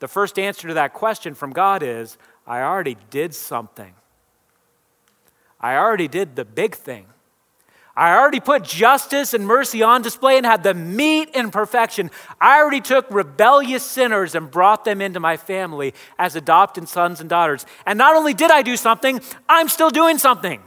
The 0.00 0.08
first 0.08 0.38
answer 0.38 0.68
to 0.68 0.74
that 0.74 0.92
question 0.92 1.34
from 1.34 1.52
God 1.52 1.82
is, 1.82 2.18
I 2.46 2.60
already 2.60 2.96
did 3.10 3.34
something. 3.34 3.94
I 5.60 5.76
already 5.76 6.08
did 6.08 6.36
the 6.36 6.44
big 6.44 6.74
thing. 6.74 7.06
I 7.96 8.16
already 8.16 8.40
put 8.40 8.64
justice 8.64 9.34
and 9.34 9.46
mercy 9.46 9.82
on 9.82 10.02
display 10.02 10.36
and 10.36 10.44
had 10.44 10.64
the 10.64 10.74
meat 10.74 11.30
in 11.30 11.50
perfection. 11.52 12.10
I 12.40 12.58
already 12.58 12.80
took 12.80 13.08
rebellious 13.08 13.84
sinners 13.84 14.34
and 14.34 14.50
brought 14.50 14.84
them 14.84 15.00
into 15.00 15.20
my 15.20 15.36
family 15.36 15.94
as 16.18 16.34
adopted 16.34 16.88
sons 16.88 17.20
and 17.20 17.30
daughters. 17.30 17.64
And 17.86 17.96
not 17.96 18.16
only 18.16 18.34
did 18.34 18.50
I 18.50 18.62
do 18.62 18.76
something, 18.76 19.20
I'm 19.48 19.68
still 19.68 19.90
doing 19.90 20.18
something. 20.18 20.60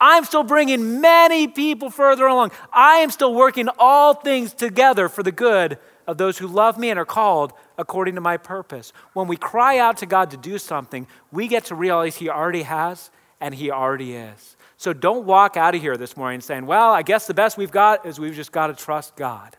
I'm 0.00 0.24
still 0.24 0.42
bringing 0.42 1.00
many 1.00 1.46
people 1.46 1.90
further 1.90 2.26
along. 2.26 2.52
I 2.72 2.96
am 2.96 3.10
still 3.10 3.34
working 3.34 3.68
all 3.78 4.14
things 4.14 4.54
together 4.54 5.08
for 5.08 5.22
the 5.22 5.32
good 5.32 5.78
of 6.06 6.16
those 6.16 6.38
who 6.38 6.46
love 6.46 6.78
me 6.78 6.90
and 6.90 6.98
are 6.98 7.04
called 7.04 7.52
according 7.76 8.14
to 8.14 8.20
my 8.20 8.36
purpose. 8.36 8.92
When 9.12 9.28
we 9.28 9.36
cry 9.36 9.78
out 9.78 9.98
to 9.98 10.06
God 10.06 10.30
to 10.30 10.36
do 10.36 10.58
something, 10.58 11.06
we 11.30 11.48
get 11.48 11.66
to 11.66 11.74
realize 11.74 12.16
He 12.16 12.30
already 12.30 12.62
has 12.62 13.10
and 13.40 13.54
He 13.54 13.70
already 13.70 14.14
is. 14.14 14.56
So 14.76 14.94
don't 14.94 15.26
walk 15.26 15.58
out 15.58 15.74
of 15.74 15.82
here 15.82 15.98
this 15.98 16.16
morning 16.16 16.40
saying, 16.40 16.64
well, 16.64 16.90
I 16.92 17.02
guess 17.02 17.26
the 17.26 17.34
best 17.34 17.58
we've 17.58 17.70
got 17.70 18.06
is 18.06 18.18
we've 18.18 18.34
just 18.34 18.52
got 18.52 18.68
to 18.68 18.74
trust 18.74 19.14
God. 19.14 19.56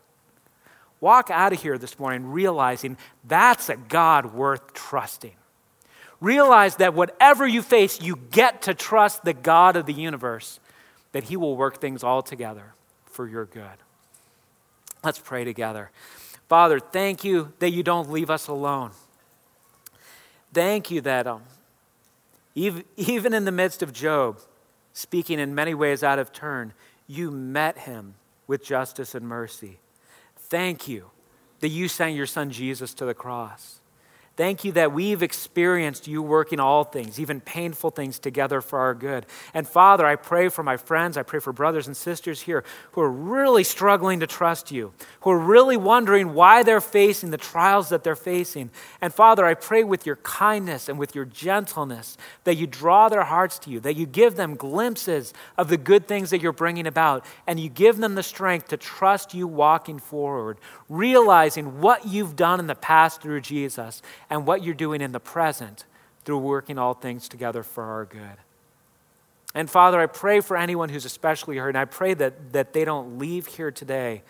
Walk 1.00 1.30
out 1.32 1.54
of 1.54 1.62
here 1.62 1.78
this 1.78 2.00
morning 2.00 2.32
realizing 2.32 2.98
that's 3.24 3.70
a 3.70 3.76
God 3.76 4.34
worth 4.34 4.74
trusting. 4.74 5.36
Realize 6.22 6.78
that 6.78 6.94
whatever 6.94 7.46
you 7.46 7.62
face, 7.62 8.00
you 8.00 8.16
get 8.16 8.62
to 8.64 8.74
trust 8.74 9.24
the 9.24 9.34
God 9.34 9.76
of 9.76 9.88
the 9.88 9.94
universe, 9.94 10.60
that 11.12 11.26
He 11.26 11.36
will 11.36 11.58
work 11.58 11.82
things 11.82 12.04
all 12.04 12.22
together 12.22 12.74
for 13.06 13.28
your 13.28 13.46
good. 13.46 13.66
Let's 15.04 15.20
pray 15.20 15.44
together. 15.44 15.90
Father, 16.48 16.80
thank 16.80 17.24
you 17.24 17.54
that 17.60 17.72
you 17.72 17.82
don't 17.82 18.12
leave 18.12 18.30
us 18.30 18.48
alone. 18.48 18.92
Thank 20.54 20.92
you 20.92 21.02
that 21.02 21.26
um, 21.28 21.44
even, 22.56 22.84
even 22.98 23.34
in 23.34 23.46
the 23.46 23.52
midst 23.52 23.82
of 23.82 23.94
Job, 23.94 24.40
speaking 24.94 25.40
in 25.40 25.56
many 25.56 25.74
ways 25.74 26.04
out 26.04 26.20
of 26.20 26.32
turn, 26.32 26.74
you 27.08 27.32
met 27.32 27.80
him 27.80 28.16
with 28.48 28.64
justice 28.64 29.16
and 29.16 29.28
mercy. 29.28 29.80
Thank 30.36 30.88
you 30.88 31.12
that 31.62 31.70
you 31.70 31.88
sent 31.88 32.16
your 32.16 32.26
son 32.26 32.52
Jesus 32.52 32.94
to 32.96 33.06
the 33.06 33.14
cross. 33.14 33.81
Thank 34.38 34.64
you 34.64 34.72
that 34.72 34.94
we've 34.94 35.22
experienced 35.22 36.08
you 36.08 36.22
working 36.22 36.62
all 36.62 36.86
things, 36.86 37.20
even 37.20 37.42
painful 37.42 37.90
things, 37.92 38.18
together 38.18 38.62
for 38.62 38.80
our 38.80 38.94
good. 38.94 39.26
And 39.54 39.68
Father, 39.68 40.06
I 40.06 40.16
pray 40.16 40.48
for 40.48 40.64
my 40.64 40.78
friends, 40.78 41.18
I 41.18 41.24
pray 41.24 41.42
for 41.42 41.52
brothers 41.52 41.86
and 41.86 41.98
sisters 41.98 42.42
here 42.42 42.64
who 42.94 43.02
are 43.02 43.12
really 43.12 43.66
struggling 43.66 44.22
to 44.22 44.28
trust 44.28 44.72
you, 44.72 44.94
who 45.22 45.32
are 45.32 45.38
really 45.38 45.76
wondering 45.76 46.34
why 46.34 46.64
they're 46.64 46.80
facing 46.80 47.32
the 47.32 47.38
trials 47.38 47.90
that 47.90 48.06
they're 48.06 48.16
facing. 48.16 48.70
And 49.02 49.14
Father, 49.14 49.46
I 49.46 49.54
pray 49.54 49.84
with 49.84 50.06
your 50.06 50.16
kindness 50.16 50.88
and 50.88 50.98
with 50.98 51.14
your 51.14 51.26
gentleness 51.26 52.18
that 52.46 52.56
you 52.56 52.68
draw 52.68 53.10
their 53.10 53.26
hearts 53.26 53.60
to 53.60 53.70
you, 53.70 53.82
that 53.82 53.98
you 53.98 54.06
give 54.06 54.38
them 54.38 54.56
glimpses 54.56 55.34
of 55.58 55.68
the 55.68 55.78
good 55.78 56.08
things 56.08 56.30
that 56.30 56.42
you're 56.42 56.54
bringing 56.54 56.88
about, 56.88 57.26
and 57.46 57.60
you 57.60 57.68
give 57.68 57.98
them 57.98 58.16
the 58.16 58.24
strength 58.24 58.70
to 58.70 58.78
trust 58.78 59.34
you 59.34 59.46
walking 59.46 60.00
forward, 60.00 60.58
realizing 60.88 61.82
what 61.82 62.08
you've 62.08 62.38
done 62.38 62.62
in 62.62 62.68
the 62.68 62.76
past 62.76 63.22
through 63.22 63.42
Jesus 63.42 64.02
and 64.32 64.48
what 64.48 64.64
you're 64.64 64.74
doing 64.74 65.02
in 65.02 65.12
the 65.12 65.20
present 65.20 65.86
through 66.24 66.40
working 66.40 66.80
all 66.80 66.96
things 66.96 67.28
together 67.28 67.62
for 67.62 67.84
our 67.84 68.06
good. 68.06 68.38
And 69.54 69.70
Father, 69.70 70.00
I 70.00 70.06
pray 70.06 70.40
for 70.40 70.56
anyone 70.56 70.88
who's 70.88 71.04
especially 71.04 71.58
hurt, 71.58 71.70
and 71.70 71.78
I 71.78 71.86
pray 71.86 72.14
that, 72.14 72.54
that 72.54 72.72
they 72.72 72.86
don't 72.86 73.20
leave 73.20 73.46
here 73.46 73.70
today 73.70 74.24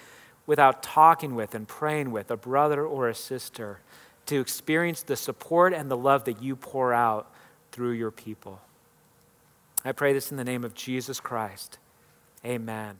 without 0.47 0.81
talking 0.81 1.35
with 1.35 1.53
and 1.53 1.67
praying 1.67 2.11
with 2.11 2.31
a 2.31 2.35
brother 2.35 2.83
or 2.83 3.07
a 3.07 3.15
sister 3.15 3.79
to 4.25 4.39
experience 4.39 5.03
the 5.03 5.15
support 5.15 5.73
and 5.73 5.91
the 5.91 5.97
love 5.97 6.25
that 6.25 6.41
you 6.41 6.55
pour 6.55 6.93
out 6.93 7.31
through 7.71 7.91
your 7.91 8.11
people. 8.11 8.59
I 9.85 9.91
pray 9.91 10.13
this 10.13 10.31
in 10.31 10.37
the 10.37 10.43
name 10.43 10.63
of 10.63 10.73
Jesus 10.73 11.19
Christ. 11.19 11.77
Amen. 12.43 12.97